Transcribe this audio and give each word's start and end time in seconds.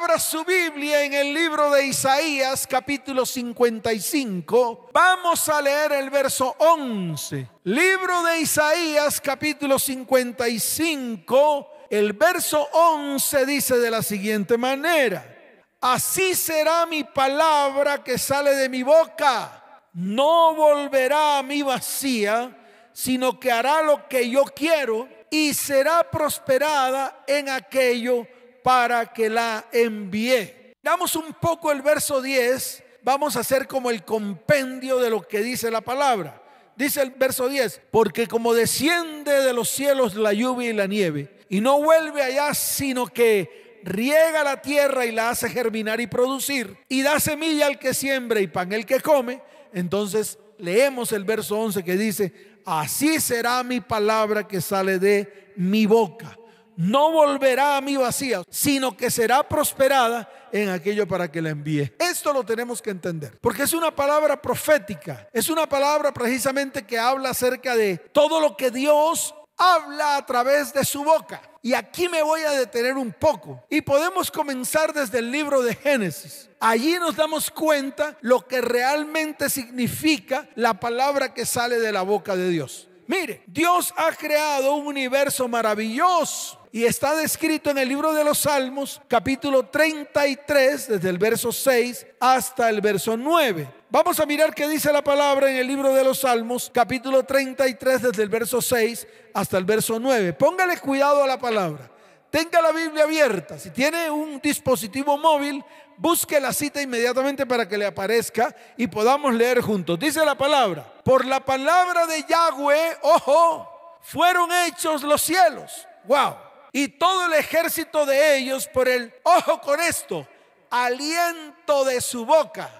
abra 0.00 0.18
su 0.18 0.44
Biblia 0.46 1.04
en 1.04 1.12
el 1.12 1.34
libro 1.34 1.70
de 1.70 1.84
Isaías 1.84 2.66
capítulo 2.66 3.26
55. 3.26 4.88
Vamos 4.94 5.46
a 5.50 5.60
leer 5.60 5.92
el 5.92 6.08
verso 6.08 6.56
11. 6.58 7.46
Libro 7.64 8.22
de 8.22 8.40
Isaías 8.40 9.20
capítulo 9.20 9.78
55. 9.78 11.70
El 11.90 12.14
verso 12.14 12.66
11 12.72 13.44
dice 13.44 13.78
de 13.78 13.90
la 13.90 14.02
siguiente 14.02 14.56
manera. 14.56 15.36
Así 15.82 16.34
será 16.34 16.86
mi 16.86 17.04
palabra 17.04 18.02
que 18.02 18.16
sale 18.16 18.54
de 18.54 18.70
mi 18.70 18.82
boca. 18.82 19.82
No 19.92 20.54
volverá 20.54 21.36
a 21.38 21.42
mí 21.42 21.60
vacía, 21.60 22.56
sino 22.94 23.38
que 23.38 23.52
hará 23.52 23.82
lo 23.82 24.08
que 24.08 24.30
yo 24.30 24.44
quiero 24.44 25.06
y 25.30 25.52
será 25.52 26.10
prosperada 26.10 27.22
en 27.26 27.50
aquello 27.50 28.26
para 28.62 29.06
que 29.12 29.28
la 29.28 29.66
envíe. 29.72 30.74
Damos 30.82 31.14
un 31.16 31.34
poco 31.34 31.70
el 31.72 31.82
verso 31.82 32.22
10, 32.22 32.82
vamos 33.02 33.36
a 33.36 33.40
hacer 33.40 33.66
como 33.66 33.90
el 33.90 34.04
compendio 34.04 34.98
de 34.98 35.10
lo 35.10 35.22
que 35.22 35.40
dice 35.40 35.70
la 35.70 35.80
palabra. 35.80 36.42
Dice 36.76 37.02
el 37.02 37.10
verso 37.10 37.48
10, 37.48 37.82
porque 37.90 38.26
como 38.26 38.54
desciende 38.54 39.42
de 39.42 39.52
los 39.52 39.68
cielos 39.68 40.14
la 40.14 40.32
lluvia 40.32 40.70
y 40.70 40.72
la 40.72 40.86
nieve, 40.86 41.36
y 41.50 41.60
no 41.60 41.82
vuelve 41.82 42.22
allá, 42.22 42.54
sino 42.54 43.06
que 43.06 43.80
riega 43.84 44.42
la 44.42 44.62
tierra 44.62 45.04
y 45.04 45.12
la 45.12 45.30
hace 45.30 45.50
germinar 45.50 46.00
y 46.00 46.06
producir, 46.06 46.78
y 46.88 47.02
da 47.02 47.20
semilla 47.20 47.66
al 47.66 47.78
que 47.78 47.92
siembra 47.92 48.40
y 48.40 48.46
pan 48.46 48.72
al 48.72 48.86
que 48.86 49.00
come, 49.00 49.42
entonces 49.74 50.38
leemos 50.56 51.12
el 51.12 51.24
verso 51.24 51.58
11 51.58 51.84
que 51.84 51.96
dice, 51.98 52.32
así 52.64 53.20
será 53.20 53.62
mi 53.62 53.80
palabra 53.80 54.48
que 54.48 54.62
sale 54.62 54.98
de 54.98 55.52
mi 55.56 55.84
boca 55.84 56.39
no 56.80 57.12
volverá 57.12 57.76
a 57.76 57.80
mí 57.82 57.96
vacía, 57.96 58.42
sino 58.48 58.96
que 58.96 59.10
será 59.10 59.46
prosperada 59.46 60.30
en 60.50 60.70
aquello 60.70 61.06
para 61.06 61.30
que 61.30 61.42
la 61.42 61.50
envíe. 61.50 61.92
Esto 61.98 62.32
lo 62.32 62.42
tenemos 62.42 62.80
que 62.80 62.88
entender, 62.88 63.38
porque 63.40 63.64
es 63.64 63.74
una 63.74 63.94
palabra 63.94 64.40
profética, 64.40 65.28
es 65.30 65.50
una 65.50 65.68
palabra 65.68 66.12
precisamente 66.12 66.86
que 66.86 66.98
habla 66.98 67.30
acerca 67.30 67.76
de 67.76 67.98
todo 67.98 68.40
lo 68.40 68.56
que 68.56 68.70
Dios 68.70 69.34
habla 69.58 70.16
a 70.16 70.24
través 70.24 70.72
de 70.72 70.82
su 70.86 71.04
boca. 71.04 71.42
Y 71.62 71.74
aquí 71.74 72.08
me 72.08 72.22
voy 72.22 72.40
a 72.40 72.52
detener 72.52 72.96
un 72.96 73.12
poco. 73.12 73.62
Y 73.68 73.82
podemos 73.82 74.30
comenzar 74.30 74.94
desde 74.94 75.18
el 75.18 75.30
libro 75.30 75.60
de 75.60 75.74
Génesis. 75.74 76.48
Allí 76.58 76.94
nos 76.98 77.14
damos 77.14 77.50
cuenta 77.50 78.16
lo 78.22 78.46
que 78.46 78.62
realmente 78.62 79.50
significa 79.50 80.48
la 80.54 80.80
palabra 80.80 81.34
que 81.34 81.44
sale 81.44 81.78
de 81.78 81.92
la 81.92 82.00
boca 82.00 82.34
de 82.34 82.48
Dios. 82.48 82.89
Mire, 83.10 83.42
Dios 83.48 83.92
ha 83.96 84.12
creado 84.12 84.76
un 84.76 84.86
universo 84.86 85.48
maravilloso 85.48 86.56
y 86.70 86.84
está 86.84 87.16
descrito 87.16 87.68
en 87.70 87.78
el 87.78 87.88
libro 87.88 88.12
de 88.12 88.22
los 88.22 88.38
Salmos, 88.38 89.02
capítulo 89.08 89.64
33, 89.66 90.86
desde 90.86 91.08
el 91.08 91.18
verso 91.18 91.50
6 91.50 92.06
hasta 92.20 92.70
el 92.70 92.80
verso 92.80 93.16
9. 93.16 93.68
Vamos 93.90 94.20
a 94.20 94.26
mirar 94.26 94.54
qué 94.54 94.68
dice 94.68 94.92
la 94.92 95.02
palabra 95.02 95.50
en 95.50 95.56
el 95.56 95.66
libro 95.66 95.92
de 95.92 96.04
los 96.04 96.20
Salmos, 96.20 96.70
capítulo 96.72 97.24
33, 97.24 98.02
desde 98.02 98.22
el 98.22 98.28
verso 98.28 98.62
6 98.62 99.08
hasta 99.34 99.58
el 99.58 99.64
verso 99.64 99.98
9. 99.98 100.32
Póngale 100.34 100.78
cuidado 100.78 101.24
a 101.24 101.26
la 101.26 101.40
palabra. 101.40 101.90
Tenga 102.30 102.62
la 102.62 102.70
Biblia 102.70 103.02
abierta. 103.02 103.58
Si 103.58 103.70
tiene 103.70 104.08
un 104.08 104.40
dispositivo 104.40 105.18
móvil, 105.18 105.64
busque 106.00 106.40
la 106.40 106.52
cita 106.52 106.80
inmediatamente 106.80 107.46
para 107.46 107.68
que 107.68 107.78
le 107.78 107.86
aparezca 107.86 108.54
y 108.76 108.86
podamos 108.86 109.34
leer 109.34 109.60
juntos. 109.60 109.98
Dice 109.98 110.24
la 110.24 110.36
palabra, 110.36 110.82
por 111.04 111.24
la 111.24 111.44
palabra 111.44 112.06
de 112.06 112.24
Yahweh, 112.28 112.98
ojo, 113.02 113.98
fueron 114.00 114.50
hechos 114.52 115.02
los 115.02 115.20
cielos. 115.20 115.86
Wow 116.04 116.50
y 116.72 116.88
todo 116.88 117.26
el 117.26 117.34
ejército 117.34 118.06
de 118.06 118.38
ellos 118.38 118.68
por 118.68 118.88
el, 118.88 119.12
ojo 119.22 119.60
con 119.60 119.80
esto, 119.80 120.26
aliento 120.70 121.84
de 121.84 122.00
su 122.00 122.24
boca, 122.24 122.70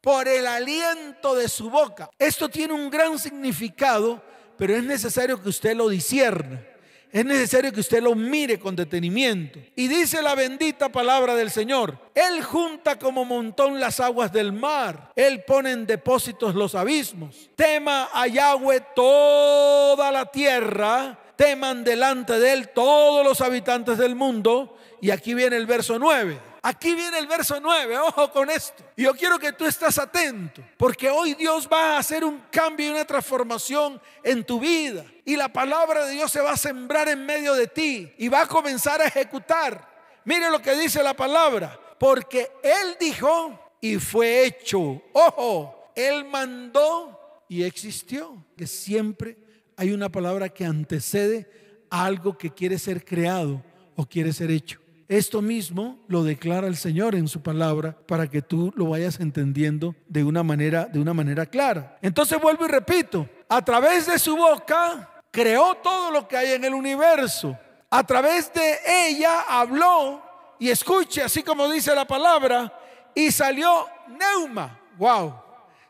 por 0.00 0.28
el 0.28 0.46
aliento 0.46 1.34
de 1.34 1.48
su 1.48 1.70
boca. 1.70 2.10
Esto 2.18 2.48
tiene 2.48 2.74
un 2.74 2.90
gran 2.90 3.18
significado, 3.18 4.22
pero 4.56 4.76
es 4.76 4.84
necesario 4.84 5.42
que 5.42 5.48
usted 5.48 5.74
lo 5.74 5.88
disierna. 5.88 6.64
Es 7.12 7.24
necesario 7.24 7.72
que 7.72 7.80
usted 7.80 8.02
lo 8.02 8.14
mire 8.14 8.60
con 8.60 8.76
detenimiento. 8.76 9.58
Y 9.74 9.88
dice 9.88 10.22
la 10.22 10.36
bendita 10.36 10.90
palabra 10.90 11.34
del 11.34 11.50
Señor. 11.50 11.98
Él 12.14 12.42
junta 12.42 12.98
como 12.98 13.24
montón 13.24 13.80
las 13.80 13.98
aguas 13.98 14.32
del 14.32 14.52
mar. 14.52 15.10
Él 15.16 15.42
pone 15.44 15.72
en 15.72 15.86
depósitos 15.86 16.54
los 16.54 16.76
abismos. 16.76 17.50
Tema 17.56 18.10
a 18.12 18.28
Yahweh 18.28 18.84
toda 18.94 20.12
la 20.12 20.26
tierra 20.26 21.18
teman 21.34 21.82
delante 21.82 22.38
de 22.38 22.52
él 22.52 22.68
todos 22.68 23.24
los 23.24 23.40
habitantes 23.40 23.98
del 23.98 24.14
mundo. 24.14 24.76
Y 25.00 25.10
aquí 25.10 25.34
viene 25.34 25.56
el 25.56 25.66
verso 25.66 25.98
9. 25.98 26.49
Aquí 26.62 26.94
viene 26.94 27.18
el 27.18 27.26
verso 27.26 27.58
9, 27.58 27.98
ojo 27.98 28.30
con 28.30 28.50
esto. 28.50 28.84
Y 28.96 29.04
yo 29.04 29.14
quiero 29.14 29.38
que 29.38 29.52
tú 29.52 29.64
estés 29.64 29.98
atento, 29.98 30.62
porque 30.76 31.08
hoy 31.08 31.34
Dios 31.34 31.68
va 31.72 31.94
a 31.94 31.98
hacer 31.98 32.22
un 32.22 32.42
cambio 32.50 32.88
y 32.88 32.90
una 32.90 33.04
transformación 33.06 34.00
en 34.22 34.44
tu 34.44 34.60
vida. 34.60 35.04
Y 35.24 35.36
la 35.36 35.50
palabra 35.50 36.04
de 36.06 36.12
Dios 36.12 36.30
se 36.30 36.40
va 36.40 36.52
a 36.52 36.56
sembrar 36.58 37.08
en 37.08 37.24
medio 37.24 37.54
de 37.54 37.66
ti 37.66 38.12
y 38.18 38.28
va 38.28 38.42
a 38.42 38.46
comenzar 38.46 39.00
a 39.00 39.06
ejecutar. 39.06 39.88
Mire 40.24 40.50
lo 40.50 40.60
que 40.60 40.76
dice 40.76 41.02
la 41.02 41.14
palabra, 41.14 41.80
porque 41.98 42.50
Él 42.62 42.96
dijo 43.00 43.58
y 43.80 43.96
fue 43.96 44.44
hecho. 44.44 45.02
Ojo, 45.14 45.92
Él 45.94 46.26
mandó 46.26 47.44
y 47.48 47.62
existió, 47.62 48.44
que 48.56 48.66
siempre 48.66 49.38
hay 49.76 49.92
una 49.92 50.10
palabra 50.10 50.50
que 50.50 50.66
antecede 50.66 51.50
a 51.88 52.04
algo 52.04 52.36
que 52.36 52.50
quiere 52.50 52.78
ser 52.78 53.02
creado 53.02 53.62
o 53.96 54.04
quiere 54.04 54.32
ser 54.34 54.50
hecho. 54.50 54.78
Esto 55.10 55.42
mismo 55.42 55.98
lo 56.06 56.22
declara 56.22 56.68
el 56.68 56.76
Señor 56.76 57.16
en 57.16 57.26
su 57.26 57.42
palabra 57.42 57.96
para 58.06 58.30
que 58.30 58.42
tú 58.42 58.72
lo 58.76 58.90
vayas 58.90 59.18
entendiendo 59.18 59.96
de 60.06 60.22
una 60.22 60.44
manera 60.44 60.84
de 60.84 61.00
una 61.00 61.12
manera 61.12 61.46
clara. 61.46 61.98
Entonces 62.00 62.40
vuelvo 62.40 62.64
y 62.64 62.68
repito, 62.68 63.28
a 63.48 63.60
través 63.64 64.06
de 64.06 64.20
su 64.20 64.36
boca 64.36 65.10
creó 65.32 65.74
todo 65.82 66.12
lo 66.12 66.28
que 66.28 66.36
hay 66.36 66.52
en 66.52 66.64
el 66.64 66.74
universo. 66.74 67.58
A 67.90 68.06
través 68.06 68.52
de 68.52 68.78
ella 68.86 69.46
habló 69.48 70.22
y 70.60 70.70
escuche 70.70 71.24
así 71.24 71.42
como 71.42 71.68
dice 71.68 71.92
la 71.92 72.06
palabra 72.06 72.72
y 73.12 73.32
salió 73.32 73.88
neuma. 74.16 74.78
Wow. 74.96 75.34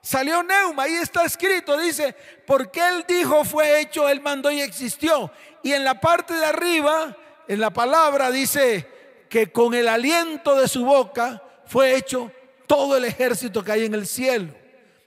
Salió 0.00 0.42
Neuma, 0.42 0.84
ahí 0.84 0.94
está 0.94 1.24
escrito, 1.24 1.76
dice, 1.76 2.16
porque 2.46 2.80
él 2.80 3.04
dijo 3.06 3.44
fue 3.44 3.82
hecho, 3.82 4.08
él 4.08 4.22
mandó 4.22 4.50
y 4.50 4.62
existió. 4.62 5.30
Y 5.62 5.72
en 5.72 5.84
la 5.84 6.00
parte 6.00 6.32
de 6.32 6.46
arriba, 6.46 7.14
en 7.46 7.60
la 7.60 7.68
palabra, 7.68 8.30
dice 8.30 8.89
que 9.30 9.50
con 9.50 9.72
el 9.74 9.88
aliento 9.88 10.56
de 10.56 10.68
su 10.68 10.84
boca 10.84 11.40
fue 11.64 11.94
hecho 11.94 12.30
todo 12.66 12.96
el 12.96 13.04
ejército 13.04 13.62
que 13.62 13.72
hay 13.72 13.84
en 13.86 13.94
el 13.94 14.06
cielo. 14.06 14.52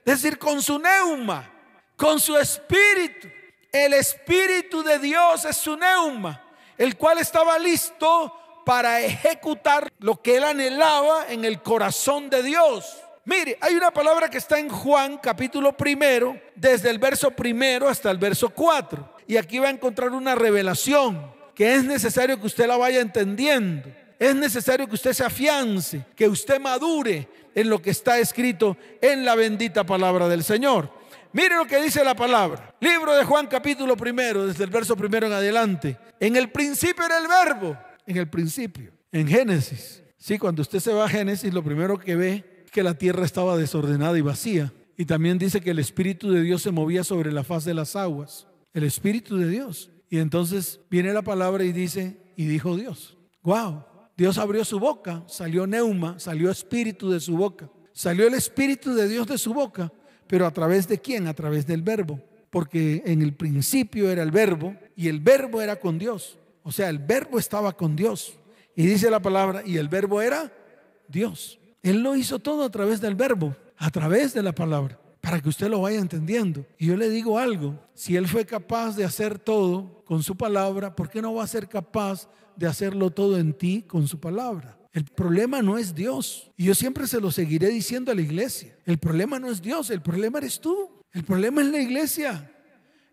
Es 0.04 0.22
decir, 0.22 0.38
con 0.38 0.62
su 0.62 0.78
neuma, 0.78 1.48
con 1.96 2.18
su 2.18 2.36
espíritu. 2.36 3.28
El 3.70 3.92
espíritu 3.92 4.82
de 4.82 4.98
Dios 4.98 5.44
es 5.44 5.56
su 5.58 5.76
neuma, 5.76 6.42
el 6.78 6.96
cual 6.96 7.18
estaba 7.18 7.58
listo 7.58 8.34
para 8.64 9.02
ejecutar 9.02 9.92
lo 9.98 10.20
que 10.22 10.38
él 10.38 10.44
anhelaba 10.44 11.26
en 11.28 11.44
el 11.44 11.60
corazón 11.60 12.30
de 12.30 12.42
Dios. 12.42 12.96
Mire, 13.26 13.58
hay 13.60 13.74
una 13.74 13.90
palabra 13.90 14.30
que 14.30 14.38
está 14.38 14.58
en 14.58 14.70
Juan 14.70 15.18
capítulo 15.18 15.76
primero, 15.76 16.40
desde 16.54 16.88
el 16.88 16.98
verso 16.98 17.30
primero 17.30 17.88
hasta 17.88 18.10
el 18.10 18.16
verso 18.16 18.48
cuatro. 18.48 19.14
Y 19.26 19.36
aquí 19.36 19.58
va 19.58 19.68
a 19.68 19.72
encontrar 19.72 20.12
una 20.12 20.34
revelación 20.34 21.34
que 21.54 21.74
es 21.74 21.84
necesario 21.84 22.40
que 22.40 22.46
usted 22.46 22.66
la 22.66 22.76
vaya 22.78 23.00
entendiendo. 23.00 24.03
Es 24.24 24.34
necesario 24.34 24.88
que 24.88 24.94
usted 24.94 25.12
se 25.12 25.22
afiance, 25.22 26.06
que 26.16 26.26
usted 26.26 26.58
madure 26.58 27.28
en 27.54 27.68
lo 27.68 27.82
que 27.82 27.90
está 27.90 28.18
escrito 28.18 28.74
en 29.02 29.22
la 29.22 29.34
bendita 29.34 29.84
palabra 29.84 30.30
del 30.30 30.42
Señor. 30.42 30.90
Mire 31.34 31.56
lo 31.56 31.66
que 31.66 31.82
dice 31.82 32.02
la 32.02 32.16
palabra. 32.16 32.74
Libro 32.80 33.14
de 33.14 33.22
Juan 33.22 33.46
capítulo 33.48 33.98
primero, 33.98 34.46
desde 34.46 34.64
el 34.64 34.70
verso 34.70 34.96
primero 34.96 35.26
en 35.26 35.34
adelante. 35.34 35.98
En 36.18 36.36
el 36.36 36.48
principio 36.48 37.04
era 37.04 37.18
el 37.18 37.28
verbo. 37.28 37.76
En 38.06 38.16
el 38.16 38.26
principio. 38.26 38.92
En 39.12 39.28
Génesis. 39.28 40.02
Sí, 40.16 40.38
cuando 40.38 40.62
usted 40.62 40.80
se 40.80 40.94
va 40.94 41.04
a 41.04 41.08
Génesis, 41.10 41.52
lo 41.52 41.62
primero 41.62 41.98
que 41.98 42.16
ve 42.16 42.64
que 42.72 42.82
la 42.82 42.94
tierra 42.94 43.26
estaba 43.26 43.58
desordenada 43.58 44.16
y 44.16 44.22
vacía. 44.22 44.72
Y 44.96 45.04
también 45.04 45.36
dice 45.36 45.60
que 45.60 45.72
el 45.72 45.80
Espíritu 45.80 46.30
de 46.30 46.40
Dios 46.40 46.62
se 46.62 46.70
movía 46.70 47.04
sobre 47.04 47.30
la 47.30 47.44
faz 47.44 47.66
de 47.66 47.74
las 47.74 47.94
aguas. 47.94 48.46
El 48.72 48.84
Espíritu 48.84 49.36
de 49.36 49.50
Dios. 49.50 49.90
Y 50.08 50.16
entonces 50.16 50.80
viene 50.88 51.12
la 51.12 51.20
palabra 51.20 51.62
y 51.64 51.72
dice, 51.72 52.16
y 52.36 52.46
dijo 52.46 52.74
Dios, 52.74 53.18
wow, 53.42 53.84
Dios 54.16 54.38
abrió 54.38 54.64
su 54.64 54.78
boca, 54.78 55.24
salió 55.26 55.66
neuma, 55.66 56.18
salió 56.18 56.50
espíritu 56.50 57.10
de 57.10 57.20
su 57.20 57.36
boca. 57.36 57.68
Salió 57.94 58.26
el 58.26 58.34
Espíritu 58.34 58.92
de 58.92 59.08
Dios 59.08 59.28
de 59.28 59.38
su 59.38 59.54
boca, 59.54 59.92
pero 60.26 60.46
a 60.46 60.50
través 60.50 60.88
de 60.88 61.00
quién? 61.00 61.28
A 61.28 61.34
través 61.34 61.64
del 61.64 61.80
verbo. 61.80 62.20
Porque 62.50 63.02
en 63.06 63.22
el 63.22 63.34
principio 63.34 64.10
era 64.10 64.22
el 64.22 64.32
verbo 64.32 64.74
y 64.96 65.08
el 65.08 65.20
verbo 65.20 65.62
era 65.62 65.76
con 65.76 65.96
Dios. 65.96 66.36
O 66.64 66.72
sea, 66.72 66.88
el 66.88 66.98
verbo 66.98 67.38
estaba 67.38 67.76
con 67.76 67.94
Dios. 67.94 68.36
Y 68.74 68.84
dice 68.86 69.10
la 69.10 69.22
palabra, 69.22 69.62
y 69.64 69.76
el 69.76 69.88
verbo 69.88 70.20
era 70.20 70.52
Dios. 71.06 71.60
Él 71.82 72.02
lo 72.02 72.16
hizo 72.16 72.40
todo 72.40 72.64
a 72.64 72.70
través 72.70 73.00
del 73.00 73.14
verbo, 73.14 73.54
a 73.76 73.90
través 73.90 74.34
de 74.34 74.42
la 74.42 74.52
palabra, 74.52 74.98
para 75.20 75.40
que 75.40 75.48
usted 75.48 75.68
lo 75.68 75.82
vaya 75.82 76.00
entendiendo. 76.00 76.66
Y 76.78 76.86
yo 76.86 76.96
le 76.96 77.08
digo 77.10 77.38
algo, 77.38 77.78
si 77.94 78.16
Él 78.16 78.26
fue 78.26 78.44
capaz 78.44 78.96
de 78.96 79.04
hacer 79.04 79.38
todo 79.38 80.02
con 80.04 80.22
su 80.24 80.36
palabra, 80.36 80.96
¿por 80.96 81.08
qué 81.08 81.22
no 81.22 81.34
va 81.34 81.44
a 81.44 81.48
ser 81.48 81.68
capaz 81.68 82.28
de 82.56 82.66
hacerlo 82.66 83.10
todo 83.10 83.38
en 83.38 83.52
ti 83.52 83.84
con 83.86 84.08
su 84.08 84.20
palabra? 84.20 84.78
El 84.92 85.04
problema 85.04 85.60
no 85.60 85.76
es 85.76 85.94
Dios. 85.94 86.52
Y 86.56 86.66
yo 86.66 86.74
siempre 86.74 87.08
se 87.08 87.20
lo 87.20 87.32
seguiré 87.32 87.68
diciendo 87.68 88.12
a 88.12 88.14
la 88.14 88.22
iglesia. 88.22 88.76
El 88.86 88.98
problema 88.98 89.40
no 89.40 89.50
es 89.50 89.60
Dios, 89.60 89.90
el 89.90 90.00
problema 90.00 90.38
eres 90.38 90.60
tú. 90.60 90.88
El 91.12 91.24
problema 91.24 91.62
es 91.62 91.68
la 91.68 91.80
iglesia. 91.80 92.50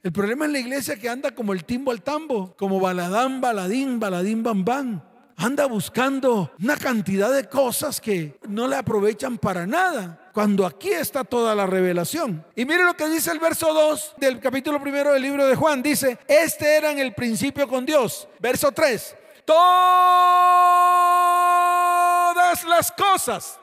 El 0.04 0.12
problema 0.12 0.46
es 0.46 0.52
la 0.52 0.60
iglesia 0.60 0.96
que 0.96 1.10
anda 1.10 1.32
como 1.32 1.54
el 1.54 1.64
timbo 1.64 1.92
al 1.92 2.02
tambo, 2.02 2.56
como 2.56 2.80
baladán, 2.80 3.42
baladín, 3.42 4.00
baladín, 4.00 4.44
bam, 4.44 4.64
bam. 4.64 5.02
Anda 5.38 5.66
buscando 5.66 6.52
una 6.62 6.78
cantidad 6.78 7.34
de 7.34 7.50
cosas 7.50 8.00
que 8.00 8.40
no 8.48 8.68
le 8.68 8.76
aprovechan 8.76 9.40
para 9.40 9.66
nada. 9.66 10.30
Cuando 10.34 10.68
aquí 10.68 10.90
está 10.90 11.24
toda 11.24 11.56
la 11.56 11.66
revelación. 11.66 12.46
Y 12.56 12.66
mire 12.66 12.84
lo 12.84 12.96
que 12.96 13.10
dice 13.10 13.32
el 13.32 13.40
verso 13.40 13.74
2 13.74 14.16
del 14.18 14.40
capítulo 14.40 14.80
primero 14.80 15.14
del 15.14 15.22
libro 15.24 15.48
de 15.48 15.56
Juan. 15.56 15.82
Dice, 15.82 16.20
este 16.28 16.78
era 16.78 16.92
en 16.92 17.00
el 17.00 17.14
principio 17.14 17.68
con 17.68 17.88
Dios. 17.88 18.28
Verso 18.40 18.72
3. 18.72 19.16
Todas 19.46 19.64
las 22.66 22.92
cosas, 22.92 23.60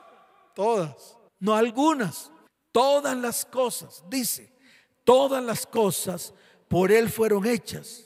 todas, 0.53 1.17
no 1.39 1.55
algunas, 1.55 2.31
todas 2.71 3.15
las 3.17 3.45
cosas, 3.45 4.03
dice, 4.09 4.53
todas 5.03 5.43
las 5.43 5.65
cosas 5.65 6.33
por 6.67 6.91
Él 6.91 7.09
fueron 7.09 7.45
hechas. 7.45 8.05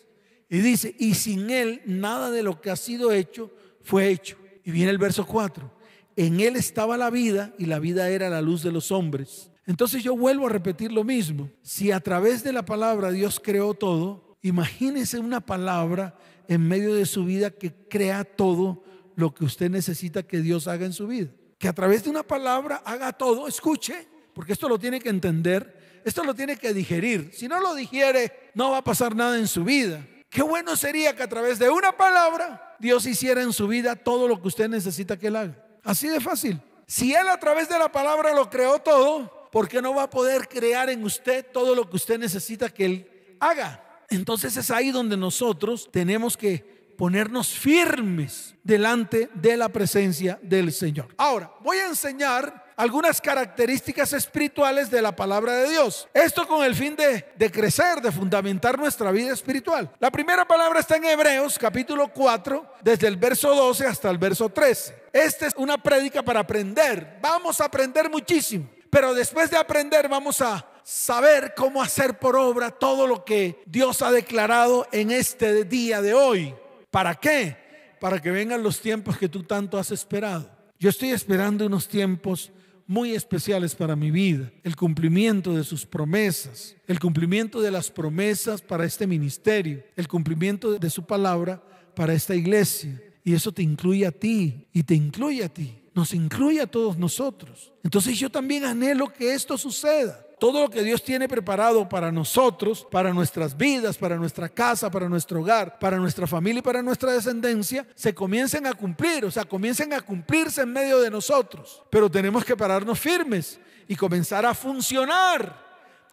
Y 0.49 0.59
dice, 0.59 0.95
y 0.99 1.15
sin 1.15 1.49
Él 1.49 1.81
nada 1.85 2.29
de 2.29 2.43
lo 2.43 2.61
que 2.61 2.69
ha 2.69 2.75
sido 2.75 3.11
hecho 3.11 3.51
fue 3.81 4.09
hecho. 4.09 4.37
Y 4.63 4.71
viene 4.71 4.91
el 4.91 4.97
verso 4.97 5.25
4. 5.25 5.71
En 6.15 6.39
Él 6.39 6.55
estaba 6.55 6.95
la 6.95 7.09
vida 7.09 7.53
y 7.57 7.65
la 7.65 7.79
vida 7.79 8.09
era 8.09 8.29
la 8.29 8.41
luz 8.41 8.61
de 8.61 8.71
los 8.71 8.91
hombres. 8.91 9.51
Entonces 9.65 10.03
yo 10.03 10.15
vuelvo 10.15 10.47
a 10.47 10.49
repetir 10.49 10.91
lo 10.91 11.03
mismo. 11.03 11.49
Si 11.61 11.91
a 11.91 11.99
través 11.99 12.43
de 12.43 12.53
la 12.53 12.63
palabra 12.65 13.11
Dios 13.11 13.39
creó 13.39 13.73
todo, 13.73 14.35
imagínese 14.41 15.19
una 15.19 15.41
palabra 15.41 16.15
en 16.47 16.67
medio 16.67 16.93
de 16.93 17.05
su 17.05 17.25
vida 17.25 17.51
que 17.51 17.73
crea 17.89 18.23
todo 18.23 18.83
lo 19.15 19.33
que 19.33 19.45
usted 19.45 19.69
necesita 19.69 20.23
que 20.23 20.39
Dios 20.39 20.67
haga 20.67 20.85
en 20.85 20.93
su 20.93 21.07
vida. 21.07 21.29
Que 21.57 21.67
a 21.67 21.73
través 21.73 22.03
de 22.03 22.09
una 22.09 22.23
palabra 22.23 22.81
haga 22.85 23.13
todo, 23.13 23.47
escuche, 23.47 24.07
porque 24.33 24.53
esto 24.53 24.67
lo 24.67 24.79
tiene 24.79 24.99
que 24.99 25.09
entender, 25.09 26.01
esto 26.03 26.23
lo 26.23 26.33
tiene 26.33 26.57
que 26.57 26.73
digerir. 26.73 27.31
Si 27.33 27.47
no 27.47 27.59
lo 27.59 27.73
digiere, 27.75 28.51
no 28.53 28.71
va 28.71 28.79
a 28.79 28.83
pasar 28.83 29.15
nada 29.15 29.37
en 29.37 29.47
su 29.47 29.63
vida. 29.63 30.05
Qué 30.29 30.41
bueno 30.41 30.75
sería 30.75 31.15
que 31.15 31.23
a 31.23 31.29
través 31.29 31.59
de 31.59 31.69
una 31.69 31.95
palabra 31.95 32.75
Dios 32.79 33.05
hiciera 33.05 33.41
en 33.41 33.53
su 33.53 33.67
vida 33.67 33.95
todo 33.95 34.27
lo 34.27 34.41
que 34.41 34.47
usted 34.47 34.67
necesita 34.67 35.17
que 35.17 35.27
Él 35.27 35.35
haga. 35.35 35.63
Así 35.83 36.07
de 36.07 36.19
fácil. 36.19 36.59
Si 36.87 37.13
Él 37.13 37.27
a 37.27 37.39
través 37.39 37.69
de 37.69 37.77
la 37.77 37.91
palabra 37.91 38.33
lo 38.33 38.49
creó 38.49 38.79
todo, 38.79 39.49
¿por 39.51 39.67
qué 39.67 39.81
no 39.81 39.93
va 39.93 40.03
a 40.03 40.09
poder 40.09 40.47
crear 40.47 40.89
en 40.89 41.03
usted 41.03 41.45
todo 41.51 41.75
lo 41.75 41.89
que 41.89 41.95
usted 41.95 42.17
necesita 42.17 42.69
que 42.69 42.85
Él 42.85 43.35
haga? 43.39 43.82
Entonces 44.15 44.55
es 44.57 44.71
ahí 44.71 44.91
donde 44.91 45.17
nosotros 45.17 45.89
tenemos 45.91 46.37
que 46.37 46.73
ponernos 46.97 47.49
firmes 47.49 48.55
delante 48.63 49.29
de 49.33 49.57
la 49.57 49.69
presencia 49.69 50.39
del 50.41 50.71
Señor. 50.71 51.07
Ahora, 51.17 51.51
voy 51.61 51.77
a 51.77 51.87
enseñar 51.87 52.63
algunas 52.75 53.21
características 53.21 54.13
espirituales 54.13 54.89
de 54.89 55.01
la 55.01 55.15
palabra 55.15 55.53
de 55.53 55.69
Dios. 55.69 56.07
Esto 56.13 56.47
con 56.47 56.63
el 56.63 56.75
fin 56.75 56.95
de, 56.95 57.51
crecer, 57.51 58.01
de 58.01 58.11
fundamentar 58.11 58.77
nuestra 58.77 59.11
vida 59.11 59.33
espiritual. 59.33 59.91
La 59.99 60.11
primera 60.11 60.45
palabra 60.45 60.79
está 60.79 60.95
en 60.95 61.05
Hebreos 61.05 61.57
capítulo 61.59 62.07
4, 62.09 62.75
desde 62.81 63.07
el 63.07 63.17
verso 63.17 63.53
12 63.53 63.85
hasta 63.85 64.09
el 64.09 64.17
verso 64.17 64.49
13. 64.49 65.03
Esta 65.13 65.47
es 65.47 65.53
una 65.57 65.77
prédica 65.77 66.23
para 66.23 66.39
aprender. 66.41 67.19
Vamos 67.21 67.61
a 67.61 67.65
aprender 67.65 68.09
muchísimo. 68.09 68.69
Pero 68.89 69.13
después 69.13 69.49
de 69.49 69.57
aprender 69.57 70.07
vamos 70.07 70.39
a 70.41 70.65
saber 70.83 71.53
cómo 71.55 71.81
hacer 71.81 72.19
por 72.19 72.35
obra 72.35 72.71
todo 72.71 73.07
lo 73.07 73.23
que 73.23 73.61
Dios 73.65 74.01
ha 74.01 74.11
declarado 74.11 74.87
en 74.91 75.11
este 75.11 75.63
día 75.63 76.01
de 76.01 76.13
hoy. 76.13 76.53
¿Para 76.91 77.15
qué? 77.15 77.57
Para 77.99 78.21
que 78.21 78.31
vengan 78.31 78.63
los 78.63 78.79
tiempos 78.79 79.17
que 79.17 79.29
tú 79.29 79.43
tanto 79.43 79.77
has 79.77 79.91
esperado. 79.91 80.49
Yo 80.79 80.89
estoy 80.89 81.09
esperando 81.09 81.65
unos 81.65 81.87
tiempos 81.87 82.51
muy 82.85 83.13
especiales 83.13 83.75
para 83.75 83.95
mi 83.95 84.11
vida. 84.11 84.51
El 84.63 84.75
cumplimiento 84.75 85.55
de 85.55 85.63
sus 85.63 85.85
promesas, 85.85 86.75
el 86.87 86.99
cumplimiento 86.99 87.61
de 87.61 87.71
las 87.71 87.89
promesas 87.89 88.61
para 88.61 88.85
este 88.85 89.07
ministerio, 89.07 89.83
el 89.95 90.07
cumplimiento 90.07 90.77
de 90.77 90.89
su 90.89 91.05
palabra 91.05 91.63
para 91.95 92.13
esta 92.13 92.35
iglesia. 92.35 93.01
Y 93.23 93.33
eso 93.33 93.53
te 93.53 93.63
incluye 93.63 94.05
a 94.05 94.11
ti 94.11 94.67
y 94.73 94.83
te 94.83 94.95
incluye 94.95 95.45
a 95.45 95.49
ti. 95.49 95.79
Nos 95.95 96.13
incluye 96.13 96.59
a 96.59 96.67
todos 96.67 96.97
nosotros. 96.97 97.71
Entonces 97.83 98.19
yo 98.19 98.29
también 98.29 98.65
anhelo 98.65 99.13
que 99.13 99.33
esto 99.33 99.57
suceda 99.57 100.25
todo 100.39 100.61
lo 100.61 100.69
que 100.69 100.83
Dios 100.83 101.03
tiene 101.03 101.27
preparado 101.27 101.87
para 101.87 102.11
nosotros, 102.11 102.85
para 102.91 103.13
nuestras 103.13 103.55
vidas, 103.55 103.97
para 103.97 104.15
nuestra 104.15 104.49
casa, 104.49 104.91
para 104.91 105.07
nuestro 105.07 105.41
hogar, 105.41 105.79
para 105.79 105.97
nuestra 105.97 106.27
familia 106.27 106.59
y 106.59 106.63
para 106.63 106.81
nuestra 106.81 107.13
descendencia, 107.13 107.85
se 107.95 108.13
comiencen 108.13 108.67
a 108.67 108.73
cumplir, 108.73 109.25
o 109.25 109.31
sea, 109.31 109.45
comiencen 109.45 109.93
a 109.93 110.01
cumplirse 110.01 110.61
en 110.61 110.73
medio 110.73 110.99
de 110.99 111.09
nosotros. 111.09 111.83
Pero 111.89 112.09
tenemos 112.09 112.43
que 112.43 112.57
pararnos 112.57 112.99
firmes 112.99 113.59
y 113.87 113.95
comenzar 113.95 114.45
a 114.45 114.53
funcionar, 114.53 115.55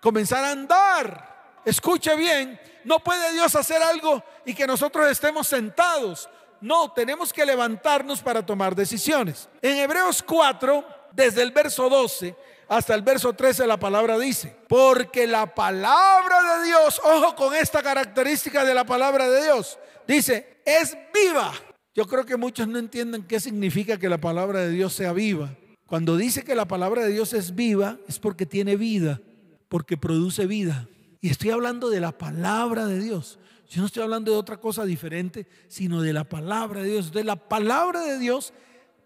comenzar 0.01 0.45
a 0.45 0.53
andar. 0.53 1.61
Escuche 1.65 2.15
bien, 2.17 2.59
no 2.85 2.99
puede 3.01 3.33
Dios 3.33 3.55
hacer 3.55 3.83
algo 3.83 4.23
y 4.45 4.55
que 4.55 4.67
nosotros 4.67 5.11
estemos 5.11 5.47
sentados. 5.47 6.29
No, 6.61 6.93
tenemos 6.93 7.33
que 7.33 7.47
levantarnos 7.47 8.21
para 8.21 8.45
tomar 8.45 8.75
decisiones. 8.75 9.49
En 9.63 9.79
Hebreos 9.79 10.23
4, 10.23 10.85
desde 11.13 11.43
el 11.43 11.51
verso 11.53 11.89
12, 11.89 12.37
hasta 12.71 12.95
el 12.95 13.03
verso 13.03 13.33
13 13.33 13.67
la 13.67 13.81
palabra 13.81 14.17
dice, 14.17 14.55
porque 14.69 15.27
la 15.27 15.53
palabra 15.57 16.61
de 16.61 16.67
Dios, 16.69 17.01
ojo 17.03 17.35
con 17.35 17.53
esta 17.53 17.83
característica 17.83 18.65
de 18.65 18.75
la 18.75 18.87
palabra 18.87 19.29
de 19.29 19.43
Dios, 19.43 19.77
dice, 20.07 20.63
es 20.65 20.97
viva. 21.13 21.53
Yo 21.97 22.07
creo 22.07 22.25
que 22.25 22.37
muchos 22.37 22.69
no 22.69 22.79
entienden 22.79 23.25
qué 23.25 23.41
significa 23.41 23.99
que 23.99 24.09
la 24.09 24.19
palabra 24.19 24.61
de 24.61 24.71
Dios 24.71 24.93
sea 24.93 25.13
viva. 25.13 25.57
Cuando 25.85 26.17
dice 26.17 26.45
que 26.45 26.55
la 26.55 26.69
palabra 26.69 27.03
de 27.03 27.11
Dios 27.11 27.33
es 27.33 27.57
viva, 27.57 27.99
es 28.07 28.21
porque 28.21 28.47
tiene 28.47 28.77
vida, 28.77 29.21
porque 29.69 29.97
produce 29.97 30.47
vida. 30.47 30.87
Y 31.21 31.29
estoy 31.29 31.51
hablando 31.51 31.91
de 31.91 31.99
la 31.99 32.17
palabra 32.17 32.87
de 32.87 33.01
Dios. 33.01 33.41
Yo 33.69 33.81
no 33.81 33.87
estoy 33.89 34.05
hablando 34.05 34.31
de 34.31 34.39
otra 34.39 34.59
cosa 34.59 34.85
diferente, 34.85 35.49
sino 35.67 36.03
de 36.03 36.13
la 36.13 36.23
palabra 36.23 36.83
de 36.83 36.91
Dios. 36.91 37.07
Entonces 37.07 37.27
la 37.27 37.35
palabra 37.35 38.03
de 38.03 38.21
Dios 38.21 38.53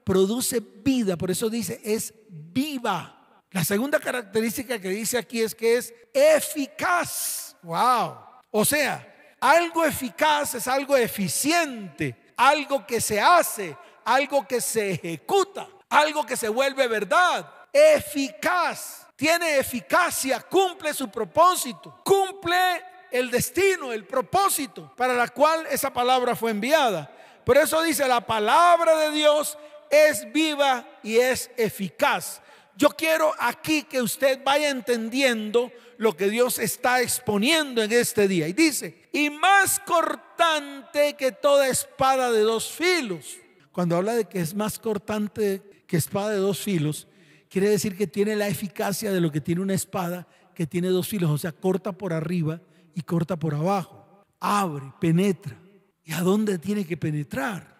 produce 0.05 0.61
vida, 0.85 1.17
por 1.17 1.31
eso 1.31 1.49
dice, 1.49 1.81
es 1.83 2.13
viva. 2.29 3.23
La 3.55 3.63
segunda 3.63 4.01
característica 4.01 4.81
que 4.81 4.89
dice 4.89 5.17
aquí 5.17 5.41
es 5.41 5.55
que 5.55 5.77
es 5.77 5.95
eficaz. 6.13 7.55
Wow. 7.63 8.19
O 8.51 8.65
sea, 8.65 9.37
algo 9.39 9.85
eficaz 9.85 10.57
es 10.57 10.67
algo 10.67 10.97
eficiente, 10.97 12.17
algo 12.37 12.85
que 12.85 13.01
se 13.01 13.21
hace, 13.21 13.77
algo 14.05 14.45
que 14.45 14.61
se 14.61 14.91
ejecuta, 14.91 15.69
algo 15.89 16.27
que 16.27 16.37
se 16.37 16.49
vuelve 16.49 16.89
verdad. 16.89 17.49
Eficaz. 17.73 19.07
Tiene 19.15 19.57
eficacia, 19.59 20.41
cumple 20.41 20.93
su 20.93 21.09
propósito, 21.09 22.01
cumple 22.05 22.83
el 23.09 23.31
destino, 23.31 23.93
el 23.93 24.05
propósito 24.05 24.93
para 24.97 25.15
la 25.15 25.29
cual 25.29 25.65
esa 25.71 25.93
palabra 25.93 26.35
fue 26.35 26.51
enviada. 26.51 27.09
Por 27.45 27.57
eso 27.57 27.81
dice, 27.83 28.09
la 28.09 28.21
palabra 28.21 28.97
de 28.97 29.13
Dios 29.13 29.57
es 29.89 30.33
viva 30.33 30.85
y 31.05 31.19
es 31.19 31.53
eficaz. 31.57 32.41
Yo 32.77 32.91
quiero 32.91 33.33
aquí 33.39 33.85
que 33.85 34.03
usted 34.03 34.41
vaya 34.45 34.71
entendiendo 34.71 35.71
lo 35.97 36.17
que 36.17 36.29
Dios 36.29 36.59
está 36.59 37.01
exponiendo 37.03 37.83
en 37.83 37.93
este 37.93 38.27
día. 38.27 38.49
Y 38.49 38.53
dice, 38.53 39.09
y 39.13 39.31
más 39.31 39.81
cortante 39.81 41.15
que 41.15 41.33
toda 41.33 41.69
espada 41.69 42.33
de 42.33 42.41
dos 42.41 42.71
filos. 42.71 43.37
Cuando 43.71 43.97
habla 43.97 44.15
de 44.15 44.25
que 44.25 44.41
es 44.41 44.55
más 44.55 44.79
cortante 44.79 45.85
que 45.87 45.97
espada 45.97 46.31
de 46.31 46.39
dos 46.39 46.61
filos, 46.61 47.07
quiere 47.49 47.69
decir 47.69 47.97
que 47.97 48.07
tiene 48.07 48.35
la 48.35 48.49
eficacia 48.49 49.13
de 49.13 49.21
lo 49.21 49.31
que 49.31 49.41
tiene 49.41 49.61
una 49.61 49.75
espada 49.75 50.27
que 50.55 50.67
tiene 50.67 50.89
dos 50.89 51.09
filos, 51.09 51.31
o 51.31 51.39
sea, 51.39 51.53
corta 51.53 51.93
por 51.93 52.13
arriba 52.13 52.61
y 52.95 53.03
corta 53.03 53.37
por 53.37 53.55
abajo. 53.55 54.25
Abre, 54.41 54.93
penetra. 55.01 55.57
¿Y 56.05 56.13
a 56.13 56.21
dónde 56.21 56.59
tiene 56.59 56.87
que 56.87 56.97
penetrar? 56.97 57.75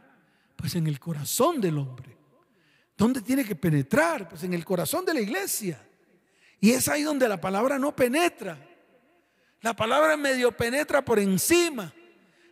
Pues 0.57 0.75
en 0.75 0.87
el 0.87 0.99
corazón 0.99 1.61
del 1.61 1.79
hombre. 1.79 2.17
¿Dónde 2.97 3.21
tiene 3.21 3.45
que 3.45 3.57
penetrar? 3.57 4.29
Pues 4.29 4.43
en 4.45 4.55
el 4.55 4.65
corazón 4.65 5.05
de 5.05 5.15
la 5.15 5.21
iglesia. 5.21 5.81
Y 6.61 6.73
es 6.73 6.89
ahí 6.89 7.03
donde 7.03 7.29
la 7.29 7.41
palabra 7.41 7.79
no 7.79 7.95
penetra. 7.95 8.57
La 9.61 9.75
palabra 9.75 10.17
medio 10.17 10.53
penetra 10.53 11.05
por 11.05 11.19
encima. 11.19 11.93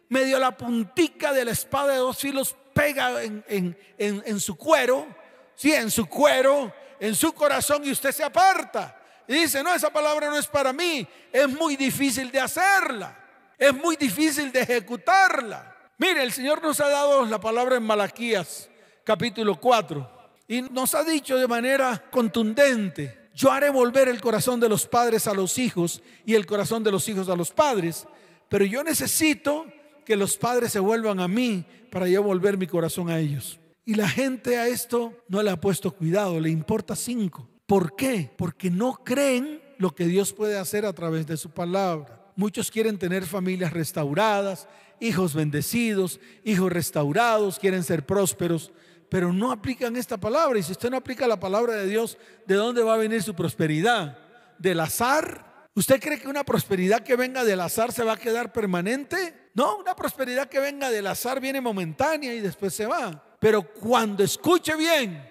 Medio 0.08 0.38
la 0.38 0.56
puntica 0.56 1.32
de 1.32 1.44
la 1.44 1.52
espada 1.52 1.92
de 1.92 1.98
dos 1.98 2.18
filos 2.18 2.56
pega 2.74 3.22
en, 3.22 4.40
su 4.40 4.56
cuero. 4.56 5.06
Sí, 5.54 5.72
en 5.72 5.90
su 5.90 6.06
cuero, 6.06 6.74
en 6.98 7.14
su 7.14 7.32
corazón 7.32 7.86
y 7.86 7.92
usted 7.92 8.12
se 8.12 8.24
aparta. 8.24 8.98
Y 9.28 9.34
dice, 9.34 9.62
no, 9.62 9.72
esa 9.72 9.92
palabra 9.92 10.28
no 10.28 10.38
es 10.38 10.46
para 10.46 10.72
mí. 10.72 11.06
Es 11.32 11.48
muy 11.48 11.76
difícil 11.76 12.30
de 12.30 12.40
hacerla. 12.40 13.18
Es 13.56 13.72
muy 13.72 13.96
difícil 13.96 14.50
de 14.50 14.60
ejecutarla. 14.60 15.76
Mire, 15.98 16.22
el 16.22 16.32
Señor 16.32 16.60
nos 16.62 16.80
ha 16.80 16.88
dado 16.88 17.24
la 17.24 17.40
palabra 17.40 17.76
en 17.76 17.84
Malaquías, 17.84 18.68
capítulo 19.04 19.60
4. 19.60 20.21
Y 20.48 20.62
nos 20.62 20.94
ha 20.94 21.04
dicho 21.04 21.36
de 21.36 21.48
manera 21.48 22.10
contundente, 22.10 23.30
yo 23.34 23.50
haré 23.50 23.70
volver 23.70 24.08
el 24.08 24.20
corazón 24.20 24.60
de 24.60 24.68
los 24.68 24.86
padres 24.86 25.26
a 25.26 25.34
los 25.34 25.58
hijos 25.58 26.02
y 26.26 26.34
el 26.34 26.46
corazón 26.46 26.84
de 26.84 26.92
los 26.92 27.08
hijos 27.08 27.28
a 27.28 27.36
los 27.36 27.50
padres, 27.50 28.06
pero 28.48 28.64
yo 28.64 28.84
necesito 28.84 29.66
que 30.04 30.16
los 30.16 30.36
padres 30.36 30.72
se 30.72 30.80
vuelvan 30.80 31.20
a 31.20 31.28
mí 31.28 31.64
para 31.90 32.08
yo 32.08 32.22
volver 32.22 32.58
mi 32.58 32.66
corazón 32.66 33.08
a 33.08 33.18
ellos. 33.18 33.58
Y 33.84 33.94
la 33.94 34.08
gente 34.08 34.58
a 34.58 34.68
esto 34.68 35.12
no 35.28 35.42
le 35.42 35.50
ha 35.50 35.60
puesto 35.60 35.90
cuidado, 35.92 36.38
le 36.38 36.50
importa 36.50 36.94
cinco. 36.94 37.48
¿Por 37.66 37.96
qué? 37.96 38.30
Porque 38.36 38.70
no 38.70 38.94
creen 39.04 39.62
lo 39.78 39.94
que 39.94 40.06
Dios 40.06 40.32
puede 40.32 40.58
hacer 40.58 40.84
a 40.84 40.92
través 40.92 41.26
de 41.26 41.36
su 41.36 41.50
palabra. 41.50 42.22
Muchos 42.36 42.70
quieren 42.70 42.98
tener 42.98 43.24
familias 43.24 43.72
restauradas, 43.72 44.68
hijos 45.00 45.34
bendecidos, 45.34 46.20
hijos 46.44 46.70
restaurados, 46.72 47.58
quieren 47.58 47.82
ser 47.82 48.06
prósperos, 48.06 48.72
pero 49.12 49.30
no 49.30 49.52
aplican 49.52 49.94
esta 49.96 50.16
palabra. 50.16 50.58
Y 50.58 50.62
si 50.62 50.72
usted 50.72 50.88
no 50.88 50.96
aplica 50.96 51.28
la 51.28 51.38
palabra 51.38 51.74
de 51.74 51.86
Dios, 51.86 52.16
¿de 52.46 52.54
dónde 52.54 52.82
va 52.82 52.94
a 52.94 52.96
venir 52.96 53.22
su 53.22 53.34
prosperidad? 53.34 54.16
¿Del 54.56 54.80
azar? 54.80 55.68
¿Usted 55.74 56.00
cree 56.00 56.18
que 56.18 56.28
una 56.28 56.44
prosperidad 56.44 57.02
que 57.02 57.14
venga 57.14 57.44
del 57.44 57.60
azar 57.60 57.92
se 57.92 58.04
va 58.04 58.14
a 58.14 58.16
quedar 58.16 58.54
permanente? 58.54 59.50
No, 59.52 59.76
una 59.76 59.94
prosperidad 59.94 60.48
que 60.48 60.60
venga 60.60 60.90
del 60.90 61.06
azar 61.06 61.40
viene 61.40 61.60
momentánea 61.60 62.32
y 62.32 62.40
después 62.40 62.72
se 62.72 62.86
va. 62.86 63.22
Pero 63.38 63.70
cuando 63.74 64.24
escuche 64.24 64.74
bien, 64.76 65.22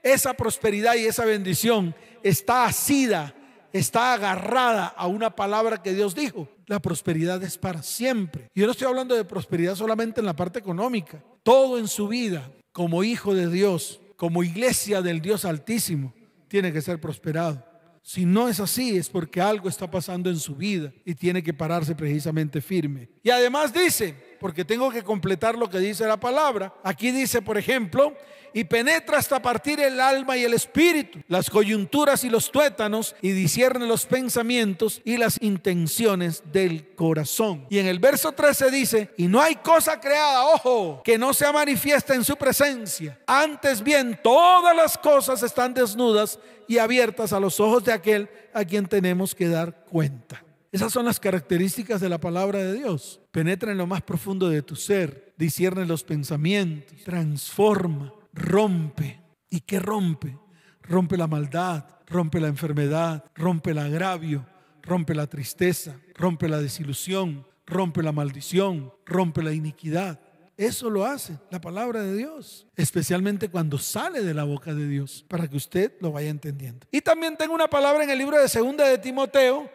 esa 0.00 0.34
prosperidad 0.34 0.94
y 0.94 1.06
esa 1.06 1.24
bendición 1.24 1.92
está 2.22 2.66
asida, 2.66 3.34
está 3.72 4.12
agarrada 4.12 4.86
a 4.86 5.08
una 5.08 5.34
palabra 5.34 5.82
que 5.82 5.92
Dios 5.92 6.14
dijo. 6.14 6.48
La 6.66 6.78
prosperidad 6.78 7.42
es 7.42 7.58
para 7.58 7.82
siempre. 7.82 8.48
Yo 8.54 8.66
no 8.66 8.70
estoy 8.70 8.86
hablando 8.86 9.16
de 9.16 9.24
prosperidad 9.24 9.74
solamente 9.74 10.20
en 10.20 10.26
la 10.26 10.36
parte 10.36 10.60
económica. 10.60 11.20
Todo 11.42 11.80
en 11.80 11.88
su 11.88 12.06
vida, 12.06 12.48
como 12.74 13.04
hijo 13.04 13.36
de 13.36 13.48
Dios, 13.48 14.00
como 14.16 14.42
iglesia 14.42 15.00
del 15.00 15.20
Dios 15.20 15.44
Altísimo, 15.44 16.12
tiene 16.48 16.72
que 16.72 16.82
ser 16.82 17.00
prosperado. 17.00 17.64
Si 18.02 18.24
no 18.24 18.48
es 18.48 18.58
así, 18.58 18.96
es 18.96 19.08
porque 19.08 19.40
algo 19.40 19.68
está 19.68 19.88
pasando 19.88 20.28
en 20.28 20.40
su 20.40 20.56
vida 20.56 20.92
y 21.04 21.14
tiene 21.14 21.40
que 21.40 21.54
pararse 21.54 21.94
precisamente 21.94 22.60
firme. 22.60 23.08
Y 23.22 23.30
además 23.30 23.72
dice, 23.72 24.33
porque 24.40 24.64
tengo 24.64 24.90
que 24.90 25.02
completar 25.02 25.56
lo 25.56 25.68
que 25.68 25.78
dice 25.78 26.06
la 26.06 26.18
palabra, 26.18 26.74
aquí 26.82 27.10
dice, 27.10 27.42
por 27.42 27.58
ejemplo, 27.58 28.14
y 28.54 28.64
penetra 28.64 29.18
hasta 29.18 29.42
partir 29.42 29.80
el 29.80 30.00
alma 30.00 30.36
y 30.36 30.44
el 30.44 30.54
espíritu, 30.54 31.18
las 31.26 31.50
coyunturas 31.50 32.22
y 32.22 32.30
los 32.30 32.50
tuétanos, 32.52 33.16
y 33.20 33.32
discierne 33.32 33.86
los 33.86 34.06
pensamientos 34.06 35.02
y 35.04 35.16
las 35.16 35.42
intenciones 35.42 36.42
del 36.52 36.94
corazón. 36.94 37.66
Y 37.68 37.78
en 37.78 37.86
el 37.86 37.98
verso 37.98 38.30
13 38.30 38.70
dice, 38.70 39.10
y 39.16 39.26
no 39.26 39.40
hay 39.40 39.56
cosa 39.56 40.00
creada, 40.00 40.44
ojo, 40.46 41.02
que 41.04 41.18
no 41.18 41.34
sea 41.34 41.52
manifiesta 41.52 42.14
en 42.14 42.24
su 42.24 42.36
presencia. 42.36 43.18
Antes 43.26 43.82
bien, 43.82 44.18
todas 44.22 44.74
las 44.76 44.96
cosas 44.96 45.42
están 45.42 45.74
desnudas 45.74 46.38
y 46.68 46.78
abiertas 46.78 47.32
a 47.32 47.40
los 47.40 47.58
ojos 47.58 47.84
de 47.84 47.92
aquel 47.92 48.30
a 48.52 48.64
quien 48.64 48.86
tenemos 48.86 49.34
que 49.34 49.48
dar 49.48 49.84
cuenta. 49.84 50.44
Esas 50.74 50.92
son 50.92 51.04
las 51.04 51.20
características 51.20 52.00
de 52.00 52.08
la 52.08 52.18
palabra 52.18 52.58
de 52.58 52.74
Dios. 52.74 53.20
Penetra 53.30 53.70
en 53.70 53.78
lo 53.78 53.86
más 53.86 54.02
profundo 54.02 54.48
de 54.48 54.60
tu 54.60 54.74
ser, 54.74 55.32
discierne 55.38 55.86
los 55.86 56.02
pensamientos, 56.02 56.98
transforma, 57.04 58.12
rompe. 58.32 59.20
¿Y 59.48 59.60
qué 59.60 59.78
rompe? 59.78 60.36
Rompe 60.82 61.16
la 61.16 61.28
maldad, 61.28 61.84
rompe 62.08 62.40
la 62.40 62.48
enfermedad, 62.48 63.24
rompe 63.36 63.70
el 63.70 63.78
agravio, 63.78 64.44
rompe 64.82 65.14
la 65.14 65.28
tristeza, 65.28 65.96
rompe 66.16 66.48
la 66.48 66.60
desilusión, 66.60 67.46
rompe 67.66 68.02
la 68.02 68.10
maldición, 68.10 68.92
rompe 69.06 69.44
la 69.44 69.52
iniquidad. 69.52 70.18
Eso 70.56 70.90
lo 70.90 71.04
hace 71.04 71.38
la 71.52 71.60
palabra 71.60 72.02
de 72.02 72.16
Dios, 72.16 72.66
especialmente 72.74 73.48
cuando 73.48 73.78
sale 73.78 74.22
de 74.22 74.34
la 74.34 74.42
boca 74.42 74.74
de 74.74 74.88
Dios, 74.88 75.24
para 75.28 75.46
que 75.46 75.56
usted 75.56 75.92
lo 76.00 76.10
vaya 76.10 76.30
entendiendo. 76.30 76.84
Y 76.90 77.00
también 77.00 77.36
tengo 77.36 77.54
una 77.54 77.68
palabra 77.68 78.02
en 78.02 78.10
el 78.10 78.18
libro 78.18 78.40
de 78.40 78.48
Segunda 78.48 78.88
de 78.88 78.98
Timoteo, 78.98 79.70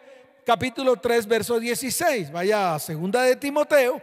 capítulo 0.50 0.96
3, 0.96 1.28
verso 1.28 1.60
16. 1.60 2.32
Vaya 2.32 2.74
a 2.74 2.80
Segunda 2.80 3.22
de 3.22 3.36
Timoteo, 3.36 4.02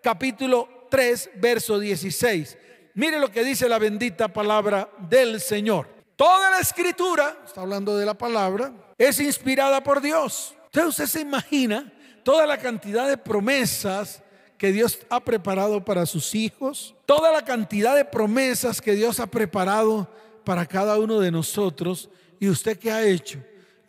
capítulo 0.00 0.86
3, 0.88 1.30
verso 1.34 1.80
16. 1.80 2.56
Mire 2.94 3.18
lo 3.18 3.28
que 3.28 3.42
dice 3.42 3.68
la 3.68 3.80
bendita 3.80 4.28
palabra 4.28 4.88
del 4.98 5.40
Señor. 5.40 5.88
Toda 6.14 6.48
la 6.48 6.60
escritura, 6.60 7.36
está 7.44 7.62
hablando 7.62 7.96
de 7.96 8.06
la 8.06 8.14
palabra, 8.14 8.72
es 8.96 9.18
inspirada 9.18 9.82
por 9.82 10.00
Dios. 10.00 10.54
Entonces 10.66 10.90
usted 10.90 11.06
se 11.06 11.22
imagina 11.22 11.92
toda 12.22 12.46
la 12.46 12.58
cantidad 12.58 13.08
de 13.08 13.16
promesas 13.16 14.22
que 14.58 14.70
Dios 14.70 14.96
ha 15.10 15.18
preparado 15.18 15.84
para 15.84 16.06
sus 16.06 16.36
hijos, 16.36 16.94
toda 17.04 17.32
la 17.32 17.44
cantidad 17.44 17.96
de 17.96 18.04
promesas 18.04 18.80
que 18.80 18.94
Dios 18.94 19.18
ha 19.18 19.26
preparado 19.26 20.08
para 20.44 20.66
cada 20.66 21.00
uno 21.00 21.18
de 21.18 21.32
nosotros. 21.32 22.08
¿Y 22.38 22.48
usted 22.48 22.78
qué 22.78 22.92
ha 22.92 23.02
hecho? 23.02 23.40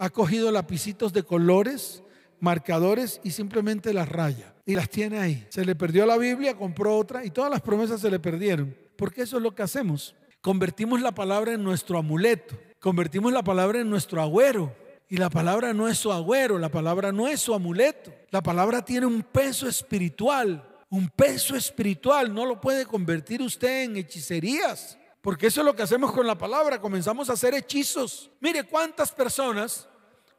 Ha 0.01 0.09
cogido 0.09 0.51
lapicitos 0.51 1.13
de 1.13 1.21
colores, 1.21 2.01
marcadores 2.39 3.21
y 3.23 3.29
simplemente 3.29 3.93
las 3.93 4.09
raya. 4.09 4.55
Y 4.65 4.73
las 4.73 4.89
tiene 4.89 5.19
ahí. 5.19 5.45
Se 5.49 5.63
le 5.63 5.75
perdió 5.75 6.07
la 6.07 6.17
Biblia, 6.17 6.57
compró 6.57 6.97
otra 6.97 7.23
y 7.23 7.29
todas 7.29 7.51
las 7.51 7.61
promesas 7.61 8.01
se 8.01 8.09
le 8.09 8.19
perdieron. 8.19 8.75
Porque 8.95 9.21
eso 9.21 9.37
es 9.37 9.43
lo 9.43 9.53
que 9.53 9.61
hacemos. 9.61 10.15
Convertimos 10.41 11.01
la 11.01 11.11
palabra 11.11 11.53
en 11.53 11.63
nuestro 11.63 11.99
amuleto, 11.99 12.57
convertimos 12.79 13.31
la 13.31 13.43
palabra 13.43 13.79
en 13.79 13.91
nuestro 13.91 14.19
agüero. 14.23 14.75
Y 15.07 15.17
la 15.17 15.29
palabra 15.29 15.71
no 15.71 15.87
es 15.87 15.99
su 15.99 16.11
agüero, 16.11 16.57
la 16.57 16.69
palabra 16.69 17.11
no 17.11 17.27
es 17.27 17.39
su 17.39 17.53
amuleto. 17.53 18.11
La 18.31 18.41
palabra 18.41 18.83
tiene 18.83 19.05
un 19.05 19.21
peso 19.21 19.67
espiritual, 19.67 20.67
un 20.89 21.09
peso 21.09 21.55
espiritual. 21.55 22.33
No 22.33 22.47
lo 22.47 22.59
puede 22.59 22.87
convertir 22.87 23.43
usted 23.43 23.83
en 23.83 23.97
hechicerías. 23.97 24.97
Porque 25.21 25.45
eso 25.45 25.61
es 25.61 25.65
lo 25.65 25.75
que 25.75 25.83
hacemos 25.83 26.11
con 26.11 26.25
la 26.25 26.39
palabra, 26.39 26.81
comenzamos 26.81 27.29
a 27.29 27.33
hacer 27.33 27.53
hechizos. 27.53 28.31
Mire 28.39 28.63
cuántas 28.63 29.11
personas 29.11 29.87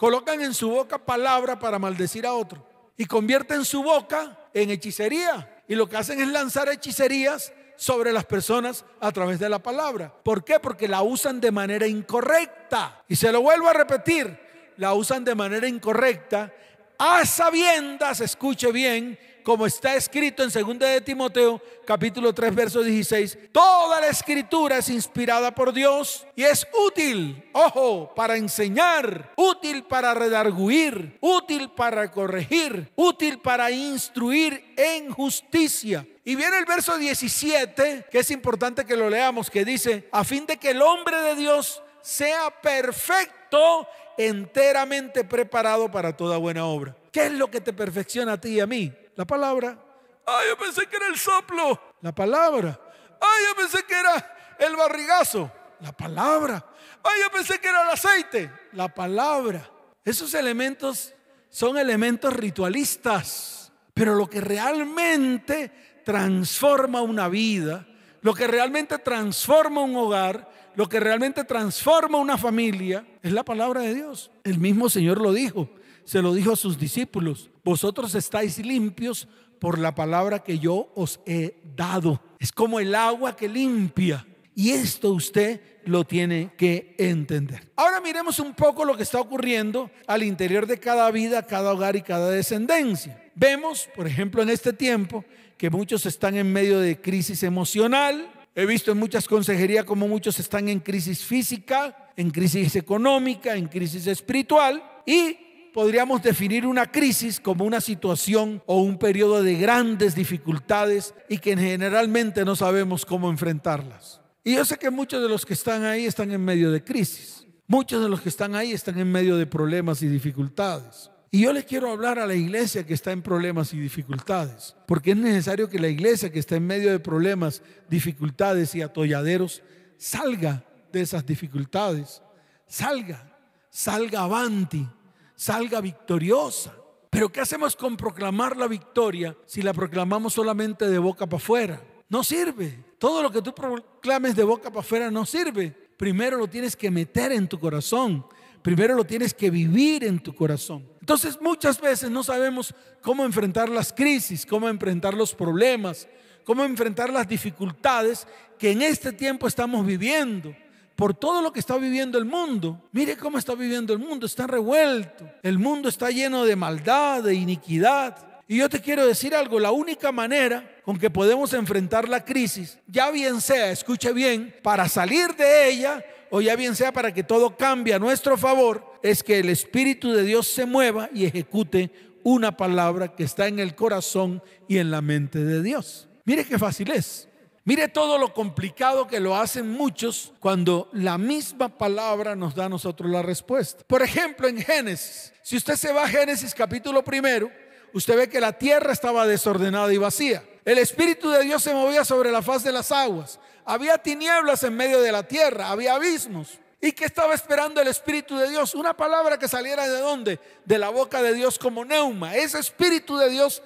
colocan 0.03 0.43
en 0.43 0.53
su 0.53 0.69
boca 0.69 0.99
palabra 0.99 1.57
para 1.61 1.79
maldecir 1.79 2.27
a 2.27 2.33
otro 2.33 2.67
y 2.97 3.05
convierten 3.05 3.65
su 3.65 3.85
boca 3.85 4.37
en 4.53 4.71
hechicería. 4.71 5.63
Y 5.69 5.77
lo 5.77 5.89
que 5.89 5.97
hacen 5.97 6.21
es 6.21 6.27
lanzar 6.27 6.69
hechicerías 6.69 7.53
sobre 7.77 8.13
las 8.13 8.25
personas 8.25 8.85
a 8.99 9.13
través 9.13 9.39
de 9.39 9.49
la 9.49 9.61
palabra. 9.61 10.13
¿Por 10.25 10.45
qué? 10.45 10.59
Porque 10.59 10.89
la 10.89 11.03
usan 11.03 11.41
de 11.41 11.53
manera 11.53 11.87
incorrecta. 11.87 13.05
Y 13.07 13.15
se 13.15 13.31
lo 13.31 13.43
vuelvo 13.43 13.69
a 13.69 13.75
repetir, 13.75 14.37
la 14.77 14.93
usan 14.93 15.23
de 15.23 15.37
manera 15.37 15.69
incorrecta 15.69 16.53
a 16.99 17.25
sabiendas, 17.25 18.21
escuche 18.21 18.73
bien, 18.73 19.17
como 19.43 19.67
está 19.67 19.95
escrito 19.97 20.43
en 20.43 20.51
2 20.51 20.79
de 20.79 21.01
Timoteo, 21.01 21.61
capítulo 21.85 22.33
3, 22.33 22.55
verso 22.55 22.83
16, 22.83 23.39
toda 23.53 24.01
la 24.01 24.09
escritura 24.09 24.79
es 24.79 24.89
inspirada 24.89 25.55
por 25.55 25.73
Dios 25.73 26.27
y 26.37 26.45
es 26.45 26.67
útil, 26.87 27.45
ojo, 27.53 28.13
para 28.15 28.37
enseñar, 28.37 29.33
útil 29.37 29.85
para 29.85 30.15
redarguir, 30.15 31.19
útil 31.21 31.71
para 31.71 32.11
corregir, 32.11 32.91
útil 32.95 33.39
para 33.39 33.71
instruir 33.71 34.75
en 34.77 35.11
justicia. 35.11 36.07
Y 36.25 36.37
viene 36.37 36.59
el 36.59 36.65
verso 36.65 36.97
17, 36.97 38.07
que 38.11 38.19
es 38.21 38.31
importante 38.31 38.85
que 38.85 38.97
lo 38.97 39.11
leamos, 39.11 39.51
que 39.51 39.65
dice, 39.65 40.09
a 40.13 40.23
fin 40.23 40.47
de 40.47 40.57
que 40.57 40.71
el 40.71 40.81
hombre 40.81 41.21
de 41.21 41.35
Dios 41.35 41.83
sea 42.01 42.51
perfecto, 42.63 43.89
enteramente 44.17 45.25
preparado 45.25 45.91
para 45.91 46.17
toda 46.17 46.37
buena 46.37 46.65
obra. 46.67 46.97
¿Qué 47.11 47.27
es 47.27 47.33
lo 47.33 47.51
que 47.51 47.61
te 47.61 47.73
perfecciona 47.73 48.35
a 48.35 48.41
ti 48.41 48.51
y 48.51 48.61
a 48.61 48.67
mí? 48.67 48.93
La 49.17 49.25
palabra. 49.25 49.79
Ay, 50.27 50.49
yo 50.49 50.57
pensé 50.57 50.87
que 50.87 50.97
era 50.97 51.09
el 51.09 51.17
soplo. 51.17 51.81
La 52.01 52.15
palabra. 52.15 52.79
Ay, 53.21 53.45
yo 53.49 53.57
pensé 53.57 53.85
que 53.85 53.95
era 53.95 54.57
el 54.59 54.77
barrigazo. 54.77 55.51
La 55.81 55.93
palabra. 55.93 56.65
Ay, 57.03 57.21
yo 57.23 57.31
pensé 57.31 57.59
que 57.61 57.69
era 57.69 57.83
el 57.83 57.91
aceite. 57.91 58.51
La 58.73 58.89
palabra. 58.89 59.69
Esos 60.05 60.35
elementos 60.35 61.15
son 61.49 61.77
elementos 61.77 62.33
ritualistas. 62.33 63.73
Pero 63.95 64.15
lo 64.15 64.29
que 64.29 64.41
realmente 64.41 66.01
transforma 66.05 67.03
una 67.03 67.29
vida, 67.29 67.87
lo 68.23 68.35
que 68.35 68.47
realmente 68.47 68.99
transforma 68.99 69.83
un 69.83 69.95
hogar, 69.97 70.51
lo 70.75 70.89
que 70.89 70.99
realmente 70.99 71.45
transforma 71.45 72.19
una 72.19 72.39
familia, 72.39 73.07
es 73.23 73.33
la 73.33 73.45
palabra 73.45 73.83
de 73.83 73.95
Dios. 73.95 74.31
El 74.45 74.59
mismo 74.59 74.89
Señor 74.89 75.21
lo 75.21 75.33
dijo 75.33 75.69
se 76.05 76.23
lo 76.23 76.35
dijo 76.35 76.53
a 76.53 76.57
sus 76.57 76.79
discípulos, 76.79 77.51
vosotros 77.65 78.15
estáis 78.15 78.59
limpios 78.59 79.29
por 79.59 79.79
la 79.79 79.95
palabra 79.95 80.41
que 80.41 80.59
yo 80.59 80.91
os 80.95 81.21
he 81.25 81.63
dado. 81.77 82.21
Es 82.41 82.51
como 82.51 82.81
el 82.81 82.95
agua 82.95 83.37
que 83.37 83.49
limpia. 83.49 84.27
Y 84.55 84.71
esto 84.71 85.13
usted 85.13 85.61
lo 85.85 86.05
tiene 86.05 86.53
que 86.57 86.95
entender. 86.99 87.71
Ahora 87.77 88.01
miremos 88.01 88.39
un 88.39 88.55
poco 88.55 88.85
lo 88.85 88.97
que 88.97 89.03
está 89.03 89.21
ocurriendo 89.21 89.91
al 90.07 90.23
interior 90.23 90.67
de 90.67 90.79
cada 90.79 91.11
vida, 91.11 91.47
cada 91.47 91.73
hogar 91.73 91.97
y 91.97 92.03
cada 92.03 92.31
descendencia. 92.31 93.23
Vemos, 93.35 93.89
por 93.95 94.07
ejemplo, 94.07 94.43
en 94.43 94.51
este 94.51 94.73
tiempo 94.73 95.25
que 95.57 95.71
muchos 95.71 96.07
están 96.07 96.37
en 96.37 96.53
medio 96.53 96.81
de 96.81 97.01
crisis 97.01 97.43
emocional. 97.43 98.31
He 98.55 98.67
visto 98.67 98.93
en 98.93 98.99
muchas 98.99 99.27
consejerías 99.27 99.85
como 99.85 100.09
muchos 100.09 100.39
están 100.39 100.69
en 100.69 100.81
crisis 100.81 101.25
física, 101.25 102.11
en 102.17 102.31
crisis 102.31 102.77
económica, 102.77 103.57
en 103.57 103.69
crisis 103.69 104.07
espiritual. 104.07 104.83
Y 105.07 105.39
podríamos 105.73 106.23
definir 106.23 106.67
una 106.67 106.91
crisis 106.91 107.41
como 107.41 107.65
una 107.65 107.81
situación 107.81 108.63
o 108.67 108.83
un 108.83 108.99
periodo 108.99 109.43
de 109.43 109.57
grandes 109.57 110.15
dificultades 110.15 111.15
y 111.29 111.39
que 111.39 111.57
generalmente 111.57 112.45
no 112.45 112.55
sabemos 112.57 113.07
cómo 113.07 113.31
enfrentarlas. 113.31 114.21
Y 114.45 114.55
yo 114.55 114.65
sé 114.65 114.77
que 114.77 114.91
muchos 114.91 115.23
de 115.23 115.29
los 115.29 115.47
que 115.47 115.55
están 115.55 115.85
ahí 115.85 116.05
están 116.05 116.31
en 116.31 116.45
medio 116.45 116.71
de 116.73 116.83
crisis. 116.83 117.47
Muchos 117.67 118.03
de 118.03 118.09
los 118.09 118.21
que 118.21 118.29
están 118.29 118.55
ahí 118.55 118.73
están 118.73 118.99
en 118.99 119.11
medio 119.11 119.37
de 119.37 119.47
problemas 119.47 120.03
y 120.03 120.09
dificultades. 120.09 121.11
Y 121.31 121.41
yo 121.41 121.53
le 121.55 121.65
quiero 121.65 121.91
hablar 121.91 122.19
a 122.19 122.27
la 122.27 122.35
iglesia 122.35 122.85
que 122.85 122.93
está 122.93 123.11
en 123.11 123.23
problemas 123.23 123.73
y 123.73 123.79
dificultades, 123.79 124.77
porque 124.87 125.13
es 125.13 125.17
necesario 125.17 125.71
que 125.71 125.79
la 125.79 125.89
iglesia 125.89 126.31
que 126.31 126.39
está 126.39 126.57
en 126.57 126.67
medio 126.67 126.91
de 126.91 127.01
problemas, 127.01 127.63
dificultades 127.89 128.75
y 128.75 128.83
atolladeros 128.83 129.63
salga 129.97 130.63
de 130.93 131.01
esas 131.01 131.25
dificultades, 131.25 132.21
salga, 132.67 133.35
salga 133.71 134.21
avanti, 134.21 134.87
salga 135.35 135.81
victoriosa. 135.81 136.75
Pero 137.11 137.31
¿qué 137.31 137.41
hacemos 137.41 137.77
con 137.77 137.97
proclamar 137.97 138.57
la 138.57 138.67
victoria 138.67 139.37
si 139.45 139.61
la 139.61 139.75
proclamamos 139.75 140.33
solamente 140.33 140.89
de 140.89 140.99
boca 140.99 141.27
para 141.27 141.43
afuera? 141.43 141.83
No 142.09 142.25
sirve. 142.25 142.85
Todo 142.99 143.23
lo 143.23 143.31
que 143.31 143.43
tú 143.43 143.55
proclames 143.55 144.35
de 144.35 144.45
boca 144.45 144.71
para 144.71 144.81
afuera 144.81 145.11
no 145.11 145.27
sirve. 145.27 145.71
Primero 145.97 146.39
lo 146.39 146.49
tienes 146.49 146.75
que 146.75 146.91
meter 146.91 147.33
en 147.33 147.49
tu 147.49 147.59
corazón. 147.59 148.25
Primero 148.63 148.95
lo 148.95 149.05
tienes 149.05 149.35
que 149.35 149.51
vivir 149.51 150.05
en 150.05 150.21
tu 150.21 150.35
corazón. 150.35 150.89
Entonces 151.01 151.39
muchas 151.41 151.81
veces 151.81 152.11
no 152.11 152.23
sabemos 152.23 152.75
cómo 153.03 153.25
enfrentar 153.25 153.69
las 153.69 153.93
crisis, 153.93 154.47
cómo 154.47 154.69
enfrentar 154.69 155.15
los 155.15 155.35
problemas, 155.35 156.09
cómo 156.45 156.65
enfrentar 156.65 157.13
las 157.13 157.29
dificultades 157.29 158.27
que 158.59 158.71
en 158.71 158.83
este 158.83 159.13
tiempo 159.13 159.49
estamos 159.49 159.85
viviendo. 159.85 160.55
Por 160.97 161.15
todo 161.15 161.43
lo 161.43 161.53
que 161.53 161.61
está 161.61 161.77
viviendo 161.79 162.19
el 162.19 162.25
mundo. 162.25 162.81
Mire 162.93 163.17
cómo 163.17 163.39
está 163.39 163.55
viviendo 163.55 163.93
el 163.93 163.99
mundo. 163.99 164.27
Está 164.27 164.47
revuelto. 164.47 165.29
El 165.43 165.59
mundo 165.59 165.89
está 165.89 166.11
lleno 166.11 166.45
de 166.45 166.57
maldad, 166.57 167.23
de 167.23 167.35
iniquidad. 167.35 168.17
Y 168.47 168.59
yo 168.59 168.69
te 168.69 168.81
quiero 168.81 169.07
decir 169.07 169.35
algo. 169.35 169.59
La 169.59 169.73
única 169.73 170.13
manera 170.13 170.69
con 170.85 170.99
que 170.99 171.11
podemos 171.11 171.53
enfrentar 171.55 172.09
la 172.09 172.25
crisis, 172.25 172.79
ya 172.87 173.11
bien 173.11 173.41
sea, 173.41 173.71
escuche 173.71 174.13
bien, 174.13 174.55
para 174.63 174.89
salir 174.89 175.35
de 175.37 175.71
ella 175.71 176.05
o 176.31 176.41
ya 176.41 176.57
bien 176.57 176.75
sea 176.75 176.93
para 176.93 177.13
que 177.13 177.23
todo 177.23 177.57
cambie 177.57 177.95
a 177.95 177.99
nuestro 177.99 178.37
favor, 178.37 178.99
es 179.03 179.23
que 179.23 179.39
el 179.39 179.49
Espíritu 179.49 180.13
de 180.13 180.23
Dios 180.25 180.47
se 180.47 180.67
mueva 180.67 181.09
y 181.15 181.27
ejecute 181.27 181.91
una 182.25 182.57
palabra 182.57 183.15
que 183.15 183.25
está 183.25 183.49
en 183.49 183.59
el 183.59 183.75
corazón 183.75 184.43
y 184.69 184.79
en 184.79 184.91
la 184.91 185.03
mente 185.03 185.45
de 185.45 185.63
Dios. 185.63 186.09
Mire 186.25 186.45
qué 186.45 186.59
fácil 186.59 186.91
es. 186.91 187.29
Mire 187.65 187.87
todo 187.87 188.19
lo 188.19 188.35
complicado 188.35 189.07
que 189.07 189.21
lo 189.21 189.37
hacen 189.37 189.71
muchos 189.71 190.33
cuando 190.41 190.89
la 190.93 191.17
misma 191.17 191.69
palabra 191.69 192.35
nos 192.35 192.57
da 192.57 192.65
a 192.65 192.69
nosotros 192.69 193.09
la 193.09 193.23
respuesta. 193.23 193.85
Por 193.87 194.03
ejemplo, 194.03 194.49
en 194.49 194.61
Génesis, 194.61 195.33
si 195.43 195.57
usted 195.57 195.77
se 195.77 195.93
va 195.93 196.03
a 196.03 196.09
Génesis 196.09 196.55
capítulo 196.55 197.05
primero, 197.05 197.49
usted 197.93 198.17
ve 198.17 198.29
que 198.29 198.41
la 198.41 198.53
tierra 198.53 198.93
estaba 198.93 199.29
desordenada 199.29 199.93
y 199.93 199.97
vacía. 199.97 200.43
El 200.65 200.79
Espíritu 200.79 201.31
de 201.31 201.45
Dios 201.45 201.63
se 201.63 201.73
movía 201.73 202.05
sobre 202.05 202.33
la 202.33 202.43
faz 202.43 202.65
de 202.65 202.73
las 202.73 202.91
aguas. 202.91 203.39
Había 203.65 203.97
tinieblas 203.97 204.65
en 204.65 204.75
medio 204.75 205.01
de 205.01 205.13
la 205.13 205.23
tierra, 205.23 205.71
había 205.71 205.95
abismos. 205.95 206.59
¿Y 206.81 206.91
qué 206.91 207.05
estaba 207.05 207.33
esperando 207.33 207.81
el 207.81 207.87
Espíritu 207.87 208.37
de 208.37 208.51
Dios? 208.51 208.75
Una 208.75 208.97
palabra 208.97 209.39
que 209.39 209.47
saliera 209.47 209.87
de 209.87 210.01
dónde? 210.01 210.41
De 210.65 210.79
la 210.79 210.89
boca 210.89 211.23
de 211.23 211.33
Dios 211.33 211.61
como 211.61 211.85
neuma. 211.85 212.35
Ese 212.35 212.59
Espíritu 212.59 213.17
de 213.17 213.31
Dios 213.31 213.63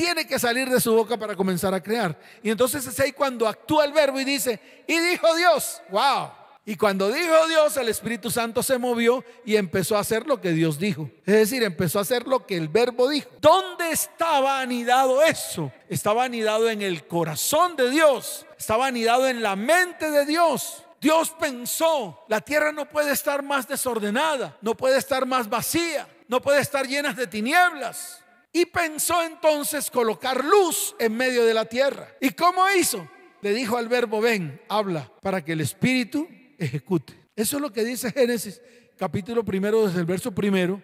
tiene 0.00 0.26
que 0.26 0.38
salir 0.38 0.70
de 0.70 0.80
su 0.80 0.94
boca 0.94 1.18
para 1.18 1.36
comenzar 1.36 1.74
a 1.74 1.82
crear. 1.82 2.18
Y 2.42 2.48
entonces 2.48 2.86
es 2.86 2.98
ahí 3.00 3.12
cuando 3.12 3.46
actúa 3.46 3.84
el 3.84 3.92
verbo 3.92 4.18
y 4.18 4.24
dice, 4.24 4.58
y 4.86 4.98
dijo 4.98 5.36
Dios, 5.36 5.82
wow. 5.90 6.30
Y 6.64 6.76
cuando 6.76 7.12
dijo 7.12 7.46
Dios, 7.48 7.76
el 7.76 7.90
Espíritu 7.90 8.30
Santo 8.30 8.62
se 8.62 8.78
movió 8.78 9.22
y 9.44 9.56
empezó 9.56 9.98
a 9.98 10.00
hacer 10.00 10.26
lo 10.26 10.40
que 10.40 10.52
Dios 10.52 10.78
dijo. 10.78 11.10
Es 11.26 11.34
decir, 11.34 11.62
empezó 11.62 11.98
a 11.98 12.02
hacer 12.02 12.26
lo 12.26 12.46
que 12.46 12.56
el 12.56 12.68
verbo 12.68 13.10
dijo. 13.10 13.28
¿Dónde 13.42 13.90
estaba 13.90 14.62
anidado 14.62 15.22
eso? 15.22 15.70
Estaba 15.90 16.24
anidado 16.24 16.70
en 16.70 16.80
el 16.80 17.06
corazón 17.06 17.76
de 17.76 17.90
Dios. 17.90 18.46
Estaba 18.58 18.86
anidado 18.86 19.28
en 19.28 19.42
la 19.42 19.54
mente 19.54 20.10
de 20.10 20.24
Dios. 20.24 20.82
Dios 20.98 21.34
pensó, 21.38 22.24
la 22.26 22.40
tierra 22.40 22.72
no 22.72 22.88
puede 22.88 23.12
estar 23.12 23.42
más 23.42 23.68
desordenada, 23.68 24.56
no 24.62 24.74
puede 24.74 24.96
estar 24.96 25.26
más 25.26 25.46
vacía, 25.46 26.08
no 26.26 26.40
puede 26.40 26.60
estar 26.60 26.86
llena 26.86 27.12
de 27.12 27.26
tinieblas. 27.26 28.19
Y 28.52 28.66
pensó 28.66 29.22
entonces 29.22 29.90
colocar 29.90 30.44
luz 30.44 30.94
en 30.98 31.16
medio 31.16 31.44
de 31.44 31.54
la 31.54 31.64
tierra. 31.64 32.08
¿Y 32.20 32.30
cómo 32.30 32.62
hizo? 32.70 33.08
Le 33.42 33.54
dijo 33.54 33.76
al 33.76 33.88
verbo, 33.88 34.20
ven, 34.20 34.60
habla, 34.68 35.10
para 35.22 35.44
que 35.44 35.52
el 35.52 35.60
Espíritu 35.60 36.28
ejecute. 36.58 37.14
Eso 37.36 37.56
es 37.56 37.62
lo 37.62 37.72
que 37.72 37.84
dice 37.84 38.12
Génesis 38.12 38.60
capítulo 39.00 39.42
primero 39.42 39.86
desde 39.86 40.00
el 40.00 40.04
verso 40.04 40.30
primero. 40.30 40.82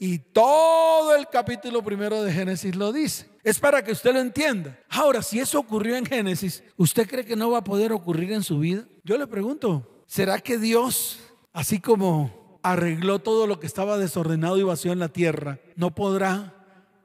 Y 0.00 0.18
todo 0.18 1.14
el 1.14 1.26
capítulo 1.26 1.82
primero 1.82 2.22
de 2.22 2.32
Génesis 2.32 2.74
lo 2.74 2.92
dice. 2.92 3.28
Es 3.44 3.58
para 3.58 3.84
que 3.84 3.92
usted 3.92 4.14
lo 4.14 4.20
entienda. 4.20 4.78
Ahora, 4.88 5.22
si 5.22 5.38
eso 5.38 5.58
ocurrió 5.58 5.96
en 5.96 6.06
Génesis, 6.06 6.64
¿usted 6.76 7.06
cree 7.06 7.26
que 7.26 7.36
no 7.36 7.50
va 7.50 7.58
a 7.58 7.64
poder 7.64 7.92
ocurrir 7.92 8.32
en 8.32 8.42
su 8.42 8.60
vida? 8.60 8.86
Yo 9.04 9.18
le 9.18 9.26
pregunto, 9.26 10.02
¿será 10.06 10.38
que 10.38 10.56
Dios, 10.56 11.18
así 11.52 11.78
como 11.78 12.58
arregló 12.62 13.18
todo 13.18 13.46
lo 13.46 13.60
que 13.60 13.66
estaba 13.66 13.98
desordenado 13.98 14.56
y 14.56 14.62
vacío 14.62 14.92
en 14.92 15.00
la 15.00 15.08
tierra, 15.08 15.58
no 15.76 15.94
podrá 15.94 16.57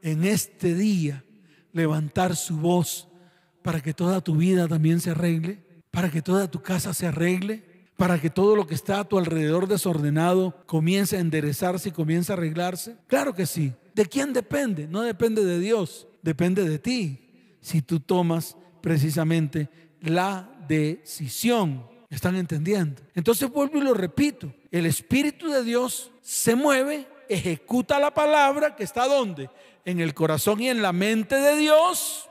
en 0.03 0.23
este 0.23 0.75
día 0.75 1.23
levantar 1.71 2.35
su 2.35 2.57
voz 2.57 3.07
para 3.63 3.81
que 3.81 3.95
toda 3.95 4.21
tu 4.21 4.35
vida 4.35 4.67
también 4.67 4.99
se 4.99 5.09
arregle? 5.09 5.63
¿Para 5.89 6.11
que 6.11 6.21
toda 6.21 6.51
tu 6.51 6.61
casa 6.61 6.93
se 6.93 7.07
arregle? 7.07 7.73
para 7.95 8.19
que 8.19 8.29
todo 8.29 8.55
lo 8.55 8.67
que 8.67 8.75
está 8.75 8.99
a 8.99 9.03
tu 9.03 9.17
alrededor 9.17 9.67
desordenado 9.67 10.55
comience 10.65 11.15
a 11.15 11.19
enderezarse 11.19 11.89
y 11.89 11.91
comience 11.91 12.31
a 12.31 12.35
arreglarse? 12.35 12.97
Claro 13.07 13.33
que 13.33 13.45
sí. 13.45 13.71
¿De 13.93 14.05
quién 14.05 14.33
depende? 14.33 14.87
No 14.87 15.01
depende 15.01 15.45
de 15.45 15.59
Dios, 15.59 16.07
depende 16.21 16.67
de 16.67 16.79
ti. 16.79 17.29
Si 17.61 17.81
tú 17.81 17.99
tomas 17.99 18.57
precisamente 18.81 19.69
la 20.01 20.49
decisión. 20.67 21.87
¿Están 22.09 22.35
entendiendo? 22.35 23.01
Entonces 23.15 23.49
vuelvo 23.49 23.77
y 23.77 23.81
lo 23.81 23.93
repito. 23.93 24.53
El 24.69 24.85
Espíritu 24.85 25.49
de 25.49 25.63
Dios 25.63 26.11
se 26.21 26.55
mueve, 26.55 27.07
ejecuta 27.29 27.99
la 27.99 28.13
palabra 28.13 28.75
que 28.75 28.83
está 28.83 29.07
donde? 29.07 29.49
En 29.85 29.99
el 29.99 30.13
corazón 30.13 30.61
y 30.61 30.69
en 30.69 30.81
la 30.81 30.93
mente 30.93 31.35
de 31.35 31.57
Dios. 31.57 32.29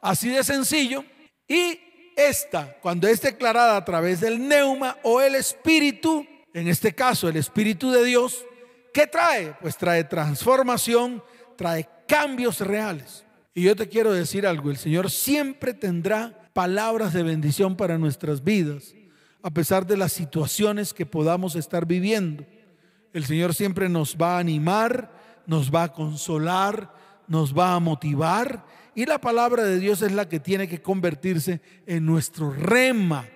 Así 0.00 0.28
de 0.28 0.44
sencillo. 0.44 1.04
Y 1.48 1.78
esta, 2.16 2.76
cuando 2.80 3.08
es 3.08 3.20
declarada 3.20 3.76
a 3.76 3.84
través 3.84 4.20
del 4.20 4.46
neuma 4.46 4.96
o 5.02 5.20
el 5.20 5.34
espíritu, 5.34 6.26
en 6.52 6.68
este 6.68 6.94
caso 6.94 7.28
el 7.28 7.36
espíritu 7.36 7.90
de 7.90 8.04
Dios, 8.04 8.44
¿qué 8.92 9.06
trae? 9.06 9.54
Pues 9.60 9.76
trae 9.76 10.04
transformación, 10.04 11.22
trae 11.56 11.88
cambios 12.06 12.60
reales. 12.60 13.24
Y 13.54 13.62
yo 13.62 13.76
te 13.76 13.88
quiero 13.88 14.12
decir 14.12 14.46
algo, 14.46 14.70
el 14.70 14.76
Señor 14.76 15.10
siempre 15.10 15.74
tendrá 15.74 16.50
palabras 16.52 17.12
de 17.12 17.22
bendición 17.22 17.76
para 17.76 17.98
nuestras 17.98 18.42
vidas, 18.44 18.94
a 19.42 19.50
pesar 19.50 19.86
de 19.86 19.96
las 19.96 20.12
situaciones 20.12 20.94
que 20.94 21.06
podamos 21.06 21.54
estar 21.54 21.86
viviendo. 21.86 22.44
El 23.12 23.24
Señor 23.24 23.54
siempre 23.54 23.88
nos 23.88 24.16
va 24.16 24.36
a 24.36 24.40
animar, 24.40 25.10
nos 25.46 25.74
va 25.74 25.84
a 25.84 25.92
consolar, 25.92 26.94
nos 27.26 27.56
va 27.56 27.74
a 27.74 27.80
motivar 27.80 28.64
y 28.94 29.06
la 29.06 29.18
palabra 29.18 29.64
de 29.64 29.78
Dios 29.78 30.02
es 30.02 30.12
la 30.12 30.28
que 30.28 30.40
tiene 30.40 30.68
que 30.68 30.82
convertirse 30.82 31.60
en 31.86 32.04
nuestro 32.04 32.52
rema, 32.52 33.26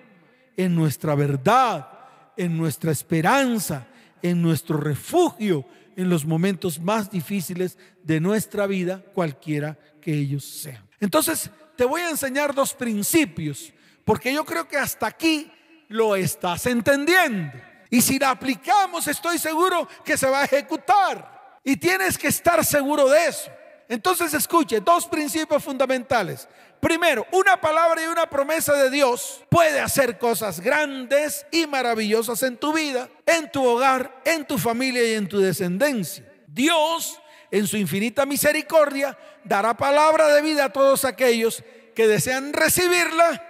en 0.55 0.75
nuestra 0.75 1.15
verdad, 1.15 1.89
en 2.35 2.57
nuestra 2.57 2.91
esperanza, 2.91 3.87
en 4.21 4.41
nuestro 4.41 4.77
refugio 4.77 5.65
en 5.97 6.09
los 6.09 6.25
momentos 6.25 6.79
más 6.79 7.09
difíciles 7.09 7.77
de 8.03 8.19
nuestra 8.19 8.67
vida, 8.67 9.03
cualquiera 9.15 9.77
que 9.99 10.13
ellos 10.13 10.45
sean. 10.45 10.87
Entonces, 10.99 11.49
te 11.75 11.85
voy 11.85 12.01
a 12.01 12.11
enseñar 12.11 12.53
dos 12.53 12.75
principios, 12.75 13.73
porque 14.05 14.31
yo 14.31 14.45
creo 14.45 14.67
que 14.67 14.77
hasta 14.77 15.07
aquí 15.07 15.51
lo 15.89 16.15
estás 16.15 16.67
entendiendo. 16.67 17.57
Y 17.89 18.01
si 18.01 18.19
la 18.19 18.29
aplicamos, 18.29 19.07
estoy 19.07 19.39
seguro 19.39 19.87
que 20.05 20.17
se 20.17 20.29
va 20.29 20.41
a 20.41 20.45
ejecutar. 20.45 21.36
Y 21.67 21.75
tienes 21.75 22.17
que 22.17 22.29
estar 22.29 22.63
seguro 22.63 23.09
de 23.09 23.25
eso. 23.25 23.51
Entonces 23.89 24.33
escuche, 24.33 24.79
dos 24.79 25.05
principios 25.05 25.61
fundamentales. 25.61 26.47
Primero, 26.79 27.27
una 27.33 27.59
palabra 27.59 28.01
y 28.01 28.07
una 28.07 28.25
promesa 28.25 28.71
de 28.71 28.89
Dios 28.89 29.43
puede 29.49 29.81
hacer 29.81 30.17
cosas 30.17 30.61
grandes 30.61 31.45
y 31.51 31.67
maravillosas 31.67 32.41
en 32.43 32.55
tu 32.55 32.71
vida, 32.71 33.09
en 33.25 33.51
tu 33.51 33.65
hogar, 33.65 34.21
en 34.23 34.47
tu 34.47 34.57
familia 34.57 35.03
y 35.11 35.15
en 35.15 35.27
tu 35.27 35.39
descendencia. 35.39 36.23
Dios, 36.47 37.19
en 37.51 37.67
su 37.67 37.75
infinita 37.75 38.25
misericordia, 38.25 39.17
dará 39.43 39.75
palabra 39.75 40.29
de 40.29 40.41
vida 40.41 40.63
a 40.63 40.71
todos 40.71 41.03
aquellos 41.03 41.65
que 41.93 42.07
desean 42.07 42.53
recibirla 42.53 43.43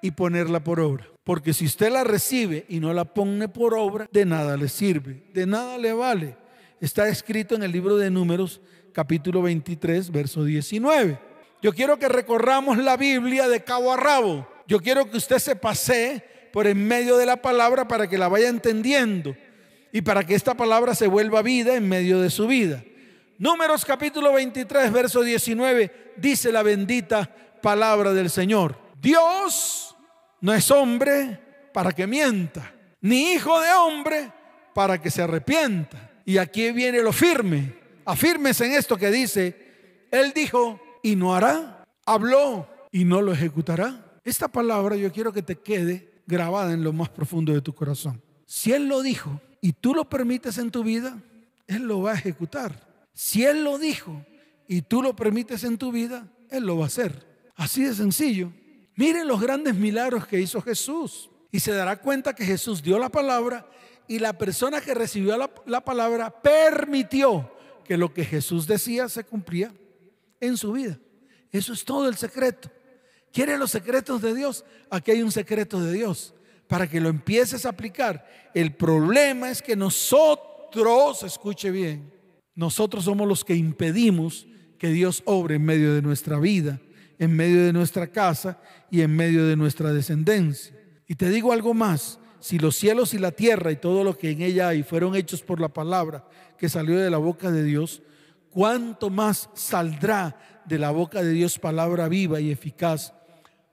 y 0.00 0.12
ponerla 0.12 0.64
por 0.64 0.80
obra. 0.80 1.06
Porque 1.22 1.52
si 1.52 1.66
usted 1.66 1.92
la 1.92 2.02
recibe 2.02 2.64
y 2.70 2.80
no 2.80 2.94
la 2.94 3.04
pone 3.04 3.46
por 3.50 3.74
obra, 3.74 4.08
de 4.10 4.24
nada 4.24 4.56
le 4.56 4.70
sirve, 4.70 5.24
de 5.34 5.44
nada 5.44 5.76
le 5.76 5.92
vale. 5.92 6.41
Está 6.82 7.06
escrito 7.06 7.54
en 7.54 7.62
el 7.62 7.70
libro 7.70 7.96
de 7.96 8.10
números 8.10 8.60
capítulo 8.92 9.40
23, 9.40 10.10
verso 10.10 10.42
19. 10.42 11.16
Yo 11.62 11.72
quiero 11.72 11.96
que 11.96 12.08
recorramos 12.08 12.76
la 12.76 12.96
Biblia 12.96 13.48
de 13.48 13.62
cabo 13.62 13.92
a 13.92 13.96
rabo. 13.96 14.48
Yo 14.66 14.80
quiero 14.80 15.08
que 15.08 15.16
usted 15.16 15.38
se 15.38 15.54
pase 15.54 16.24
por 16.52 16.66
en 16.66 16.84
medio 16.84 17.18
de 17.18 17.24
la 17.24 17.36
palabra 17.36 17.86
para 17.86 18.08
que 18.08 18.18
la 18.18 18.26
vaya 18.26 18.48
entendiendo 18.48 19.36
y 19.92 20.02
para 20.02 20.24
que 20.24 20.34
esta 20.34 20.54
palabra 20.54 20.96
se 20.96 21.06
vuelva 21.06 21.40
vida 21.40 21.76
en 21.76 21.88
medio 21.88 22.20
de 22.20 22.30
su 22.30 22.48
vida. 22.48 22.82
Números 23.38 23.84
capítulo 23.84 24.32
23, 24.32 24.90
verso 24.90 25.22
19, 25.22 26.14
dice 26.16 26.50
la 26.50 26.64
bendita 26.64 27.32
palabra 27.62 28.12
del 28.12 28.28
Señor. 28.28 28.76
Dios 29.00 29.94
no 30.40 30.52
es 30.52 30.68
hombre 30.72 31.38
para 31.72 31.92
que 31.92 32.08
mienta, 32.08 32.74
ni 33.00 33.34
hijo 33.34 33.60
de 33.60 33.70
hombre 33.70 34.32
para 34.74 35.00
que 35.00 35.12
se 35.12 35.22
arrepienta. 35.22 36.08
Y 36.24 36.38
aquí 36.38 36.70
viene 36.72 37.02
lo 37.02 37.12
firme 37.12 37.82
Afírmese 38.04 38.66
en 38.66 38.72
esto 38.72 38.96
que 38.96 39.10
dice, 39.10 40.06
Él 40.10 40.32
dijo 40.34 40.80
y 41.02 41.16
no 41.16 41.34
hará, 41.34 41.84
habló 42.04 42.68
y 42.90 43.04
no 43.04 43.22
lo 43.22 43.32
ejecutará. 43.32 44.18
Esta 44.24 44.48
palabra 44.48 44.96
yo 44.96 45.12
quiero 45.12 45.32
que 45.32 45.42
te 45.42 45.56
quede 45.56 46.22
grabada 46.26 46.72
en 46.72 46.84
lo 46.84 46.92
más 46.92 47.08
profundo 47.08 47.52
de 47.52 47.60
tu 47.60 47.74
corazón. 47.74 48.20
Si 48.46 48.72
Él 48.72 48.88
lo 48.88 49.02
dijo 49.02 49.40
y 49.60 49.72
tú 49.72 49.94
lo 49.94 50.08
permites 50.08 50.58
en 50.58 50.70
tu 50.70 50.82
vida, 50.82 51.18
Él 51.66 51.82
lo 51.84 52.02
va 52.02 52.12
a 52.12 52.14
ejecutar. 52.14 52.88
Si 53.12 53.44
Él 53.44 53.64
lo 53.64 53.78
dijo 53.78 54.24
y 54.66 54.82
tú 54.82 55.02
lo 55.02 55.14
permites 55.14 55.64
en 55.64 55.78
tu 55.78 55.92
vida, 55.92 56.26
Él 56.50 56.64
lo 56.64 56.78
va 56.78 56.84
a 56.84 56.88
hacer. 56.88 57.26
Así 57.54 57.84
de 57.84 57.94
sencillo. 57.94 58.52
Miren 58.96 59.28
los 59.28 59.40
grandes 59.40 59.74
milagros 59.74 60.26
que 60.26 60.40
hizo 60.40 60.60
Jesús. 60.60 61.30
Y 61.50 61.60
se 61.60 61.72
dará 61.72 61.96
cuenta 61.96 62.34
que 62.34 62.46
Jesús 62.46 62.82
dio 62.82 62.98
la 62.98 63.10
palabra 63.10 63.66
y 64.12 64.18
la 64.18 64.36
persona 64.36 64.82
que 64.82 64.92
recibió 64.92 65.38
la, 65.38 65.50
la, 65.64 65.82
palabra 65.82 66.42
permitió 66.42 67.50
que 67.82 67.96
lo 67.96 68.12
que 68.12 68.26
Jesús 68.26 68.66
decía 68.66 69.08
se 69.08 69.24
cumplía 69.24 69.72
en 70.38 70.58
su 70.58 70.72
vida. 70.72 70.98
Eso 71.50 71.72
es 71.72 71.82
todo 71.82 72.06
el 72.10 72.16
secreto. 72.16 72.70
¿Quiere 73.32 73.56
los 73.56 73.70
secretos 73.70 74.20
de 74.20 74.34
Dios? 74.34 74.66
Aquí 74.90 75.12
hay 75.12 75.22
un 75.22 75.32
secreto 75.32 75.80
de 75.80 75.94
Dios 75.94 76.34
para 76.66 76.86
que 76.90 77.00
lo 77.00 77.08
empieces 77.08 77.64
a 77.64 77.70
aplicar. 77.70 78.26
El 78.52 78.74
problema 78.74 79.50
es 79.50 79.62
que 79.62 79.76
nosotros, 79.76 81.22
escuche 81.22 81.70
bien, 81.70 82.12
nosotros 82.54 83.04
somos 83.04 83.26
los 83.26 83.46
que 83.46 83.54
impedimos 83.54 84.46
que 84.76 84.88
Dios 84.88 85.22
obre 85.24 85.54
en 85.54 85.64
medio 85.64 85.94
de 85.94 86.02
nuestra 86.02 86.38
vida, 86.38 86.82
en 87.18 87.34
medio 87.34 87.64
de 87.64 87.72
nuestra 87.72 88.08
casa 88.08 88.60
y 88.90 89.00
en 89.00 89.16
medio 89.16 89.46
de 89.46 89.56
nuestra 89.56 89.90
descendencia. 89.90 90.76
Y 91.08 91.14
te 91.14 91.30
digo 91.30 91.50
algo 91.50 91.72
más, 91.72 92.18
si 92.42 92.58
los 92.58 92.74
cielos 92.74 93.14
y 93.14 93.18
la 93.18 93.30
tierra 93.30 93.70
y 93.70 93.76
todo 93.76 94.02
lo 94.02 94.18
que 94.18 94.32
en 94.32 94.42
ella 94.42 94.68
hay 94.68 94.82
fueron 94.82 95.14
hechos 95.14 95.42
por 95.42 95.60
la 95.60 95.68
palabra 95.68 96.26
que 96.58 96.68
salió 96.68 96.98
de 96.98 97.08
la 97.08 97.18
boca 97.18 97.52
de 97.52 97.62
Dios, 97.62 98.02
¿cuánto 98.50 99.10
más 99.10 99.48
saldrá 99.54 100.62
de 100.66 100.78
la 100.78 100.90
boca 100.90 101.22
de 101.22 101.30
Dios 101.30 101.60
palabra 101.60 102.08
viva 102.08 102.40
y 102.40 102.50
eficaz 102.50 103.14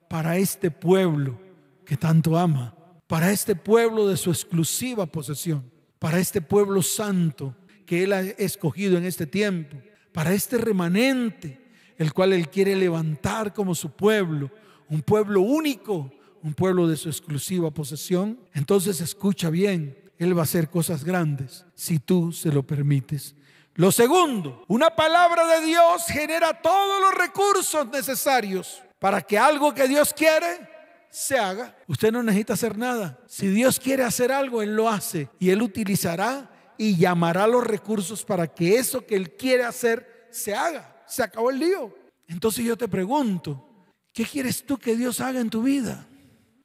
para 0.07 0.37
este 0.37 0.69
pueblo 0.69 1.39
que 1.83 1.97
tanto 1.97 2.37
ama, 2.37 2.75
para 3.07 3.31
este 3.31 3.55
pueblo 3.55 4.07
de 4.07 4.17
su 4.17 4.29
exclusiva 4.29 5.07
posesión, 5.07 5.71
para 5.97 6.19
este 6.19 6.39
pueblo 6.39 6.83
santo 6.83 7.55
que 7.87 8.03
Él 8.03 8.13
ha 8.13 8.21
escogido 8.21 8.99
en 8.99 9.05
este 9.05 9.25
tiempo, 9.25 9.77
para 10.11 10.31
este 10.31 10.59
remanente, 10.59 11.59
el 11.97 12.13
cual 12.13 12.33
Él 12.33 12.49
quiere 12.49 12.75
levantar 12.75 13.51
como 13.51 13.73
su 13.73 13.89
pueblo, 13.89 14.51
un 14.89 15.01
pueblo 15.01 15.41
único, 15.41 16.11
un 16.43 16.53
pueblo 16.53 16.87
de 16.87 16.97
su 16.97 17.09
exclusiva 17.09 17.71
posesión. 17.71 18.39
Entonces 18.53 19.01
escucha 19.01 19.49
bien, 19.49 19.97
Él 20.17 20.35
va 20.35 20.41
a 20.41 20.43
hacer 20.43 20.69
cosas 20.69 21.03
grandes 21.03 21.65
si 21.75 21.99
tú 21.99 22.31
se 22.31 22.51
lo 22.51 22.63
permites. 22.63 23.35
Lo 23.75 23.91
segundo, 23.91 24.65
una 24.67 24.89
palabra 24.89 25.47
de 25.47 25.65
Dios 25.65 26.03
genera 26.07 26.61
todos 26.61 27.01
los 27.01 27.15
recursos 27.15 27.87
necesarios 27.89 28.83
para 28.99 29.21
que 29.21 29.37
algo 29.37 29.73
que 29.73 29.87
Dios 29.87 30.13
quiere 30.13 30.67
se 31.09 31.37
haga. 31.37 31.75
Usted 31.87 32.11
no 32.11 32.21
necesita 32.21 32.53
hacer 32.53 32.77
nada. 32.77 33.19
Si 33.25 33.47
Dios 33.47 33.79
quiere 33.79 34.03
hacer 34.03 34.31
algo, 34.31 34.61
Él 34.61 34.75
lo 34.75 34.89
hace 34.89 35.29
y 35.39 35.49
Él 35.49 35.61
utilizará 35.61 36.49
y 36.77 36.97
llamará 36.97 37.47
los 37.47 37.63
recursos 37.65 38.23
para 38.23 38.47
que 38.47 38.77
eso 38.77 39.05
que 39.05 39.15
Él 39.15 39.31
quiere 39.35 39.63
hacer 39.63 40.27
se 40.29 40.53
haga. 40.53 41.03
Se 41.07 41.23
acabó 41.23 41.49
el 41.49 41.59
lío. 41.59 41.95
Entonces 42.27 42.63
yo 42.63 42.77
te 42.77 42.87
pregunto, 42.87 43.65
¿qué 44.13 44.25
quieres 44.25 44.65
tú 44.65 44.77
que 44.77 44.95
Dios 44.95 45.19
haga 45.19 45.39
en 45.39 45.49
tu 45.49 45.63
vida? 45.63 46.05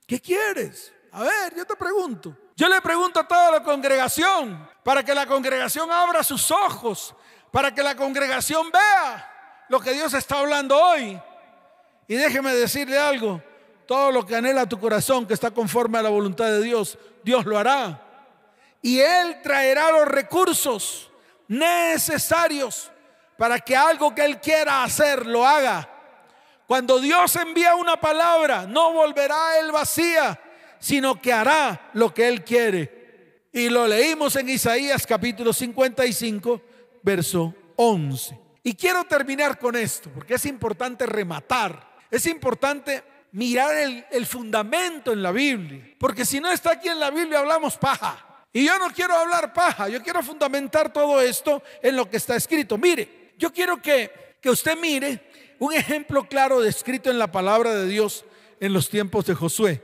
¿Qué 0.06 0.20
quieres? 0.20 0.92
A 1.12 1.22
ver, 1.22 1.54
yo 1.56 1.64
te 1.64 1.76
pregunto. 1.76 2.36
Yo 2.56 2.68
le 2.68 2.80
pregunto 2.80 3.20
a 3.20 3.26
toda 3.26 3.52
la 3.52 3.62
congregación 3.62 4.68
para 4.82 5.02
que 5.02 5.14
la 5.14 5.26
congregación 5.26 5.90
abra 5.90 6.22
sus 6.22 6.50
ojos, 6.50 7.14
para 7.50 7.74
que 7.74 7.82
la 7.82 7.96
congregación 7.96 8.70
vea 8.70 9.64
lo 9.68 9.80
que 9.80 9.92
Dios 9.92 10.12
está 10.14 10.38
hablando 10.38 10.76
hoy. 10.76 11.20
Y 12.06 12.14
déjeme 12.16 12.54
decirle 12.54 12.98
algo, 12.98 13.42
todo 13.86 14.10
lo 14.10 14.26
que 14.26 14.36
anhela 14.36 14.68
tu 14.68 14.78
corazón 14.78 15.26
que 15.26 15.34
está 15.34 15.50
conforme 15.50 15.98
a 15.98 16.02
la 16.02 16.10
voluntad 16.10 16.46
de 16.46 16.62
Dios, 16.62 16.98
Dios 17.22 17.44
lo 17.44 17.58
hará. 17.58 18.00
Y 18.82 19.00
Él 19.00 19.40
traerá 19.42 19.90
los 19.90 20.06
recursos 20.06 21.10
necesarios 21.48 22.90
para 23.38 23.58
que 23.58 23.76
algo 23.76 24.14
que 24.14 24.24
Él 24.24 24.40
quiera 24.40 24.84
hacer 24.84 25.26
lo 25.26 25.46
haga. 25.46 25.88
Cuando 26.66 26.98
Dios 27.00 27.36
envía 27.36 27.74
una 27.74 28.00
palabra, 28.00 28.66
no 28.66 28.92
volverá 28.92 29.50
a 29.50 29.58
Él 29.58 29.72
vacía, 29.72 30.40
sino 30.78 31.20
que 31.20 31.32
hará 31.32 31.90
lo 31.94 32.12
que 32.12 32.28
Él 32.28 32.42
quiere. 32.42 33.48
Y 33.52 33.68
lo 33.68 33.86
leímos 33.86 34.36
en 34.36 34.48
Isaías 34.48 35.06
capítulo 35.06 35.52
55, 35.52 36.60
verso 37.02 37.54
11. 37.76 38.38
Y 38.62 38.74
quiero 38.74 39.04
terminar 39.04 39.58
con 39.58 39.76
esto, 39.76 40.10
porque 40.10 40.34
es 40.34 40.46
importante 40.46 41.06
rematar 41.06 41.94
es 42.14 42.26
importante 42.26 43.02
mirar 43.32 43.74
el, 43.74 44.26
fundamento 44.26 45.12
en 45.12 45.20
la 45.20 45.32
Biblia, 45.32 45.94
porque 45.98 46.24
si 46.24 46.38
no 46.38 46.48
está 46.48 46.72
aquí 46.72 46.88
en 46.88 47.00
la 47.00 47.10
Biblia 47.10 47.40
hablamos 47.40 47.76
paja. 47.76 48.44
Y 48.52 48.64
yo 48.66 48.78
no 48.78 48.90
quiero 48.90 49.16
hablar 49.16 49.52
paja, 49.52 49.88
yo 49.88 50.00
quiero 50.00 50.22
fundamentar 50.22 50.92
todo 50.92 51.20
esto 51.20 51.60
en 51.82 51.96
lo 51.96 52.08
que 52.08 52.18
está 52.18 52.36
escrito. 52.36 52.78
Mire, 52.78 53.32
yo 53.36 53.52
quiero 53.52 53.82
que, 53.82 54.36
que 54.40 54.48
usted 54.48 54.78
mire 54.78 55.28
un 55.58 55.72
ejemplo 55.72 56.24
claro 56.28 56.60
descrito 56.60 57.10
en 57.10 57.18
la 57.18 57.30
palabra 57.32 57.74
de 57.74 57.86
Dios 57.86 58.24
en 58.60 58.72
los 58.72 58.88
tiempos 58.88 59.26
de 59.26 59.34
Josué. 59.34 59.82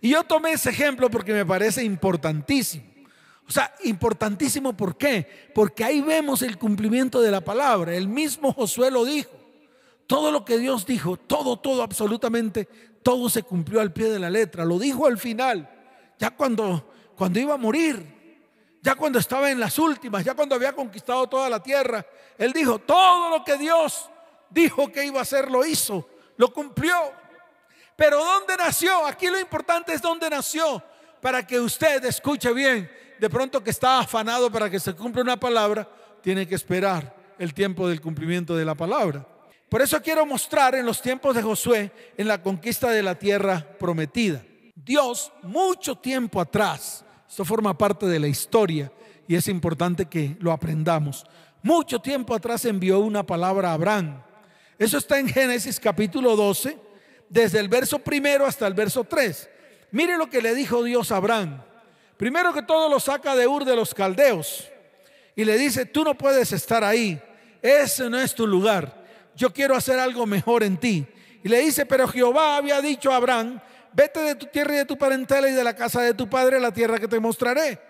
Y 0.00 0.10
yo 0.10 0.24
tomé 0.24 0.52
ese 0.52 0.70
ejemplo 0.70 1.10
porque 1.10 1.32
me 1.32 1.44
parece 1.44 1.84
importantísimo. 1.84 2.84
O 3.46 3.52
sea, 3.52 3.74
importantísimo 3.84 4.76
¿por 4.76 4.96
qué? 4.96 5.50
Porque 5.54 5.84
ahí 5.84 6.00
vemos 6.00 6.42
el 6.42 6.56
cumplimiento 6.56 7.20
de 7.20 7.30
la 7.30 7.40
palabra. 7.40 7.94
El 7.94 8.08
mismo 8.08 8.52
Josué 8.52 8.90
lo 8.90 9.04
dijo. 9.04 9.32
Todo 10.06 10.32
lo 10.32 10.44
que 10.44 10.58
Dios 10.58 10.86
dijo, 10.86 11.16
todo, 11.16 11.56
todo, 11.56 11.82
absolutamente, 11.82 12.68
todo 13.02 13.28
se 13.28 13.42
cumplió 13.42 13.80
al 13.80 13.92
pie 13.92 14.08
de 14.08 14.18
la 14.18 14.30
letra. 14.30 14.64
Lo 14.64 14.78
dijo 14.78 15.06
al 15.06 15.18
final, 15.18 15.70
ya 16.18 16.30
cuando, 16.30 16.92
cuando 17.16 17.38
iba 17.38 17.54
a 17.54 17.58
morir, 17.58 18.20
ya 18.82 18.94
cuando 18.94 19.18
estaba 19.18 19.50
en 19.50 19.60
las 19.60 19.78
últimas, 19.78 20.24
ya 20.24 20.34
cuando 20.34 20.54
había 20.54 20.72
conquistado 20.72 21.28
toda 21.28 21.48
la 21.48 21.62
tierra. 21.62 22.04
Él 22.38 22.52
dijo, 22.52 22.78
todo 22.78 23.30
lo 23.30 23.44
que 23.44 23.56
Dios 23.56 24.09
dijo 24.50 24.90
que 24.90 25.04
iba 25.04 25.18
a 25.18 25.22
hacer, 25.22 25.50
lo 25.50 25.64
hizo, 25.64 26.08
lo 26.36 26.52
cumplió. 26.52 26.94
Pero 27.96 28.18
¿dónde 28.18 28.56
nació? 28.56 29.06
Aquí 29.06 29.28
lo 29.28 29.38
importante 29.38 29.92
es 29.92 30.02
dónde 30.02 30.28
nació, 30.30 30.82
para 31.20 31.46
que 31.46 31.60
usted 31.60 32.04
escuche 32.04 32.52
bien. 32.52 32.90
De 33.18 33.28
pronto 33.28 33.62
que 33.62 33.70
está 33.70 33.98
afanado 33.98 34.50
para 34.50 34.70
que 34.70 34.80
se 34.80 34.94
cumpla 34.94 35.22
una 35.22 35.38
palabra, 35.38 35.86
tiene 36.22 36.46
que 36.46 36.54
esperar 36.54 37.14
el 37.38 37.52
tiempo 37.52 37.88
del 37.88 38.00
cumplimiento 38.00 38.56
de 38.56 38.64
la 38.64 38.74
palabra. 38.74 39.26
Por 39.68 39.82
eso 39.82 40.00
quiero 40.02 40.26
mostrar 40.26 40.74
en 40.74 40.84
los 40.84 41.00
tiempos 41.00 41.36
de 41.36 41.42
Josué, 41.42 41.92
en 42.16 42.26
la 42.26 42.42
conquista 42.42 42.90
de 42.90 43.02
la 43.02 43.14
tierra 43.14 43.64
prometida. 43.78 44.42
Dios, 44.74 45.30
mucho 45.42 45.94
tiempo 45.94 46.40
atrás, 46.40 47.04
esto 47.28 47.44
forma 47.44 47.76
parte 47.76 48.06
de 48.06 48.18
la 48.18 48.26
historia 48.26 48.90
y 49.28 49.36
es 49.36 49.46
importante 49.46 50.06
que 50.06 50.36
lo 50.40 50.50
aprendamos. 50.50 51.24
Mucho 51.62 52.00
tiempo 52.00 52.34
atrás 52.34 52.64
envió 52.64 52.98
una 52.98 53.24
palabra 53.24 53.70
a 53.70 53.74
Abraham. 53.74 54.22
Eso 54.80 54.98
está 54.98 55.20
en 55.20 55.28
Génesis 55.28 55.78
capítulo 55.78 56.34
12, 56.34 56.76
desde 57.28 57.60
el 57.60 57.68
verso 57.68 58.00
primero 58.00 58.46
hasta 58.46 58.66
el 58.66 58.74
verso 58.74 59.04
3. 59.04 59.48
Mire 59.92 60.16
lo 60.16 60.28
que 60.28 60.42
le 60.42 60.56
dijo 60.56 60.82
Dios 60.82 61.12
a 61.12 61.18
Abraham. 61.18 61.62
Primero 62.16 62.52
que 62.52 62.62
todo 62.62 62.88
lo 62.88 62.98
saca 62.98 63.36
de 63.36 63.46
Ur 63.46 63.64
de 63.64 63.76
los 63.76 63.94
Caldeos 63.94 64.68
y 65.36 65.44
le 65.44 65.56
dice, 65.56 65.86
tú 65.86 66.02
no 66.02 66.18
puedes 66.18 66.52
estar 66.52 66.82
ahí, 66.82 67.22
ese 67.62 68.10
no 68.10 68.18
es 68.18 68.34
tu 68.34 68.44
lugar 68.44 69.00
yo 69.40 69.52
quiero 69.52 69.74
hacer 69.74 69.98
algo 69.98 70.26
mejor 70.26 70.62
en 70.62 70.76
ti. 70.76 71.06
Y 71.42 71.48
le 71.48 71.60
dice, 71.60 71.86
pero 71.86 72.06
Jehová 72.06 72.56
había 72.56 72.82
dicho 72.82 73.10
a 73.10 73.16
Abraham, 73.16 73.58
vete 73.92 74.20
de 74.20 74.34
tu 74.34 74.46
tierra 74.46 74.74
y 74.74 74.76
de 74.78 74.84
tu 74.84 74.98
parentela 74.98 75.48
y 75.48 75.52
de 75.52 75.64
la 75.64 75.74
casa 75.74 76.02
de 76.02 76.12
tu 76.12 76.28
padre 76.28 76.58
a 76.58 76.60
la 76.60 76.72
tierra 76.72 76.98
que 76.98 77.08
te 77.08 77.18
mostraré. 77.18 77.80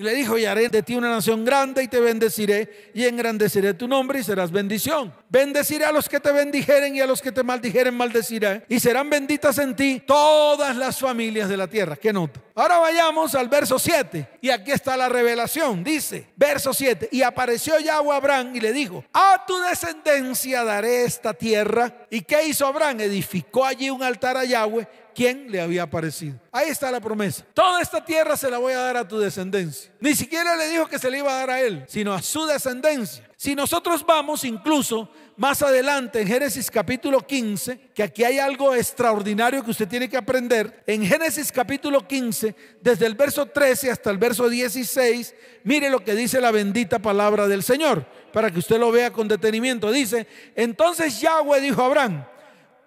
Y 0.00 0.04
le 0.04 0.14
dijo, 0.14 0.38
y 0.38 0.44
haré 0.44 0.68
de 0.68 0.80
ti 0.84 0.94
una 0.94 1.10
nación 1.10 1.44
grande 1.44 1.82
y 1.82 1.88
te 1.88 1.98
bendeciré 1.98 2.92
y 2.94 3.04
engrandeceré 3.04 3.74
tu 3.74 3.88
nombre 3.88 4.20
y 4.20 4.22
serás 4.22 4.52
bendición. 4.52 5.12
Bendeciré 5.28 5.86
a 5.86 5.90
los 5.90 6.08
que 6.08 6.20
te 6.20 6.30
bendijeren 6.30 6.94
y 6.94 7.00
a 7.00 7.06
los 7.06 7.20
que 7.20 7.32
te 7.32 7.42
maldijeren 7.42 7.96
maldeciré. 7.96 8.62
Y 8.68 8.78
serán 8.78 9.10
benditas 9.10 9.58
en 9.58 9.74
ti 9.74 10.00
todas 10.06 10.76
las 10.76 11.00
familias 11.00 11.48
de 11.48 11.56
la 11.56 11.66
tierra. 11.66 11.96
¿Qué 11.96 12.12
nota? 12.12 12.40
Ahora 12.54 12.78
vayamos 12.78 13.34
al 13.34 13.48
verso 13.48 13.76
7. 13.76 14.38
Y 14.40 14.50
aquí 14.50 14.70
está 14.70 14.96
la 14.96 15.08
revelación. 15.08 15.82
Dice, 15.82 16.28
verso 16.36 16.72
7. 16.72 17.08
Y 17.10 17.22
apareció 17.22 17.76
Yahweh 17.80 18.12
a 18.12 18.18
Abraham 18.18 18.54
y 18.54 18.60
le 18.60 18.72
dijo, 18.72 19.04
a 19.12 19.44
tu 19.48 19.58
descendencia 19.58 20.62
daré 20.62 21.06
esta 21.06 21.34
tierra. 21.34 22.06
¿Y 22.08 22.20
qué 22.20 22.46
hizo 22.46 22.64
Abraham? 22.68 23.00
Edificó 23.00 23.64
allí 23.64 23.90
un 23.90 24.04
altar 24.04 24.36
a 24.36 24.44
Yahweh 24.44 24.86
quién 25.18 25.50
le 25.50 25.60
había 25.60 25.82
aparecido. 25.82 26.38
Ahí 26.52 26.68
está 26.68 26.92
la 26.92 27.00
promesa. 27.00 27.44
Toda 27.52 27.82
esta 27.82 28.04
tierra 28.04 28.36
se 28.36 28.48
la 28.48 28.58
voy 28.58 28.72
a 28.72 28.78
dar 28.78 28.96
a 28.98 29.08
tu 29.08 29.18
descendencia. 29.18 29.90
Ni 29.98 30.14
siquiera 30.14 30.54
le 30.54 30.68
dijo 30.68 30.86
que 30.86 30.96
se 30.96 31.10
le 31.10 31.18
iba 31.18 31.32
a 31.32 31.40
dar 31.40 31.50
a 31.50 31.60
él, 31.60 31.84
sino 31.88 32.14
a 32.14 32.22
su 32.22 32.46
descendencia. 32.46 33.28
Si 33.36 33.56
nosotros 33.56 34.06
vamos 34.06 34.44
incluso 34.44 35.10
más 35.36 35.60
adelante 35.62 36.20
en 36.20 36.28
Génesis 36.28 36.70
capítulo 36.70 37.26
15, 37.26 37.90
que 37.92 38.04
aquí 38.04 38.22
hay 38.22 38.38
algo 38.38 38.76
extraordinario 38.76 39.64
que 39.64 39.72
usted 39.72 39.88
tiene 39.88 40.08
que 40.08 40.16
aprender, 40.16 40.84
en 40.86 41.04
Génesis 41.04 41.50
capítulo 41.50 42.06
15, 42.06 42.54
desde 42.80 43.06
el 43.06 43.16
verso 43.16 43.46
13 43.46 43.90
hasta 43.90 44.10
el 44.10 44.18
verso 44.18 44.48
16, 44.48 45.34
mire 45.64 45.90
lo 45.90 46.04
que 46.04 46.14
dice 46.14 46.40
la 46.40 46.52
bendita 46.52 47.00
palabra 47.00 47.48
del 47.48 47.64
Señor. 47.64 48.06
para 48.32 48.52
que 48.52 48.58
usted 48.60 48.78
lo 48.78 48.92
vea 48.92 49.10
con 49.10 49.26
detenimiento. 49.26 49.90
Dice, 49.90 50.28
entonces 50.54 51.20
Yahweh 51.20 51.60
dijo 51.60 51.82
a 51.82 51.86
Abraham, 51.86 52.24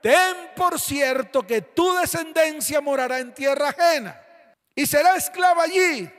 ten 0.02 0.52
por 0.56 0.80
cierto 0.80 1.46
que 1.46 1.62
tu 1.62 1.94
descendencia 1.94 2.82
morará 2.82 3.20
en 3.20 3.34
tierra 3.34 3.70
ajena 3.70 4.20
y 4.76 4.86
será 4.86 5.16
esclava 5.16 5.64
allí 5.64 6.10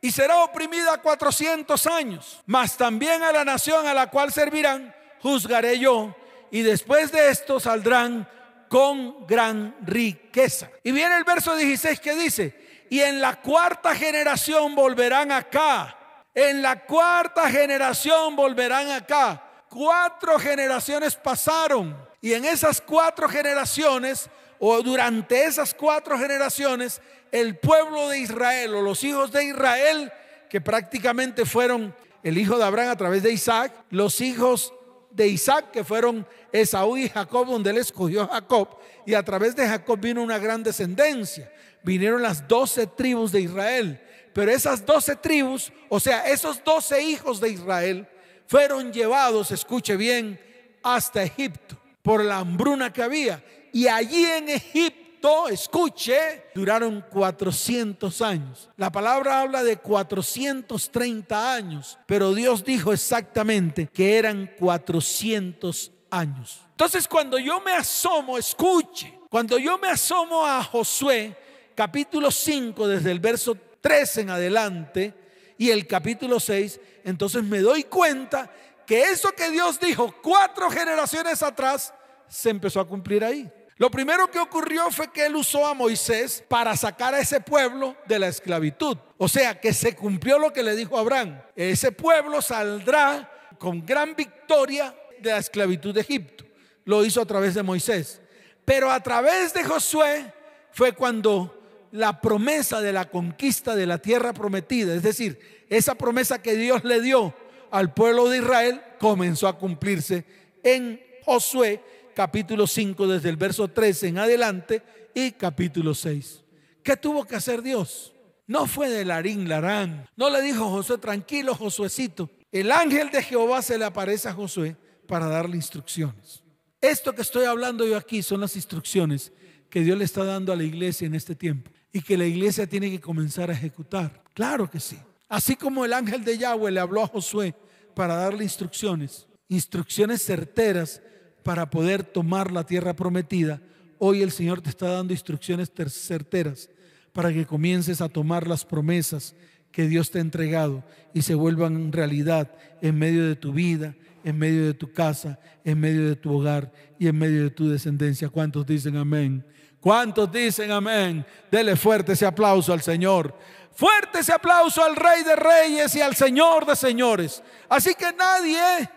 y 0.00 0.10
será 0.10 0.38
oprimida 0.42 0.98
400 0.98 1.86
años. 1.86 2.42
Mas 2.44 2.76
también 2.76 3.22
a 3.22 3.32
la 3.32 3.44
nación 3.44 3.86
a 3.86 3.94
la 3.94 4.10
cual 4.10 4.32
servirán, 4.32 4.94
juzgaré 5.20 5.78
yo, 5.78 6.14
y 6.50 6.62
después 6.62 7.12
de 7.12 7.30
esto 7.30 7.60
saldrán 7.60 8.28
con 8.68 9.26
gran 9.26 9.76
riqueza. 9.80 10.68
Y 10.82 10.90
viene 10.90 11.16
el 11.16 11.24
verso 11.24 11.54
16 11.54 12.00
que 12.00 12.14
dice, 12.14 12.86
y 12.90 13.00
en 13.00 13.20
la 13.20 13.40
cuarta 13.40 13.94
generación 13.94 14.74
volverán 14.74 15.30
acá. 15.30 15.96
En 16.34 16.60
la 16.62 16.84
cuarta 16.84 17.48
generación 17.48 18.34
volverán 18.34 18.90
acá. 18.90 19.42
Cuatro 19.68 20.38
generaciones 20.38 21.14
pasaron. 21.14 21.96
Y 22.24 22.34
en 22.34 22.44
esas 22.44 22.80
cuatro 22.80 23.28
generaciones, 23.28 24.30
o 24.60 24.80
durante 24.80 25.44
esas 25.44 25.74
cuatro 25.74 26.16
generaciones, 26.16 27.02
el 27.32 27.58
pueblo 27.58 28.08
de 28.08 28.20
Israel 28.20 28.76
o 28.76 28.82
los 28.82 29.02
hijos 29.02 29.32
de 29.32 29.46
Israel, 29.46 30.12
que 30.48 30.60
prácticamente 30.60 31.44
fueron 31.44 31.92
el 32.22 32.38
hijo 32.38 32.56
de 32.56 32.64
Abraham 32.64 32.90
a 32.90 32.96
través 32.96 33.24
de 33.24 33.32
Isaac, 33.32 33.72
los 33.90 34.20
hijos 34.20 34.72
de 35.10 35.26
Isaac, 35.26 35.72
que 35.72 35.82
fueron 35.82 36.24
Esaú 36.52 36.96
y 36.96 37.08
Jacob, 37.08 37.48
donde 37.48 37.70
él 37.70 37.78
escogió 37.78 38.22
a 38.22 38.34
Jacob, 38.34 38.68
y 39.04 39.14
a 39.14 39.24
través 39.24 39.56
de 39.56 39.66
Jacob 39.66 39.98
vino 39.98 40.22
una 40.22 40.38
gran 40.38 40.62
descendencia. 40.62 41.52
Vinieron 41.82 42.22
las 42.22 42.46
doce 42.46 42.86
tribus 42.86 43.32
de 43.32 43.40
Israel, 43.40 44.00
pero 44.32 44.52
esas 44.52 44.86
doce 44.86 45.16
tribus, 45.16 45.72
o 45.88 45.98
sea, 45.98 46.28
esos 46.28 46.62
doce 46.62 47.02
hijos 47.02 47.40
de 47.40 47.48
Israel, 47.50 48.06
fueron 48.46 48.92
llevados, 48.92 49.50
escuche 49.50 49.96
bien, 49.96 50.38
hasta 50.84 51.24
Egipto 51.24 51.81
por 52.02 52.24
la 52.24 52.38
hambruna 52.38 52.92
que 52.92 53.02
había. 53.02 53.42
Y 53.72 53.86
allí 53.86 54.24
en 54.24 54.48
Egipto 54.48 55.48
escuche, 55.48 56.44
duraron 56.54 57.04
400 57.10 58.20
años. 58.22 58.68
La 58.76 58.90
palabra 58.90 59.40
habla 59.40 59.62
de 59.62 59.76
430 59.76 61.54
años, 61.54 61.98
pero 62.06 62.34
Dios 62.34 62.64
dijo 62.64 62.92
exactamente 62.92 63.88
que 63.92 64.18
eran 64.18 64.50
400 64.58 65.92
años. 66.10 66.60
Entonces 66.70 67.06
cuando 67.06 67.38
yo 67.38 67.60
me 67.60 67.72
asomo, 67.72 68.36
escuche, 68.36 69.18
cuando 69.30 69.58
yo 69.58 69.78
me 69.78 69.88
asomo 69.88 70.44
a 70.44 70.62
Josué, 70.62 71.36
capítulo 71.74 72.30
5, 72.30 72.88
desde 72.88 73.12
el 73.12 73.20
verso 73.20 73.56
3 73.80 74.18
en 74.18 74.30
adelante, 74.30 75.14
y 75.56 75.70
el 75.70 75.86
capítulo 75.86 76.40
6, 76.40 76.80
entonces 77.04 77.44
me 77.44 77.60
doy 77.60 77.84
cuenta 77.84 78.50
que 78.92 79.04
eso 79.04 79.32
que 79.32 79.48
Dios 79.48 79.80
dijo 79.80 80.14
cuatro 80.20 80.70
generaciones 80.70 81.42
atrás, 81.42 81.94
se 82.28 82.50
empezó 82.50 82.78
a 82.78 82.86
cumplir 82.86 83.24
ahí. 83.24 83.50
Lo 83.78 83.90
primero 83.90 84.30
que 84.30 84.38
ocurrió 84.38 84.90
fue 84.90 85.10
que 85.10 85.24
él 85.24 85.34
usó 85.34 85.66
a 85.66 85.72
Moisés 85.72 86.44
para 86.46 86.76
sacar 86.76 87.14
a 87.14 87.20
ese 87.20 87.40
pueblo 87.40 87.96
de 88.06 88.18
la 88.18 88.28
esclavitud. 88.28 88.98
O 89.16 89.28
sea, 89.28 89.58
que 89.58 89.72
se 89.72 89.96
cumplió 89.96 90.38
lo 90.38 90.52
que 90.52 90.62
le 90.62 90.76
dijo 90.76 90.98
Abraham. 90.98 91.40
Ese 91.56 91.90
pueblo 91.90 92.42
saldrá 92.42 93.32
con 93.58 93.86
gran 93.86 94.14
victoria 94.14 94.94
de 95.22 95.30
la 95.30 95.38
esclavitud 95.38 95.94
de 95.94 96.02
Egipto. 96.02 96.44
Lo 96.84 97.02
hizo 97.02 97.22
a 97.22 97.26
través 97.26 97.54
de 97.54 97.62
Moisés. 97.62 98.20
Pero 98.66 98.90
a 98.90 99.02
través 99.02 99.54
de 99.54 99.64
Josué 99.64 100.34
fue 100.70 100.92
cuando 100.92 101.62
la 101.92 102.20
promesa 102.20 102.82
de 102.82 102.92
la 102.92 103.08
conquista 103.08 103.74
de 103.74 103.86
la 103.86 103.96
tierra 103.96 104.34
prometida, 104.34 104.94
es 104.94 105.02
decir, 105.02 105.64
esa 105.70 105.94
promesa 105.94 106.42
que 106.42 106.56
Dios 106.56 106.84
le 106.84 107.00
dio 107.00 107.34
al 107.72 107.92
pueblo 107.94 108.28
de 108.28 108.38
Israel, 108.38 108.80
comenzó 109.00 109.48
a 109.48 109.58
cumplirse 109.58 110.24
en 110.62 111.00
Josué 111.24 111.82
capítulo 112.14 112.66
5 112.66 113.08
desde 113.08 113.30
el 113.30 113.36
verso 113.36 113.66
13 113.66 114.08
en 114.08 114.18
adelante 114.18 114.82
y 115.14 115.32
capítulo 115.32 115.94
6. 115.94 116.42
¿Qué 116.82 116.96
tuvo 116.98 117.24
que 117.24 117.34
hacer 117.34 117.62
Dios? 117.62 118.12
No 118.46 118.66
fue 118.66 118.90
de 118.90 119.06
Larín 119.06 119.48
Larán. 119.48 120.06
No 120.16 120.28
le 120.28 120.42
dijo 120.42 120.68
Josué, 120.68 120.98
tranquilo 120.98 121.54
Josuecito. 121.54 122.28
El 122.50 122.70
ángel 122.70 123.10
de 123.10 123.22
Jehová 123.22 123.62
se 123.62 123.78
le 123.78 123.86
aparece 123.86 124.28
a 124.28 124.34
Josué 124.34 124.76
para 125.06 125.26
darle 125.26 125.56
instrucciones. 125.56 126.42
Esto 126.78 127.14
que 127.14 127.22
estoy 127.22 127.46
hablando 127.46 127.86
yo 127.86 127.96
aquí 127.96 128.22
son 128.22 128.42
las 128.42 128.54
instrucciones 128.54 129.32
que 129.70 129.80
Dios 129.80 129.96
le 129.96 130.04
está 130.04 130.24
dando 130.24 130.52
a 130.52 130.56
la 130.56 130.64
iglesia 130.64 131.06
en 131.06 131.14
este 131.14 131.34
tiempo 131.34 131.70
y 131.90 132.02
que 132.02 132.18
la 132.18 132.26
iglesia 132.26 132.66
tiene 132.66 132.90
que 132.90 133.00
comenzar 133.00 133.48
a 133.48 133.54
ejecutar. 133.54 134.22
Claro 134.34 134.70
que 134.70 134.78
sí. 134.80 134.98
Así 135.32 135.56
como 135.56 135.86
el 135.86 135.94
ángel 135.94 136.24
de 136.24 136.36
Yahweh 136.36 136.72
le 136.72 136.78
habló 136.78 137.02
a 137.02 137.06
Josué 137.06 137.54
para 137.94 138.16
darle 138.16 138.44
instrucciones, 138.44 139.26
instrucciones 139.48 140.20
certeras 140.20 141.00
para 141.42 141.70
poder 141.70 142.02
tomar 142.02 142.52
la 142.52 142.66
tierra 142.66 142.94
prometida, 142.94 143.62
hoy 143.96 144.20
el 144.20 144.30
Señor 144.30 144.60
te 144.60 144.68
está 144.68 144.88
dando 144.88 145.14
instrucciones 145.14 145.72
certeras 145.88 146.68
para 147.14 147.32
que 147.32 147.46
comiences 147.46 148.02
a 148.02 148.10
tomar 148.10 148.46
las 148.46 148.66
promesas 148.66 149.34
que 149.70 149.88
Dios 149.88 150.10
te 150.10 150.18
ha 150.18 150.20
entregado 150.20 150.84
y 151.14 151.22
se 151.22 151.34
vuelvan 151.34 151.92
realidad 151.92 152.52
en 152.82 152.98
medio 152.98 153.26
de 153.26 153.34
tu 153.34 153.54
vida, 153.54 153.94
en 154.24 154.36
medio 154.36 154.66
de 154.66 154.74
tu 154.74 154.92
casa, 154.92 155.40
en 155.64 155.80
medio 155.80 156.10
de 156.10 156.16
tu 156.16 156.30
hogar 156.30 156.70
y 156.98 157.08
en 157.08 157.16
medio 157.16 157.44
de 157.44 157.50
tu 157.50 157.70
descendencia. 157.70 158.28
¿Cuántos 158.28 158.66
dicen 158.66 158.98
amén? 158.98 159.46
¿Cuántos 159.80 160.30
dicen 160.30 160.70
amén? 160.70 161.26
Dele 161.50 161.74
fuerte 161.74 162.12
ese 162.12 162.24
aplauso 162.24 162.72
al 162.72 162.82
Señor. 162.82 163.34
Fuerte 163.74 164.20
ese 164.20 164.32
aplauso 164.32 164.84
al 164.84 164.96
Rey 164.96 165.22
de 165.22 165.34
Reyes 165.34 165.94
y 165.94 166.02
al 166.02 166.14
Señor 166.14 166.66
de 166.66 166.76
Señores. 166.76 167.42
Así 167.68 167.94
que 167.94 168.12
nadie 168.12 168.90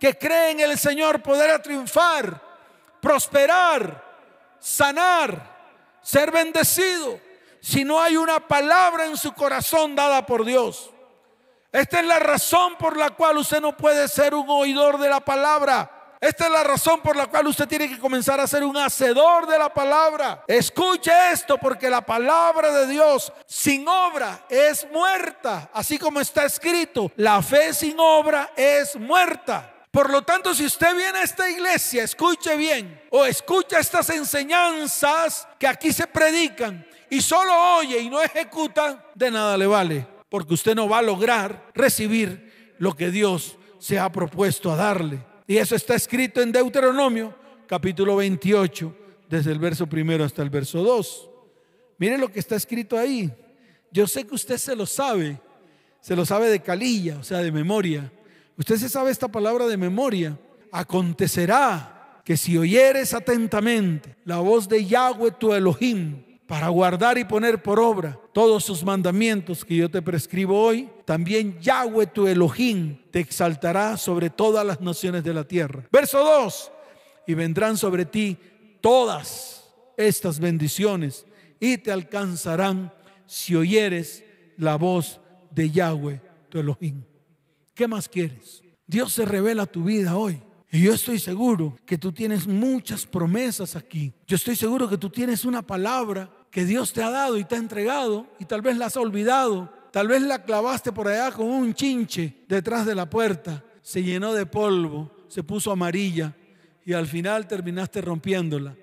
que 0.00 0.16
cree 0.16 0.50
en 0.50 0.60
el 0.60 0.78
Señor 0.78 1.22
podrá 1.22 1.60
triunfar, 1.60 2.40
prosperar, 3.00 4.02
sanar, 4.58 5.98
ser 6.02 6.30
bendecido, 6.30 7.20
si 7.60 7.84
no 7.84 8.00
hay 8.00 8.16
una 8.16 8.40
palabra 8.40 9.06
en 9.06 9.16
su 9.16 9.32
corazón 9.32 9.94
dada 9.94 10.26
por 10.26 10.44
Dios. 10.44 10.90
Esta 11.70 12.00
es 12.00 12.06
la 12.06 12.18
razón 12.18 12.76
por 12.76 12.96
la 12.96 13.10
cual 13.10 13.38
usted 13.38 13.60
no 13.60 13.76
puede 13.76 14.08
ser 14.08 14.34
un 14.34 14.48
oidor 14.48 14.98
de 14.98 15.08
la 15.08 15.20
palabra. 15.20 16.01
Esta 16.22 16.46
es 16.46 16.52
la 16.52 16.62
razón 16.62 17.00
por 17.00 17.16
la 17.16 17.26
cual 17.26 17.48
usted 17.48 17.66
tiene 17.66 17.88
que 17.88 17.98
comenzar 17.98 18.38
a 18.38 18.46
ser 18.46 18.62
un 18.62 18.76
hacedor 18.76 19.44
de 19.48 19.58
la 19.58 19.74
palabra. 19.74 20.44
Escuche 20.46 21.10
esto 21.32 21.58
porque 21.58 21.90
la 21.90 22.00
palabra 22.00 22.70
de 22.70 22.86
Dios 22.86 23.32
sin 23.44 23.88
obra 23.88 24.46
es 24.48 24.86
muerta. 24.92 25.68
Así 25.72 25.98
como 25.98 26.20
está 26.20 26.44
escrito, 26.44 27.10
la 27.16 27.42
fe 27.42 27.74
sin 27.74 27.98
obra 27.98 28.52
es 28.54 28.94
muerta. 28.94 29.74
Por 29.90 30.10
lo 30.10 30.22
tanto, 30.22 30.54
si 30.54 30.64
usted 30.64 30.94
viene 30.94 31.18
a 31.18 31.24
esta 31.24 31.50
iglesia, 31.50 32.04
escuche 32.04 32.54
bien, 32.54 33.02
o 33.10 33.24
escucha 33.24 33.80
estas 33.80 34.08
enseñanzas 34.10 35.48
que 35.58 35.66
aquí 35.66 35.92
se 35.92 36.06
predican 36.06 36.86
y 37.10 37.20
solo 37.20 37.52
oye 37.78 37.98
y 37.98 38.08
no 38.08 38.22
ejecuta, 38.22 39.06
de 39.16 39.28
nada 39.32 39.56
le 39.56 39.66
vale, 39.66 40.06
porque 40.28 40.54
usted 40.54 40.76
no 40.76 40.88
va 40.88 40.98
a 40.98 41.02
lograr 41.02 41.72
recibir 41.74 42.76
lo 42.78 42.94
que 42.94 43.10
Dios 43.10 43.56
se 43.80 43.98
ha 43.98 44.12
propuesto 44.12 44.70
a 44.70 44.76
darle. 44.76 45.31
Y 45.52 45.58
eso 45.58 45.76
está 45.76 45.94
escrito 45.94 46.40
en 46.40 46.50
Deuteronomio, 46.50 47.36
capítulo 47.66 48.16
28, 48.16 48.96
desde 49.28 49.52
el 49.52 49.58
verso 49.58 49.86
primero 49.86 50.24
hasta 50.24 50.40
el 50.40 50.48
verso 50.48 50.82
2. 50.82 51.28
Mire 51.98 52.16
lo 52.16 52.32
que 52.32 52.40
está 52.40 52.56
escrito 52.56 52.96
ahí. 52.96 53.30
Yo 53.90 54.06
sé 54.06 54.26
que 54.26 54.34
usted 54.34 54.56
se 54.56 54.74
lo 54.74 54.86
sabe, 54.86 55.38
se 56.00 56.16
lo 56.16 56.24
sabe 56.24 56.48
de 56.48 56.60
calilla, 56.60 57.18
o 57.18 57.22
sea, 57.22 57.40
de 57.40 57.52
memoria. 57.52 58.10
Usted 58.56 58.76
se 58.76 58.88
sabe 58.88 59.10
esta 59.10 59.28
palabra 59.28 59.66
de 59.66 59.76
memoria. 59.76 60.38
Acontecerá 60.70 62.22
que 62.24 62.38
si 62.38 62.56
oyeres 62.56 63.12
atentamente 63.12 64.16
la 64.24 64.38
voz 64.38 64.66
de 64.66 64.86
Yahweh 64.86 65.32
tu 65.32 65.52
Elohim 65.52 66.31
para 66.52 66.68
guardar 66.68 67.16
y 67.16 67.24
poner 67.24 67.62
por 67.62 67.80
obra 67.80 68.20
todos 68.34 68.62
sus 68.62 68.84
mandamientos 68.84 69.64
que 69.64 69.74
yo 69.74 69.90
te 69.90 70.02
prescribo 70.02 70.62
hoy, 70.62 70.86
también 71.06 71.58
Yahweh 71.62 72.08
tu 72.08 72.26
Elohim 72.26 72.98
te 73.10 73.20
exaltará 73.20 73.96
sobre 73.96 74.28
todas 74.28 74.66
las 74.66 74.78
naciones 74.78 75.24
de 75.24 75.32
la 75.32 75.44
tierra. 75.44 75.88
Verso 75.90 76.18
2. 76.18 76.72
Y 77.26 77.32
vendrán 77.32 77.78
sobre 77.78 78.04
ti 78.04 78.36
todas 78.82 79.64
estas 79.96 80.38
bendiciones 80.38 81.24
y 81.58 81.78
te 81.78 81.90
alcanzarán 81.90 82.92
si 83.24 83.56
oyeres 83.56 84.22
la 84.58 84.76
voz 84.76 85.22
de 85.52 85.70
Yahweh 85.70 86.20
tu 86.50 86.58
Elohim. 86.58 87.02
¿Qué 87.72 87.88
más 87.88 88.10
quieres? 88.10 88.62
Dios 88.86 89.14
se 89.14 89.24
revela 89.24 89.64
tu 89.64 89.84
vida 89.84 90.18
hoy. 90.18 90.42
Y 90.70 90.82
yo 90.82 90.92
estoy 90.92 91.18
seguro 91.18 91.78
que 91.86 91.96
tú 91.96 92.12
tienes 92.12 92.46
muchas 92.46 93.06
promesas 93.06 93.74
aquí. 93.74 94.12
Yo 94.26 94.36
estoy 94.36 94.56
seguro 94.56 94.86
que 94.86 94.98
tú 94.98 95.08
tienes 95.08 95.46
una 95.46 95.62
palabra 95.62 96.30
que 96.52 96.66
Dios 96.66 96.92
te 96.92 97.02
ha 97.02 97.10
dado 97.10 97.38
y 97.38 97.44
te 97.44 97.54
ha 97.54 97.58
entregado 97.58 98.26
y 98.38 98.44
tal 98.44 98.60
vez 98.60 98.76
la 98.76 98.86
has 98.86 98.96
olvidado. 98.98 99.72
Tal 99.90 100.06
vez 100.06 100.22
la 100.22 100.44
clavaste 100.44 100.92
por 100.92 101.08
allá 101.08 101.32
con 101.32 101.46
un 101.46 101.74
chinche 101.74 102.44
detrás 102.46 102.84
de 102.86 102.94
la 102.94 103.08
puerta. 103.08 103.64
Se 103.80 104.02
llenó 104.02 104.34
de 104.34 104.46
polvo, 104.46 105.10
se 105.28 105.42
puso 105.42 105.72
amarilla 105.72 106.34
y 106.84 106.92
al 106.92 107.06
final 107.06 107.48
terminaste 107.48 108.02
rompiéndola. 108.02 108.76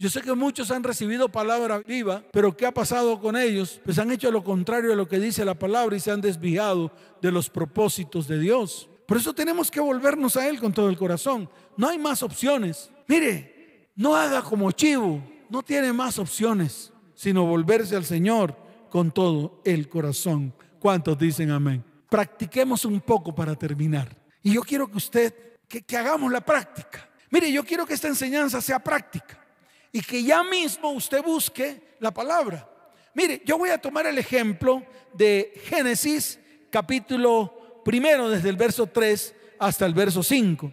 Yo 0.00 0.10
sé 0.10 0.22
que 0.22 0.34
muchos 0.34 0.72
han 0.72 0.82
recibido 0.82 1.28
palabra 1.28 1.78
viva, 1.78 2.22
pero 2.32 2.56
¿qué 2.56 2.66
ha 2.66 2.74
pasado 2.74 3.20
con 3.20 3.36
ellos? 3.36 3.80
Pues 3.84 3.98
han 4.00 4.10
hecho 4.10 4.30
lo 4.32 4.42
contrario 4.42 4.92
a 4.92 4.96
lo 4.96 5.08
que 5.08 5.20
dice 5.20 5.44
la 5.44 5.58
palabra 5.58 5.96
y 5.96 6.00
se 6.00 6.10
han 6.10 6.20
desviado 6.20 6.92
de 7.22 7.30
los 7.30 7.48
propósitos 7.48 8.26
de 8.26 8.40
Dios. 8.40 8.88
Por 9.06 9.16
eso 9.16 9.32
tenemos 9.34 9.70
que 9.70 9.80
volvernos 9.80 10.36
a 10.36 10.48
Él 10.48 10.58
con 10.58 10.72
todo 10.72 10.88
el 10.88 10.98
corazón. 10.98 11.48
No 11.76 11.88
hay 11.88 11.98
más 11.98 12.24
opciones. 12.24 12.90
Mire, 13.06 13.90
no 13.94 14.14
haga 14.14 14.42
como 14.42 14.70
chivo, 14.72 15.22
no 15.50 15.62
tiene 15.62 15.92
más 15.92 16.18
opciones, 16.18 16.92
sino 17.14 17.44
volverse 17.44 17.96
al 17.96 18.04
Señor 18.04 18.56
con 18.90 19.10
todo 19.10 19.60
el 19.64 19.88
corazón. 19.88 20.54
¿Cuántos 20.78 21.18
dicen 21.18 21.50
amén? 21.50 21.84
Practiquemos 22.08 22.84
un 22.84 23.00
poco 23.00 23.34
para 23.34 23.54
terminar. 23.54 24.16
Y 24.42 24.54
yo 24.54 24.62
quiero 24.62 24.90
que 24.90 24.96
usted, 24.96 25.34
que, 25.68 25.96
hagamos 25.96 26.30
la 26.32 26.40
práctica. 26.40 27.08
Mire, 27.30 27.50
yo 27.52 27.64
quiero 27.64 27.84
que 27.84 27.94
esta 27.94 28.08
enseñanza 28.08 28.60
sea 28.60 28.78
práctica 28.78 29.38
y 29.92 30.00
que 30.00 30.22
ya 30.22 30.42
mismo 30.42 30.90
usted 30.90 31.22
busque 31.22 31.96
la 32.00 32.12
palabra. 32.12 32.68
Mire, 33.14 33.42
yo 33.44 33.58
voy 33.58 33.70
a 33.70 33.78
tomar 33.78 34.06
el 34.06 34.16
ejemplo 34.16 34.82
de 35.12 35.60
Génesis 35.64 36.38
capítulo 36.70 37.82
primero, 37.84 38.30
desde 38.30 38.48
el 38.48 38.56
verso 38.56 38.86
3 38.86 39.34
hasta 39.58 39.86
el 39.86 39.94
verso 39.94 40.22
5. 40.22 40.72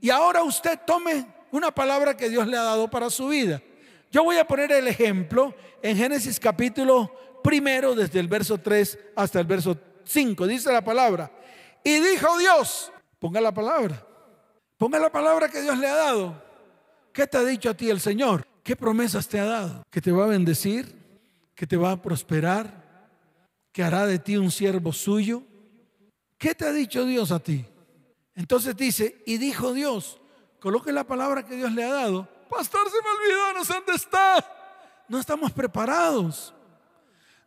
Y 0.00 0.10
ahora 0.10 0.42
usted 0.42 0.78
tome 0.86 1.26
una 1.50 1.70
palabra 1.70 2.16
que 2.16 2.28
Dios 2.28 2.46
le 2.46 2.56
ha 2.56 2.62
dado 2.62 2.88
para 2.88 3.10
su 3.10 3.28
vida. 3.28 3.62
Yo 4.10 4.24
voy 4.24 4.36
a 4.38 4.46
poner 4.46 4.72
el 4.72 4.88
ejemplo 4.88 5.54
en 5.82 5.96
Génesis 5.96 6.40
capítulo 6.40 7.12
primero, 7.42 7.94
desde 7.94 8.18
el 8.18 8.26
verso 8.26 8.58
3 8.58 8.98
hasta 9.14 9.40
el 9.40 9.46
verso 9.46 9.78
5. 10.04 10.46
Dice 10.46 10.72
la 10.72 10.82
palabra. 10.82 11.30
Y 11.84 12.00
dijo 12.00 12.38
Dios, 12.38 12.92
ponga 13.18 13.40
la 13.40 13.52
palabra, 13.52 14.04
ponga 14.76 14.98
la 14.98 15.10
palabra 15.10 15.48
que 15.48 15.62
Dios 15.62 15.78
le 15.78 15.86
ha 15.86 15.94
dado. 15.94 16.42
¿Qué 17.12 17.26
te 17.26 17.38
ha 17.38 17.44
dicho 17.44 17.70
a 17.70 17.74
ti 17.74 17.88
el 17.88 18.00
Señor? 18.00 18.46
¿Qué 18.62 18.76
promesas 18.76 19.28
te 19.28 19.38
ha 19.38 19.44
dado? 19.44 19.82
¿Que 19.90 20.00
te 20.00 20.12
va 20.12 20.24
a 20.24 20.28
bendecir? 20.28 20.94
¿Que 21.54 21.66
te 21.66 21.76
va 21.76 21.92
a 21.92 22.02
prosperar? 22.02 23.08
¿Que 23.72 23.82
hará 23.82 24.06
de 24.06 24.18
ti 24.18 24.36
un 24.36 24.50
siervo 24.50 24.92
suyo? 24.92 25.42
¿Qué 26.36 26.54
te 26.54 26.66
ha 26.66 26.72
dicho 26.72 27.04
Dios 27.04 27.30
a 27.32 27.38
ti? 27.38 27.64
Entonces 28.34 28.76
dice, 28.76 29.22
y 29.26 29.38
dijo 29.38 29.72
Dios, 29.72 30.20
coloque 30.58 30.92
la 30.92 31.04
palabra 31.04 31.44
que 31.44 31.54
Dios 31.54 31.72
le 31.72 31.84
ha 31.84 31.92
dado. 31.92 32.28
Pastor, 32.50 32.90
se 32.90 32.96
me 33.00 33.08
olvidó, 33.08 33.52
no 33.54 33.64
sé 33.64 33.74
dónde 33.74 33.92
está. 33.94 34.44
No 35.08 35.20
estamos 35.20 35.52
preparados. 35.52 36.52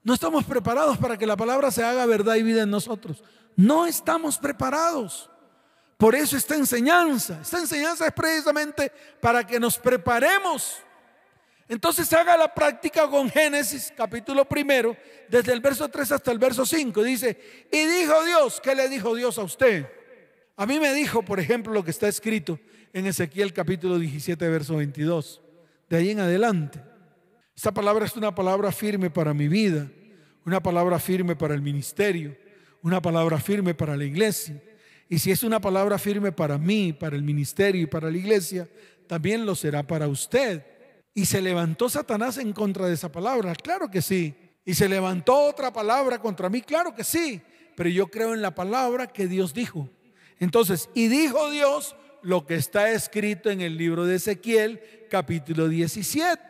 No 0.01 0.13
estamos 0.13 0.45
preparados 0.45 0.97
para 0.97 1.17
que 1.17 1.27
la 1.27 1.35
palabra 1.35 1.71
se 1.71 1.83
haga 1.83 2.05
verdad 2.05 2.35
y 2.35 2.43
vida 2.43 2.63
en 2.63 2.69
nosotros. 2.69 3.21
No 3.57 3.85
estamos 3.85 4.37
preparados. 4.37 5.29
Por 5.97 6.15
eso 6.15 6.37
esta 6.37 6.55
enseñanza, 6.55 7.39
esta 7.41 7.59
enseñanza 7.59 8.07
es 8.07 8.13
precisamente 8.13 8.91
para 9.21 9.45
que 9.45 9.59
nos 9.59 9.77
preparemos. 9.77 10.77
Entonces 11.67 12.11
haga 12.13 12.35
la 12.37 12.53
práctica 12.53 13.07
con 13.09 13.29
Génesis 13.29 13.93
capítulo 13.95 14.45
primero, 14.45 14.95
desde 15.29 15.53
el 15.53 15.59
verso 15.59 15.87
3 15.89 16.13
hasta 16.13 16.31
el 16.31 16.39
verso 16.39 16.65
5. 16.65 17.03
Dice, 17.03 17.67
y 17.71 17.85
dijo 17.85 18.23
Dios, 18.23 18.59
¿qué 18.61 18.73
le 18.73 18.89
dijo 18.89 19.15
Dios 19.15 19.37
a 19.37 19.43
usted? 19.43 19.85
A 20.55 20.65
mí 20.65 20.79
me 20.79 20.93
dijo, 20.93 21.23
por 21.23 21.39
ejemplo, 21.39 21.73
lo 21.73 21.83
que 21.83 21.91
está 21.91 22.07
escrito 22.07 22.59
en 22.93 23.07
Ezequiel 23.07 23.51
capítulo 23.53 23.97
17, 23.97 24.47
verso 24.47 24.75
22. 24.77 25.41
De 25.89 25.97
ahí 25.97 26.11
en 26.11 26.19
adelante. 26.19 26.79
Esta 27.55 27.73
palabra 27.73 28.05
es 28.05 28.15
una 28.15 28.33
palabra 28.33 28.71
firme 28.71 29.09
para 29.09 29.33
mi 29.33 29.47
vida, 29.47 29.89
una 30.45 30.61
palabra 30.61 30.99
firme 30.99 31.35
para 31.35 31.55
el 31.55 31.61
ministerio, 31.61 32.37
una 32.83 33.01
palabra 33.01 33.39
firme 33.39 33.73
para 33.73 33.97
la 33.97 34.05
iglesia. 34.05 34.61
Y 35.09 35.19
si 35.19 35.31
es 35.31 35.43
una 35.43 35.59
palabra 35.59 35.97
firme 35.97 36.31
para 36.31 36.57
mí, 36.57 36.93
para 36.93 37.15
el 37.15 37.23
ministerio 37.23 37.81
y 37.81 37.87
para 37.87 38.09
la 38.09 38.17
iglesia, 38.17 38.69
también 39.07 39.45
lo 39.45 39.55
será 39.55 39.83
para 39.85 40.07
usted. 40.07 40.63
Y 41.15 41.25
se 41.25 41.41
levantó 41.41 41.89
Satanás 41.89 42.37
en 42.37 42.53
contra 42.53 42.87
de 42.87 42.93
esa 42.93 43.11
palabra, 43.11 43.55
claro 43.55 43.89
que 43.89 44.01
sí. 44.01 44.35
Y 44.65 44.75
se 44.75 44.87
levantó 44.87 45.45
otra 45.45 45.73
palabra 45.73 46.19
contra 46.19 46.49
mí, 46.49 46.61
claro 46.61 46.95
que 46.95 47.03
sí. 47.03 47.41
Pero 47.75 47.89
yo 47.89 48.07
creo 48.07 48.33
en 48.33 48.41
la 48.41 48.53
palabra 48.53 49.07
que 49.07 49.27
Dios 49.27 49.53
dijo. 49.53 49.89
Entonces, 50.39 50.89
y 50.93 51.07
dijo 51.07 51.49
Dios 51.51 51.95
lo 52.23 52.45
que 52.45 52.55
está 52.55 52.89
escrito 52.89 53.49
en 53.49 53.61
el 53.61 53.77
libro 53.77 54.05
de 54.05 54.15
Ezequiel, 54.15 54.81
capítulo 55.09 55.67
17. 55.67 56.41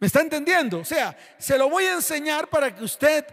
¿Me 0.00 0.06
está 0.06 0.20
entendiendo? 0.20 0.80
O 0.80 0.84
sea, 0.84 1.16
se 1.38 1.58
lo 1.58 1.68
voy 1.68 1.84
a 1.84 1.94
enseñar 1.94 2.48
para 2.48 2.74
que 2.74 2.82
usted 2.82 3.24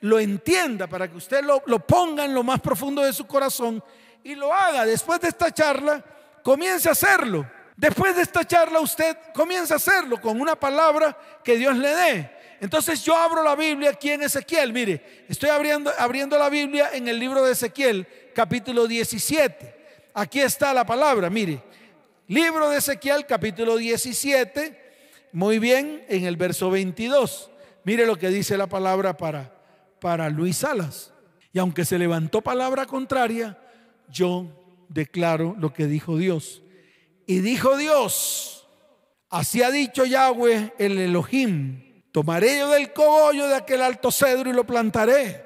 lo 0.00 0.18
entienda, 0.18 0.86
para 0.86 1.08
que 1.08 1.16
usted 1.16 1.42
lo, 1.42 1.62
lo 1.66 1.78
ponga 1.78 2.24
en 2.24 2.34
lo 2.34 2.42
más 2.42 2.60
profundo 2.60 3.02
de 3.02 3.12
su 3.12 3.26
corazón 3.26 3.82
y 4.22 4.34
lo 4.34 4.52
haga. 4.52 4.84
Después 4.84 5.20
de 5.20 5.28
esta 5.28 5.52
charla, 5.52 6.04
comience 6.42 6.88
a 6.88 6.92
hacerlo. 6.92 7.48
Después 7.76 8.14
de 8.14 8.22
esta 8.22 8.44
charla 8.44 8.80
usted 8.80 9.16
comienza 9.34 9.74
a 9.74 9.76
hacerlo 9.78 10.20
con 10.20 10.40
una 10.40 10.54
palabra 10.54 11.16
que 11.42 11.56
Dios 11.56 11.76
le 11.76 11.94
dé. 11.94 12.30
Entonces 12.60 13.02
yo 13.04 13.16
abro 13.16 13.42
la 13.42 13.56
Biblia 13.56 13.90
aquí 13.90 14.10
en 14.10 14.22
Ezequiel. 14.22 14.72
Mire, 14.72 15.24
estoy 15.28 15.50
abriendo, 15.50 15.92
abriendo 15.98 16.38
la 16.38 16.48
Biblia 16.48 16.90
en 16.92 17.08
el 17.08 17.18
libro 17.18 17.44
de 17.44 17.52
Ezequiel, 17.52 18.06
capítulo 18.34 18.86
17. 18.86 19.73
Aquí 20.16 20.40
está 20.40 20.72
la 20.72 20.86
palabra, 20.86 21.28
mire. 21.28 21.60
Libro 22.28 22.70
de 22.70 22.78
Ezequiel, 22.78 23.26
capítulo 23.26 23.76
17. 23.76 24.80
Muy 25.32 25.58
bien, 25.58 26.04
en 26.08 26.24
el 26.24 26.36
verso 26.36 26.70
22. 26.70 27.50
Mire 27.82 28.06
lo 28.06 28.16
que 28.16 28.28
dice 28.28 28.56
la 28.56 28.68
palabra 28.68 29.16
para, 29.16 29.52
para 30.00 30.30
Luis 30.30 30.58
Salas. 30.58 31.12
Y 31.52 31.58
aunque 31.58 31.84
se 31.84 31.98
levantó 31.98 32.42
palabra 32.42 32.86
contraria, 32.86 33.58
yo 34.08 34.46
declaro 34.88 35.56
lo 35.58 35.72
que 35.72 35.88
dijo 35.88 36.16
Dios. 36.16 36.62
Y 37.26 37.40
dijo 37.40 37.76
Dios, 37.76 38.68
así 39.30 39.64
ha 39.64 39.72
dicho 39.72 40.04
Yahweh 40.04 40.74
el 40.78 40.96
Elohim, 40.96 42.04
tomaré 42.12 42.58
yo 42.58 42.68
del 42.70 42.92
cogollo 42.92 43.48
de 43.48 43.56
aquel 43.56 43.82
alto 43.82 44.12
cedro 44.12 44.48
y 44.48 44.52
lo 44.52 44.64
plantaré. 44.64 45.43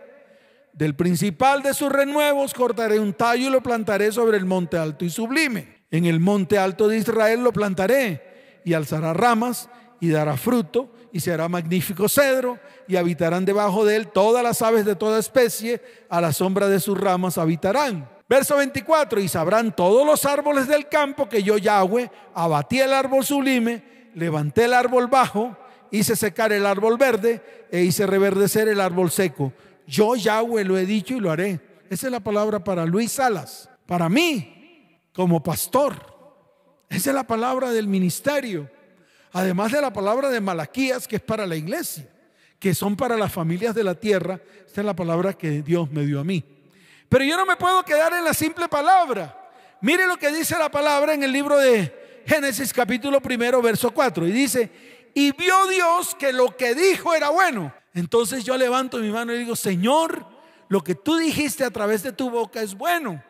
Del 0.72 0.94
principal 0.94 1.62
de 1.62 1.74
sus 1.74 1.90
renuevos 1.90 2.54
cortaré 2.54 3.00
un 3.00 3.12
tallo 3.12 3.48
y 3.48 3.50
lo 3.50 3.62
plantaré 3.62 4.12
sobre 4.12 4.37
el 4.37 4.44
monte 4.44 4.76
alto 4.76 5.04
y 5.04 5.11
sublime. 5.11 5.78
En 5.90 6.04
el 6.04 6.20
monte 6.20 6.59
alto 6.59 6.88
de 6.88 6.98
Israel 6.98 7.42
lo 7.42 7.52
plantaré 7.52 8.61
y 8.64 8.74
alzará 8.74 9.12
ramas 9.14 9.68
y 10.00 10.11
dará 10.11 10.37
fruto 10.37 10.92
y 11.12 11.20
se 11.20 11.33
hará 11.33 11.48
magnífico 11.48 12.09
cedro 12.09 12.59
y 12.87 12.96
habitarán 12.96 13.44
debajo 13.44 13.85
de 13.85 13.96
él 13.96 14.09
todas 14.09 14.42
las 14.42 14.62
aves 14.62 14.85
de 14.85 14.94
toda 14.94 15.18
especie, 15.18 15.83
a 16.09 16.20
la 16.20 16.33
sombra 16.33 16.68
de 16.68 16.81
sus 16.81 16.98
ramas 16.98 17.38
habitarán. 17.38 18.09
Verso 18.28 18.57
24, 18.57 19.20
y 19.20 19.28
sabrán 19.28 19.74
todos 19.74 20.07
los 20.07 20.26
árboles 20.26 20.68
del 20.68 20.88
campo 20.88 21.28
que 21.28 21.42
yo 21.42 21.57
Yahweh 21.57 22.11
abatí 22.35 22.78
el 22.78 22.92
árbol 22.92 23.24
sublime, 23.24 24.11
levanté 24.14 24.66
el 24.66 24.74
árbol 24.74 25.07
bajo, 25.07 25.57
hice 25.90 26.14
secar 26.14 26.52
el 26.52 26.66
árbol 26.66 26.98
verde 26.98 27.42
e 27.70 27.83
hice 27.83 28.07
reverdecer 28.07 28.68
el 28.68 28.83
árbol 28.83 29.11
seco. 29.11 29.52
Yo 29.88 30.16
Yahweh 30.16 30.64
lo 30.64 30.77
he 30.77 30.85
dicho 30.85 31.14
y 31.14 31.20
lo 31.20 31.31
haré. 31.31 31.59
Esa 31.88 32.07
es 32.07 32.12
la 32.12 32.20
palabra 32.20 32.62
para 32.62 32.85
Luis 32.85 33.12
Salas, 33.12 33.70
para 33.87 34.11
mí 34.11 35.01
como 35.14 35.42
pastor. 35.42 35.96
Esa 36.90 37.11
es 37.11 37.14
la 37.14 37.27
palabra 37.27 37.70
del 37.70 37.88
ministerio. 37.88 38.70
Además 39.33 39.72
de 39.72 39.81
la 39.81 39.90
palabra 39.90 40.29
de 40.29 40.42
Malaquías, 40.42 41.09
que 41.09 41.16
es 41.16 41.22
para 41.22 41.46
la 41.46 41.57
iglesia, 41.57 42.07
que 42.59 42.74
son 42.74 42.96
para 42.96 43.16
las 43.16 43.33
familias 43.33 43.74
de 43.74 43.83
la 43.83 43.94
tierra. 43.94 44.38
Esta 44.66 44.83
es 44.83 44.85
la 44.85 44.94
palabra 44.94 45.33
que 45.33 45.62
Dios 45.62 45.90
me 45.90 46.05
dio 46.05 46.20
a 46.20 46.24
mí. 46.24 46.44
Pero 47.09 47.24
yo 47.24 47.38
no 47.38 47.46
me 47.46 47.57
puedo 47.57 47.83
quedar 47.83 48.12
en 48.12 48.24
la 48.24 48.35
simple 48.35 48.68
palabra. 48.68 49.51
Mire 49.81 50.07
lo 50.07 50.18
que 50.18 50.31
dice 50.31 50.59
la 50.59 50.70
palabra 50.70 51.14
en 51.14 51.22
el 51.22 51.33
libro 51.33 51.57
de 51.57 52.22
Génesis 52.27 52.74
capítulo 52.74 53.22
primero, 53.22 53.62
verso 53.62 53.90
4. 53.90 54.27
Y 54.27 54.33
dice, 54.33 54.70
y 55.14 55.33
vio 55.33 55.66
Dios 55.68 56.14
que 56.14 56.31
lo 56.31 56.55
que 56.55 56.74
dijo 56.74 57.14
era 57.14 57.31
bueno. 57.31 57.72
Entonces 57.98 58.44
yo 58.44 58.56
levanto 58.56 58.98
mi 58.98 59.11
mano 59.11 59.34
y 59.34 59.38
digo, 59.38 59.56
Señor, 59.56 60.24
lo 60.68 60.84
que 60.84 60.94
tú 60.94 61.16
dijiste 61.16 61.64
a 61.64 61.70
través 61.70 62.04
de 62.04 62.12
tu 62.12 62.30
boca 62.30 62.62
es 62.62 62.76
bueno. 62.76 63.20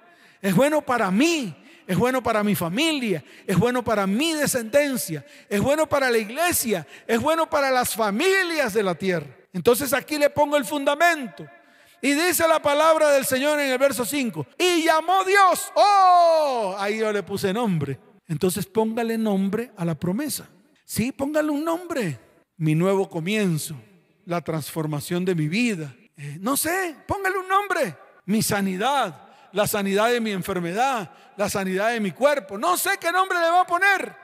Es 0.43 0.55
bueno 0.55 0.83
para 0.83 1.11
mí, 1.11 1.57
es 1.87 1.97
bueno 1.97 2.23
para 2.23 2.45
mi 2.45 2.55
familia, 2.55 3.25
es 3.47 3.57
bueno 3.57 3.83
para 3.83 4.07
mi 4.07 4.35
descendencia, 4.35 5.25
es 5.49 5.59
bueno 5.59 5.89
para 5.89 6.11
la 6.11 6.19
iglesia, 6.19 6.87
es 7.07 7.19
bueno 7.19 7.49
para 7.49 7.71
las 7.71 7.95
familias 7.95 8.75
de 8.75 8.83
la 8.83 8.95
tierra. 8.95 9.35
Entonces 9.55 9.95
aquí 9.95 10.19
le 10.19 10.29
pongo 10.29 10.59
el 10.59 10.67
fundamento. 10.67 11.47
Y 12.03 12.13
dice 12.13 12.47
la 12.47 12.61
palabra 12.61 13.11
del 13.11 13.25
Señor 13.25 13.59
en 13.59 13.71
el 13.71 13.79
verso 13.79 14.05
5. 14.05 14.47
Y 14.59 14.85
llamó 14.85 15.25
Dios. 15.25 15.73
Oh, 15.75 16.77
ahí 16.79 16.99
yo 16.99 17.11
le 17.11 17.23
puse 17.23 17.55
nombre. 17.55 17.99
Entonces 18.29 18.67
póngale 18.67 19.17
nombre 19.17 19.73
a 19.79 19.87
la 19.87 19.95
promesa. 19.95 20.47
Sí, 20.85 21.11
póngale 21.11 21.49
un 21.49 21.65
nombre. 21.65 22.21
Mi 22.59 22.75
nuevo 22.75 23.09
comienzo, 23.09 23.75
la 24.29 24.43
transformación 24.43 25.25
de 25.25 25.35
mi 25.35 25.49
vida. 25.49 25.95
Eh, 26.15 26.37
no 26.39 26.55
sé, 26.55 26.95
póngale 27.07 27.39
un 27.39 27.49
nombre. 27.49 27.97
Mi 28.27 28.43
sanidad, 28.43 29.27
la 29.53 29.67
sanidad 29.67 30.11
de 30.11 30.21
mi 30.21 30.33
enfermedad, 30.33 31.11
la 31.35 31.49
sanidad 31.49 31.93
de 31.93 32.01
mi 32.01 32.13
cuerpo. 32.13 32.59
No 32.59 32.77
sé 32.77 32.99
qué 33.01 33.11
nombre 33.11 33.39
le 33.39 33.51
va 33.51 33.63
a 33.63 33.67
poner. 33.67 34.15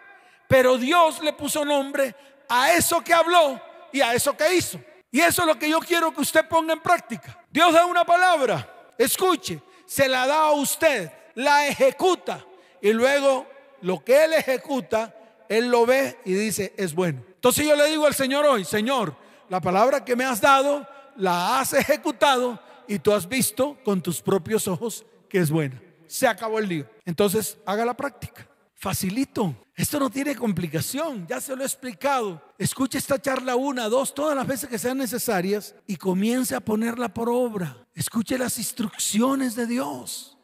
Pero 0.46 0.76
Dios 0.76 1.22
le 1.22 1.32
puso 1.32 1.64
nombre 1.64 2.14
a 2.50 2.74
eso 2.74 3.02
que 3.02 3.14
habló 3.14 3.58
y 3.92 4.02
a 4.02 4.12
eso 4.12 4.36
que 4.36 4.54
hizo. 4.54 4.78
Y 5.10 5.20
eso 5.20 5.40
es 5.40 5.48
lo 5.48 5.58
que 5.58 5.70
yo 5.70 5.80
quiero 5.80 6.12
que 6.12 6.20
usted 6.20 6.46
ponga 6.46 6.74
en 6.74 6.80
práctica. 6.80 7.42
Dios 7.50 7.72
da 7.72 7.86
una 7.86 8.04
palabra, 8.04 8.92
escuche, 8.98 9.62
se 9.86 10.06
la 10.06 10.26
da 10.26 10.48
a 10.48 10.52
usted, 10.52 11.10
la 11.34 11.66
ejecuta 11.66 12.44
y 12.82 12.92
luego 12.92 13.46
lo 13.80 14.04
que 14.04 14.24
Él 14.24 14.34
ejecuta, 14.34 15.14
Él 15.48 15.68
lo 15.68 15.86
ve 15.86 16.18
y 16.26 16.34
dice, 16.34 16.74
es 16.76 16.94
bueno. 16.94 17.22
Entonces 17.26 17.66
yo 17.66 17.74
le 17.74 17.88
digo 17.88 18.04
al 18.04 18.14
Señor 18.14 18.44
hoy, 18.44 18.66
Señor, 18.66 19.23
la 19.48 19.60
palabra 19.60 20.04
que 20.04 20.16
me 20.16 20.24
has 20.24 20.40
dado, 20.40 20.86
la 21.16 21.60
has 21.60 21.72
ejecutado 21.72 22.60
y 22.86 22.98
tú 22.98 23.12
has 23.12 23.28
visto 23.28 23.78
con 23.84 24.02
tus 24.02 24.20
propios 24.20 24.68
ojos 24.68 25.04
que 25.28 25.38
es 25.38 25.50
buena. 25.50 25.80
Se 26.06 26.26
acabó 26.26 26.58
el 26.58 26.68
lío. 26.68 26.86
Entonces, 27.04 27.58
haga 27.66 27.84
la 27.84 27.94
práctica. 27.94 28.46
Facilito. 28.74 29.56
Esto 29.76 29.98
no 29.98 30.10
tiene 30.10 30.36
complicación, 30.36 31.26
ya 31.26 31.40
se 31.40 31.56
lo 31.56 31.62
he 31.62 31.66
explicado. 31.66 32.40
Escuche 32.58 32.98
esta 32.98 33.20
charla 33.20 33.56
una, 33.56 33.88
dos, 33.88 34.14
todas 34.14 34.36
las 34.36 34.46
veces 34.46 34.68
que 34.68 34.78
sean 34.78 34.98
necesarias 34.98 35.74
y 35.86 35.96
comience 35.96 36.54
a 36.54 36.60
ponerla 36.60 37.12
por 37.12 37.28
obra. 37.28 37.76
Escuche 37.94 38.38
las 38.38 38.58
instrucciones 38.58 39.56
de 39.56 39.66
Dios. 39.66 40.36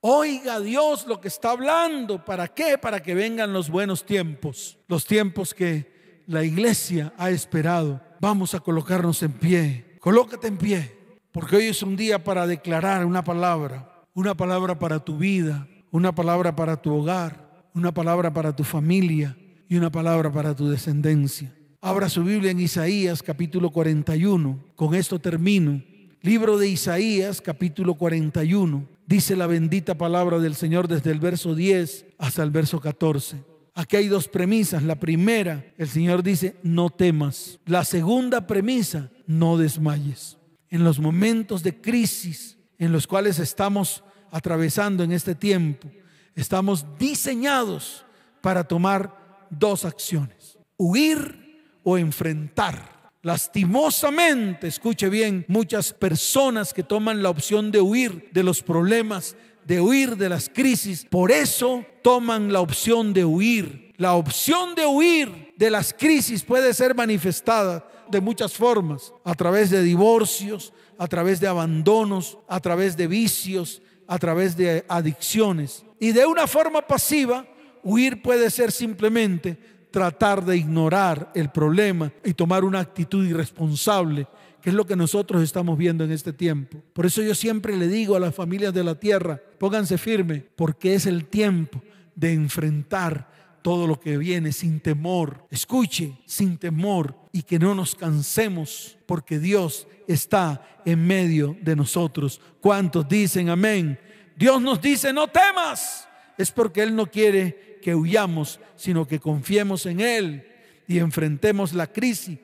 Oiga 0.00 0.60
Dios 0.60 1.06
lo 1.06 1.20
que 1.20 1.28
está 1.28 1.50
hablando. 1.50 2.24
¿Para 2.24 2.48
qué? 2.48 2.76
Para 2.76 3.02
que 3.02 3.14
vengan 3.14 3.52
los 3.52 3.70
buenos 3.70 4.04
tiempos. 4.04 4.76
Los 4.88 5.06
tiempos 5.06 5.54
que 5.54 6.22
la 6.26 6.42
iglesia 6.42 7.12
ha 7.16 7.30
esperado. 7.30 8.00
Vamos 8.24 8.54
a 8.54 8.60
colocarnos 8.60 9.22
en 9.22 9.32
pie. 9.32 9.98
Colócate 10.00 10.46
en 10.46 10.56
pie. 10.56 10.96
Porque 11.30 11.56
hoy 11.56 11.64
es 11.66 11.82
un 11.82 11.94
día 11.94 12.24
para 12.24 12.46
declarar 12.46 13.04
una 13.04 13.22
palabra. 13.22 14.02
Una 14.14 14.34
palabra 14.34 14.78
para 14.78 14.98
tu 14.98 15.18
vida. 15.18 15.68
Una 15.90 16.14
palabra 16.14 16.56
para 16.56 16.80
tu 16.80 16.90
hogar 16.94 17.44
una 17.74 17.92
palabra 17.92 18.32
para 18.32 18.54
tu 18.54 18.62
familia 18.64 19.36
y 19.68 19.76
una 19.76 19.90
palabra 19.90 20.32
para 20.32 20.54
tu 20.54 20.68
descendencia. 20.68 21.52
Abra 21.80 22.08
su 22.08 22.24
Biblia 22.24 22.52
en 22.52 22.60
Isaías 22.60 23.22
capítulo 23.22 23.70
41. 23.70 24.58
Con 24.74 24.94
esto 24.94 25.18
termino. 25.18 25.82
Libro 26.22 26.56
de 26.56 26.68
Isaías 26.68 27.42
capítulo 27.42 27.94
41. 27.94 28.86
Dice 29.06 29.36
la 29.36 29.46
bendita 29.46 29.96
palabra 29.96 30.38
del 30.38 30.54
Señor 30.54 30.88
desde 30.88 31.10
el 31.10 31.20
verso 31.20 31.54
10 31.54 32.06
hasta 32.16 32.42
el 32.42 32.50
verso 32.50 32.80
14. 32.80 33.53
Aquí 33.74 33.96
hay 33.96 34.08
dos 34.08 34.28
premisas. 34.28 34.82
La 34.84 34.94
primera, 34.94 35.64
el 35.76 35.88
Señor 35.88 36.22
dice, 36.22 36.56
no 36.62 36.90
temas. 36.90 37.58
La 37.66 37.84
segunda 37.84 38.46
premisa, 38.46 39.10
no 39.26 39.58
desmayes. 39.58 40.38
En 40.70 40.84
los 40.84 41.00
momentos 41.00 41.62
de 41.62 41.80
crisis 41.80 42.56
en 42.78 42.92
los 42.92 43.06
cuales 43.06 43.38
estamos 43.38 44.04
atravesando 44.30 45.02
en 45.02 45.12
este 45.12 45.34
tiempo, 45.34 45.88
estamos 46.34 46.86
diseñados 46.98 48.04
para 48.40 48.64
tomar 48.64 49.46
dos 49.50 49.84
acciones, 49.84 50.58
huir 50.76 51.62
o 51.82 51.98
enfrentar. 51.98 53.10
Lastimosamente, 53.22 54.66
escuche 54.66 55.08
bien, 55.08 55.44
muchas 55.48 55.92
personas 55.92 56.74
que 56.74 56.82
toman 56.82 57.22
la 57.22 57.30
opción 57.30 57.70
de 57.70 57.80
huir 57.80 58.28
de 58.32 58.42
los 58.42 58.62
problemas, 58.62 59.36
de 59.66 59.80
huir 59.80 60.16
de 60.16 60.28
las 60.28 60.48
crisis, 60.48 61.06
por 61.08 61.30
eso 61.30 61.84
toman 62.02 62.52
la 62.52 62.60
opción 62.60 63.12
de 63.12 63.24
huir. 63.24 63.92
La 63.96 64.14
opción 64.14 64.74
de 64.74 64.86
huir 64.86 65.54
de 65.56 65.70
las 65.70 65.94
crisis 65.94 66.42
puede 66.42 66.74
ser 66.74 66.94
manifestada 66.94 67.86
de 68.10 68.20
muchas 68.20 68.52
formas, 68.54 69.12
a 69.24 69.34
través 69.34 69.70
de 69.70 69.82
divorcios, 69.82 70.72
a 70.98 71.06
través 71.06 71.40
de 71.40 71.48
abandonos, 71.48 72.38
a 72.48 72.60
través 72.60 72.96
de 72.96 73.06
vicios, 73.06 73.80
a 74.06 74.18
través 74.18 74.56
de 74.56 74.84
adicciones. 74.88 75.84
Y 75.98 76.12
de 76.12 76.26
una 76.26 76.46
forma 76.46 76.82
pasiva, 76.82 77.46
huir 77.82 78.22
puede 78.22 78.50
ser 78.50 78.72
simplemente 78.72 79.58
tratar 79.90 80.44
de 80.44 80.56
ignorar 80.56 81.30
el 81.34 81.50
problema 81.50 82.12
y 82.24 82.34
tomar 82.34 82.64
una 82.64 82.80
actitud 82.80 83.24
irresponsable, 83.24 84.26
que 84.64 84.70
es 84.70 84.76
lo 84.76 84.86
que 84.86 84.96
nosotros 84.96 85.42
estamos 85.42 85.76
viendo 85.76 86.04
en 86.04 86.10
este 86.10 86.32
tiempo. 86.32 86.82
Por 86.94 87.04
eso 87.04 87.20
yo 87.20 87.34
siempre 87.34 87.76
le 87.76 87.86
digo 87.86 88.16
a 88.16 88.18
las 88.18 88.34
familias 88.34 88.72
de 88.72 88.82
la 88.82 88.94
tierra, 88.94 89.38
pónganse 89.58 89.98
firme, 89.98 90.42
porque 90.56 90.94
es 90.94 91.04
el 91.04 91.26
tiempo 91.26 91.82
de 92.14 92.32
enfrentar 92.32 93.60
todo 93.60 93.86
lo 93.86 94.00
que 94.00 94.16
viene 94.16 94.52
sin 94.52 94.80
temor. 94.80 95.46
Escuche, 95.50 96.16
sin 96.24 96.56
temor 96.56 97.14
y 97.30 97.42
que 97.42 97.58
no 97.58 97.74
nos 97.74 97.94
cansemos 97.94 98.96
porque 99.04 99.38
Dios 99.38 99.86
está 100.08 100.66
en 100.86 101.06
medio 101.06 101.54
de 101.60 101.76
nosotros. 101.76 102.40
¿Cuántos 102.62 103.06
dicen 103.06 103.50
amén? 103.50 103.98
Dios 104.34 104.62
nos 104.62 104.80
dice, 104.80 105.12
no 105.12 105.28
temas. 105.28 106.08
Es 106.38 106.50
porque 106.50 106.82
Él 106.82 106.96
no 106.96 107.04
quiere 107.04 107.80
que 107.82 107.94
huyamos, 107.94 108.58
sino 108.76 109.06
que 109.06 109.20
confiemos 109.20 109.84
en 109.84 110.00
Él 110.00 110.46
y 110.88 111.00
enfrentemos 111.00 111.74
la 111.74 111.86
crisis. 111.86 112.38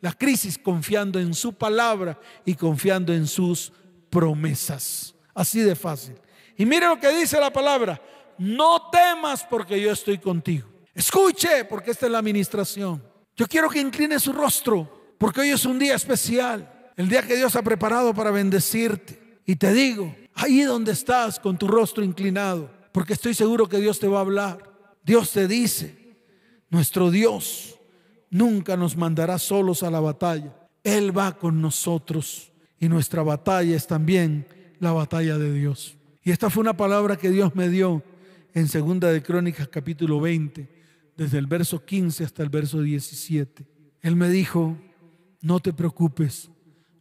La 0.00 0.12
crisis 0.12 0.58
confiando 0.58 1.18
en 1.18 1.34
su 1.34 1.52
palabra 1.52 2.18
y 2.44 2.54
confiando 2.54 3.12
en 3.12 3.26
sus 3.26 3.72
promesas. 4.10 5.14
Así 5.34 5.60
de 5.60 5.74
fácil. 5.74 6.14
Y 6.56 6.64
mire 6.64 6.86
lo 6.86 6.98
que 6.98 7.14
dice 7.14 7.38
la 7.40 7.52
palabra 7.52 8.00
no 8.38 8.90
temas 8.90 9.46
porque 9.48 9.80
yo 9.80 9.92
estoy 9.92 10.18
contigo. 10.18 10.68
Escuche 10.94 11.64
porque 11.64 11.90
esta 11.90 12.06
es 12.06 12.12
la 12.12 12.18
administración. 12.18 13.02
Yo 13.36 13.46
quiero 13.46 13.68
que 13.68 13.80
incline 13.80 14.18
su 14.18 14.32
rostro 14.32 15.14
porque 15.18 15.40
hoy 15.40 15.50
es 15.50 15.64
un 15.64 15.78
día 15.78 15.94
especial, 15.94 16.90
el 16.96 17.08
día 17.08 17.22
que 17.22 17.36
Dios 17.36 17.56
ha 17.56 17.62
preparado 17.62 18.14
para 18.14 18.30
bendecirte. 18.30 19.40
Y 19.46 19.56
te 19.56 19.72
digo, 19.72 20.14
ahí 20.34 20.62
donde 20.62 20.92
estás 20.92 21.38
con 21.38 21.56
tu 21.56 21.68
rostro 21.68 22.02
inclinado, 22.02 22.70
porque 22.92 23.12
estoy 23.12 23.34
seguro 23.34 23.68
que 23.68 23.78
Dios 23.78 23.98
te 23.98 24.08
va 24.08 24.18
a 24.18 24.22
hablar. 24.22 24.58
Dios 25.02 25.30
te 25.30 25.46
dice, 25.46 26.16
nuestro 26.68 27.10
Dios 27.10 27.75
nunca 28.36 28.76
nos 28.76 28.96
mandará 28.96 29.38
solos 29.38 29.82
a 29.82 29.90
la 29.90 30.00
batalla. 30.00 30.54
Él 30.84 31.16
va 31.16 31.36
con 31.36 31.60
nosotros 31.60 32.52
y 32.78 32.88
nuestra 32.88 33.22
batalla 33.22 33.74
es 33.74 33.86
también 33.86 34.46
la 34.78 34.92
batalla 34.92 35.38
de 35.38 35.52
Dios. 35.52 35.96
Y 36.22 36.30
esta 36.30 36.50
fue 36.50 36.60
una 36.60 36.76
palabra 36.76 37.16
que 37.16 37.30
Dios 37.30 37.54
me 37.54 37.68
dio 37.68 38.02
en 38.52 38.68
Segunda 38.68 39.10
de 39.10 39.22
Crónicas 39.22 39.68
capítulo 39.68 40.20
20, 40.20 40.68
desde 41.16 41.38
el 41.38 41.46
verso 41.46 41.84
15 41.84 42.24
hasta 42.24 42.42
el 42.42 42.50
verso 42.50 42.82
17. 42.82 43.64
Él 44.02 44.16
me 44.16 44.28
dijo, 44.28 44.76
no 45.40 45.60
te 45.60 45.72
preocupes, 45.72 46.50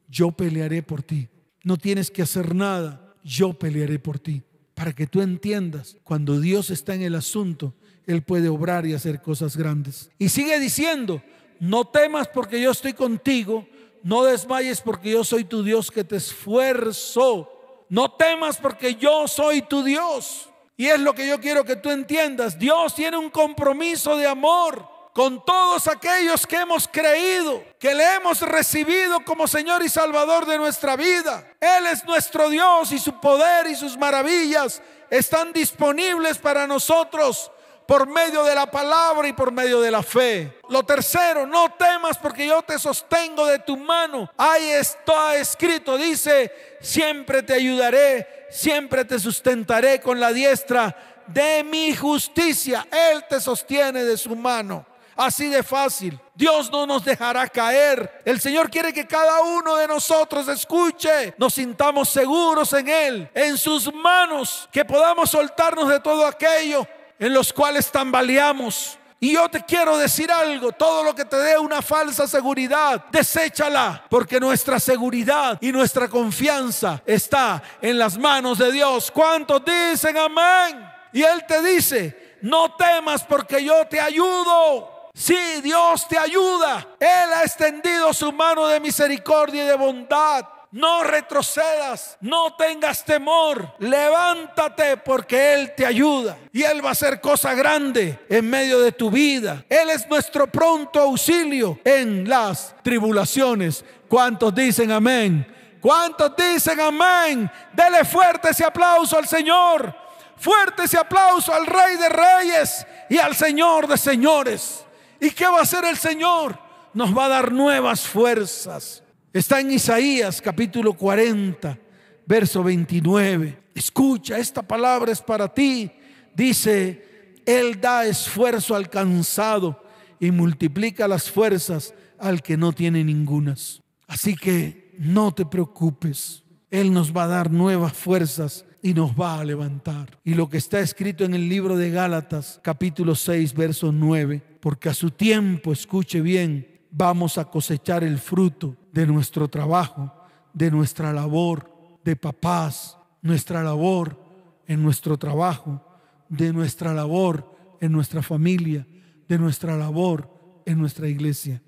yo 0.08 0.32
pelearé 0.32 0.84
por 0.84 1.04
ti. 1.04 1.28
No 1.64 1.78
tienes 1.78 2.12
que 2.12 2.22
hacer 2.22 2.56
nada, 2.56 3.14
yo 3.24 3.54
pelearé 3.54 4.00
por 4.00 4.20
ti. 4.20 4.44
Para 4.76 4.94
que 4.94 5.08
tú 5.08 5.22
entiendas, 5.22 5.98
cuando 6.04 6.40
Dios 6.40 6.70
está 6.70 6.94
en 6.94 7.02
el 7.02 7.16
asunto, 7.16 7.74
Él 8.06 8.22
puede 8.22 8.50
obrar 8.50 8.86
y 8.86 8.94
hacer 8.94 9.22
cosas 9.22 9.58
grandes. 9.58 10.12
Y 10.20 10.30
sigue 10.30 10.60
diciendo, 10.60 11.24
no 11.60 11.86
temas 11.86 12.28
porque 12.28 12.62
yo 12.62 12.72
estoy 12.72 12.94
contigo, 12.94 13.68
no 14.04 14.24
desmayes 14.24 14.82
porque 14.82 15.10
yo 15.12 15.24
soy 15.24 15.46
tu 15.46 15.64
Dios 15.64 15.90
que 15.90 16.04
te 16.04 16.18
esfuerzo. 16.18 17.50
No 17.90 18.12
temas 18.12 18.58
porque 18.58 18.96
yo 18.96 19.28
soy 19.28 19.62
tu 19.64 19.84
Dios. 19.84 20.50
Y 20.78 20.88
es 20.88 21.00
lo 21.00 21.14
que 21.14 21.28
yo 21.28 21.40
quiero 21.40 21.64
que 21.64 21.76
tú 21.76 21.90
entiendas. 21.90 22.60
Dios 22.60 22.94
tiene 22.94 23.18
un 23.18 23.30
compromiso 23.30 24.18
de 24.18 24.28
amor 24.28 24.95
con 25.16 25.46
todos 25.46 25.88
aquellos 25.88 26.46
que 26.46 26.58
hemos 26.58 26.90
creído, 26.90 27.64
que 27.80 27.96
le 27.96 28.04
hemos 28.16 28.42
recibido 28.42 29.24
como 29.24 29.48
Señor 29.48 29.82
y 29.82 29.88
Salvador 29.88 30.46
de 30.46 30.58
nuestra 30.58 30.98
vida. 30.98 31.54
Él 31.62 31.86
es 31.86 32.04
nuestro 32.04 32.50
Dios 32.50 32.92
y 32.92 33.00
su 33.00 33.18
poder 33.22 33.66
y 33.68 33.78
sus 33.78 33.98
maravillas 33.98 34.82
están 35.10 35.54
disponibles 35.54 36.38
para 36.38 36.68
nosotros 36.68 37.50
por 37.88 38.10
medio 38.10 38.44
de 38.44 38.56
la 38.56 38.70
palabra 38.70 39.26
y 39.26 39.32
por 39.32 39.54
medio 39.54 39.80
de 39.80 39.90
la 39.90 40.04
fe. 40.04 40.60
Lo 40.68 40.84
tercero, 40.84 41.48
no 41.48 41.72
temas 41.76 42.18
porque 42.18 42.46
yo 42.46 42.62
te 42.64 42.78
sostengo 42.78 43.46
de 43.46 43.60
tu 43.60 43.78
mano. 43.78 44.30
Ahí 44.36 44.68
está 44.68 45.38
escrito, 45.38 45.98
dice, 45.98 46.52
siempre 46.82 47.42
te 47.42 47.54
ayudaré, 47.54 48.48
siempre 48.50 49.06
te 49.06 49.18
sustentaré 49.18 50.02
con 50.02 50.20
la 50.20 50.34
diestra 50.34 51.24
de 51.28 51.64
mi 51.64 51.96
justicia. 51.96 52.86
Él 52.92 53.24
te 53.30 53.40
sostiene 53.40 54.04
de 54.04 54.18
su 54.18 54.36
mano. 54.36 54.86
Así 55.16 55.48
de 55.48 55.64
fácil. 55.64 56.20
Dios 56.34 56.70
no 56.70 56.86
nos 56.86 57.06
dejará 57.06 57.48
caer. 57.48 58.22
El 58.26 58.42
Señor 58.42 58.70
quiere 58.70 58.92
que 58.92 59.08
cada 59.08 59.42
uno 59.42 59.78
de 59.78 59.88
nosotros 59.88 60.48
escuche, 60.48 61.34
nos 61.38 61.54
sintamos 61.54 62.10
seguros 62.10 62.74
en 62.74 62.90
Él, 62.90 63.30
en 63.34 63.58
sus 63.58 63.94
manos, 63.94 64.68
que 64.72 64.84
podamos 64.84 65.30
soltarnos 65.30 65.88
de 65.88 66.00
todo 66.00 66.26
aquello 66.26 66.86
en 67.18 67.34
los 67.34 67.54
cuales 67.54 67.90
tambaleamos. 67.92 68.98
Y 69.20 69.34
yo 69.34 69.50
te 69.50 69.64
quiero 69.64 69.98
decir 69.98 70.30
algo, 70.30 70.74
todo 70.74 71.04
lo 71.04 71.16
que 71.16 71.24
te 71.24 71.38
dé 71.38 71.58
una 71.58 71.82
falsa 71.82 72.28
seguridad, 72.28 73.06
deséchala, 73.12 74.06
porque 74.10 74.40
nuestra 74.40 74.80
seguridad 74.80 75.58
y 75.62 75.72
nuestra 75.72 76.10
confianza 76.10 77.02
está 77.06 77.64
en 77.82 77.98
las 77.98 78.18
manos 78.18 78.58
de 78.58 78.72
Dios. 78.74 79.10
¿Cuántos 79.10 79.64
dicen 79.64 80.18
amén? 80.18 80.86
Y 81.14 81.24
Él 81.24 81.46
te 81.48 81.62
dice, 81.64 82.38
no 82.42 82.76
temas 82.76 83.24
porque 83.24 83.64
yo 83.64 83.88
te 83.88 84.02
ayudo. 84.02 84.95
Sí, 85.16 85.62
Dios 85.64 86.10
te 86.10 86.20
ayuda. 86.20 86.86
Él 87.00 87.34
ha 87.34 87.44
extendido 87.44 88.14
su 88.14 88.34
mano 88.34 88.68
de 88.68 88.82
misericordia 88.82 89.64
y 89.64 89.68
de 89.68 89.76
bondad. 89.76 90.46
No 90.72 91.06
retrocedas, 91.06 92.18
no 92.20 92.54
tengas 92.58 93.06
temor, 93.06 93.76
levántate 93.80 94.98
porque 94.98 95.54
Él 95.54 95.74
te 95.74 95.86
ayuda 95.86 96.38
y 96.52 96.64
Él 96.64 96.84
va 96.84 96.90
a 96.90 96.92
hacer 96.92 97.22
cosa 97.22 97.54
grande 97.54 98.20
en 98.28 98.50
medio 98.50 98.82
de 98.82 98.92
tu 98.92 99.10
vida. 99.10 99.64
Él 99.70 99.90
es 99.90 100.06
nuestro 100.10 100.48
pronto 100.48 101.00
auxilio 101.00 101.80
en 101.86 102.28
las 102.28 102.76
tribulaciones. 102.84 103.86
¿Cuántos 104.10 104.54
dicen 104.54 104.92
amén? 104.92 105.48
¿Cuántos 105.80 106.36
dicen 106.36 106.82
amén? 106.82 107.50
Dele 107.72 108.04
fuerte 108.04 108.50
ese 108.50 108.66
aplauso 108.66 109.18
al 109.18 109.30
Señor, 109.30 109.96
fuerte 110.36 110.84
ese 110.84 110.98
aplauso 110.98 111.54
al 111.54 111.66
Rey 111.66 111.96
de 111.96 112.10
Reyes 112.10 112.86
y 113.10 113.18
al 113.18 113.34
Señor 113.34 113.88
de 113.88 113.98
Señores. 113.98 114.86
¿Y 115.20 115.32
qué 115.32 115.46
va 115.46 115.60
a 115.60 115.64
hacer 115.64 115.86
el 115.86 115.98
Señor? 115.98 116.60
Nos 116.94 117.16
va 117.16 117.26
a 117.26 117.30
dar 117.30 117.52
nuevas 117.52 118.02
fuerzas. 118.02 119.04
Está 119.34 119.60
en 119.60 119.72
Isaías 119.72 120.42
capítulo 120.42 120.94
40, 120.94 121.78
verso 122.26 122.64
29. 122.64 123.58
Escucha, 123.76 124.38
esta 124.38 124.62
palabra 124.62 125.12
es 125.12 125.22
para 125.22 125.54
ti. 125.54 125.92
Dice, 126.34 127.34
Él 127.46 127.80
da 127.82 128.06
esfuerzo 128.06 128.76
al 128.76 128.90
cansado 128.90 129.84
y 130.20 130.32
multiplica 130.32 131.08
las 131.08 131.30
fuerzas 131.30 131.94
al 132.18 132.42
que 132.42 132.56
no 132.56 132.72
tiene 132.72 133.04
ningunas. 133.04 133.82
Así 134.08 134.36
que 134.36 134.96
no 134.98 135.34
te 135.34 135.46
preocupes. 135.46 136.44
Él 136.72 136.94
nos 136.94 137.16
va 137.16 137.24
a 137.24 137.28
dar 137.28 137.52
nuevas 137.52 137.94
fuerzas 137.94 138.66
y 138.86 138.94
nos 138.94 139.20
va 139.20 139.40
a 139.40 139.44
levantar. 139.44 140.20
Y 140.24 140.36
lo 140.36 140.48
que 140.48 140.58
está 140.60 140.80
escrito 140.80 141.26
en 141.26 141.34
el 141.34 141.50
libro 141.50 141.76
de 141.76 141.90
Gálatas, 141.90 142.60
capítulo 142.62 143.16
6, 143.16 143.56
verso 143.56 143.92
9, 143.92 144.44
porque 144.60 144.90
a 144.90 144.94
su 144.94 145.10
tiempo, 145.10 145.74
escuche 145.74 146.22
bien, 146.22 146.84
vamos 146.92 147.40
a 147.40 147.46
cosechar 147.46 148.04
el 148.04 148.20
fruto 148.20 148.78
de 148.92 149.08
nuestro 149.08 149.48
trabajo, 149.48 150.14
de 150.54 150.70
nuestra 150.70 151.12
labor 151.12 151.68
de 152.04 152.16
papás, 152.16 152.96
nuestra 153.24 153.64
labor 153.64 154.22
en 154.68 154.84
nuestro 154.84 155.18
trabajo, 155.18 155.84
de 156.30 156.54
nuestra 156.54 156.94
labor 156.94 157.58
en 157.82 157.92
nuestra 157.92 158.22
familia, 158.22 158.86
de 159.28 159.40
nuestra 159.40 159.76
labor 159.76 160.30
en 160.64 160.78
nuestra 160.78 161.08
iglesia. 161.08 161.60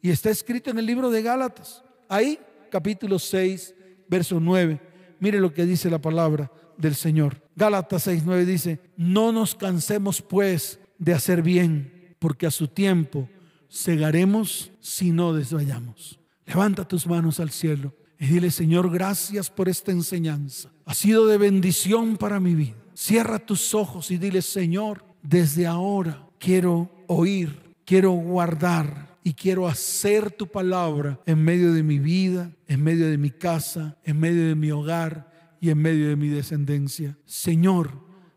Y 0.00 0.10
está 0.10 0.30
escrito 0.30 0.70
en 0.70 0.78
el 0.78 0.86
libro 0.86 1.10
de 1.10 1.20
Gálatas, 1.20 1.82
ahí 2.08 2.38
capítulo 2.70 3.18
6, 3.18 3.74
verso 4.08 4.38
9. 4.38 4.89
Mire 5.20 5.38
lo 5.38 5.52
que 5.52 5.66
dice 5.66 5.90
la 5.90 6.00
palabra 6.00 6.50
del 6.76 6.94
Señor. 6.94 7.42
Gálatas 7.54 8.04
6, 8.04 8.22
9 8.24 8.44
dice, 8.46 8.80
no 8.96 9.32
nos 9.32 9.54
cansemos 9.54 10.22
pues 10.22 10.80
de 10.98 11.12
hacer 11.12 11.42
bien, 11.42 12.16
porque 12.18 12.46
a 12.46 12.50
su 12.50 12.68
tiempo 12.68 13.28
segaremos 13.68 14.72
si 14.80 15.12
no 15.12 15.32
desmayamos. 15.32 16.18
Levanta 16.46 16.88
tus 16.88 17.06
manos 17.06 17.38
al 17.38 17.50
cielo 17.50 17.94
y 18.18 18.26
dile, 18.26 18.50
Señor, 18.50 18.90
gracias 18.90 19.50
por 19.50 19.68
esta 19.68 19.92
enseñanza. 19.92 20.70
Ha 20.84 20.94
sido 20.94 21.26
de 21.26 21.38
bendición 21.38 22.16
para 22.16 22.40
mi 22.40 22.54
vida. 22.54 22.76
Cierra 22.94 23.38
tus 23.38 23.74
ojos 23.74 24.10
y 24.10 24.16
dile, 24.16 24.42
Señor, 24.42 25.04
desde 25.22 25.66
ahora 25.66 26.26
quiero 26.38 26.90
oír, 27.06 27.74
quiero 27.84 28.12
guardar 28.12 29.09
y 29.22 29.34
quiero 29.34 29.68
hacer 29.68 30.30
tu 30.30 30.46
palabra 30.46 31.20
en 31.26 31.42
medio 31.42 31.72
de 31.72 31.82
mi 31.82 31.98
vida, 31.98 32.50
en 32.66 32.82
medio 32.82 33.08
de 33.08 33.18
mi 33.18 33.30
casa, 33.30 33.96
en 34.04 34.18
medio 34.18 34.46
de 34.46 34.54
mi 34.54 34.70
hogar 34.70 35.30
y 35.60 35.70
en 35.70 35.78
medio 35.78 36.08
de 36.08 36.16
mi 36.16 36.28
descendencia. 36.28 37.18
Señor, 37.26 37.92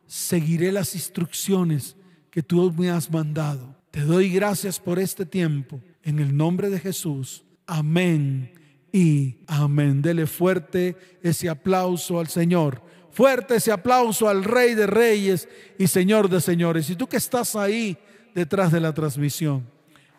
seguiré 0.06 0.72
las 0.72 0.96
instrucciones 0.96 1.96
que 2.30 2.44
tú 2.44 2.74
me 2.78 2.90
has 2.90 3.10
mandado. 3.10 3.76
Te 3.92 4.02
doy 4.02 4.30
gracias 4.30 4.80
por 4.80 5.00
este 5.00 5.26
tiempo. 5.26 5.82
En 6.04 6.20
el 6.20 6.36
nombre 6.36 6.70
de 6.70 6.80
Jesús. 6.80 7.46
Amén 7.66 8.52
y 8.92 9.38
amén. 9.48 10.02
Dele 10.02 10.28
fuerte 10.28 10.98
ese 11.22 11.48
aplauso 11.50 12.20
al 12.20 12.28
Señor. 12.28 12.82
Fuerte 13.12 13.56
ese 13.56 13.72
aplauso 13.72 14.28
al 14.28 14.44
Rey 14.44 14.74
de 14.74 14.88
Reyes 14.88 15.48
y 15.78 15.88
Señor 15.88 16.28
de 16.30 16.42
Señores. 16.42 16.90
Y 16.90 16.96
tú 16.96 17.08
que 17.08 17.18
estás 17.18 17.56
ahí 17.56 17.98
detrás 18.34 18.72
de 18.72 18.80
la 18.80 18.94
transmisión, 18.94 19.68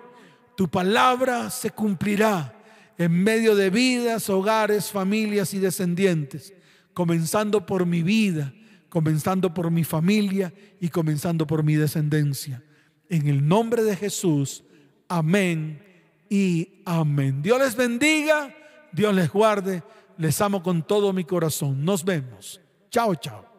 tu 0.54 0.68
palabra 0.68 1.48
se 1.48 1.70
cumplirá 1.70 2.54
en 2.98 3.24
medio 3.24 3.56
de 3.56 3.70
vidas, 3.70 4.28
hogares, 4.28 4.90
familias 4.90 5.54
y 5.54 5.58
descendientes 5.60 6.52
comenzando 6.92 7.64
por 7.64 7.86
mi 7.86 8.02
vida, 8.02 8.52
comenzando 8.90 9.54
por 9.54 9.70
mi 9.70 9.82
familia 9.82 10.52
y 10.80 10.90
comenzando 10.90 11.46
por 11.46 11.62
mi 11.62 11.74
descendencia. 11.74 12.62
En 13.08 13.26
el 13.28 13.48
nombre 13.48 13.82
de 13.82 13.96
Jesús, 13.96 14.62
amén 15.08 15.82
y 16.28 16.82
amén. 16.84 17.40
Dios 17.40 17.58
les 17.58 17.74
bendiga, 17.74 18.54
Dios 18.92 19.14
les 19.14 19.30
guarde, 19.30 19.82
les 20.18 20.40
amo 20.40 20.62
con 20.62 20.82
todo 20.82 21.12
mi 21.12 21.24
corazón. 21.24 21.84
Nos 21.84 22.04
vemos. 22.04 22.60
Chao, 22.90 23.14
chao. 23.14 23.53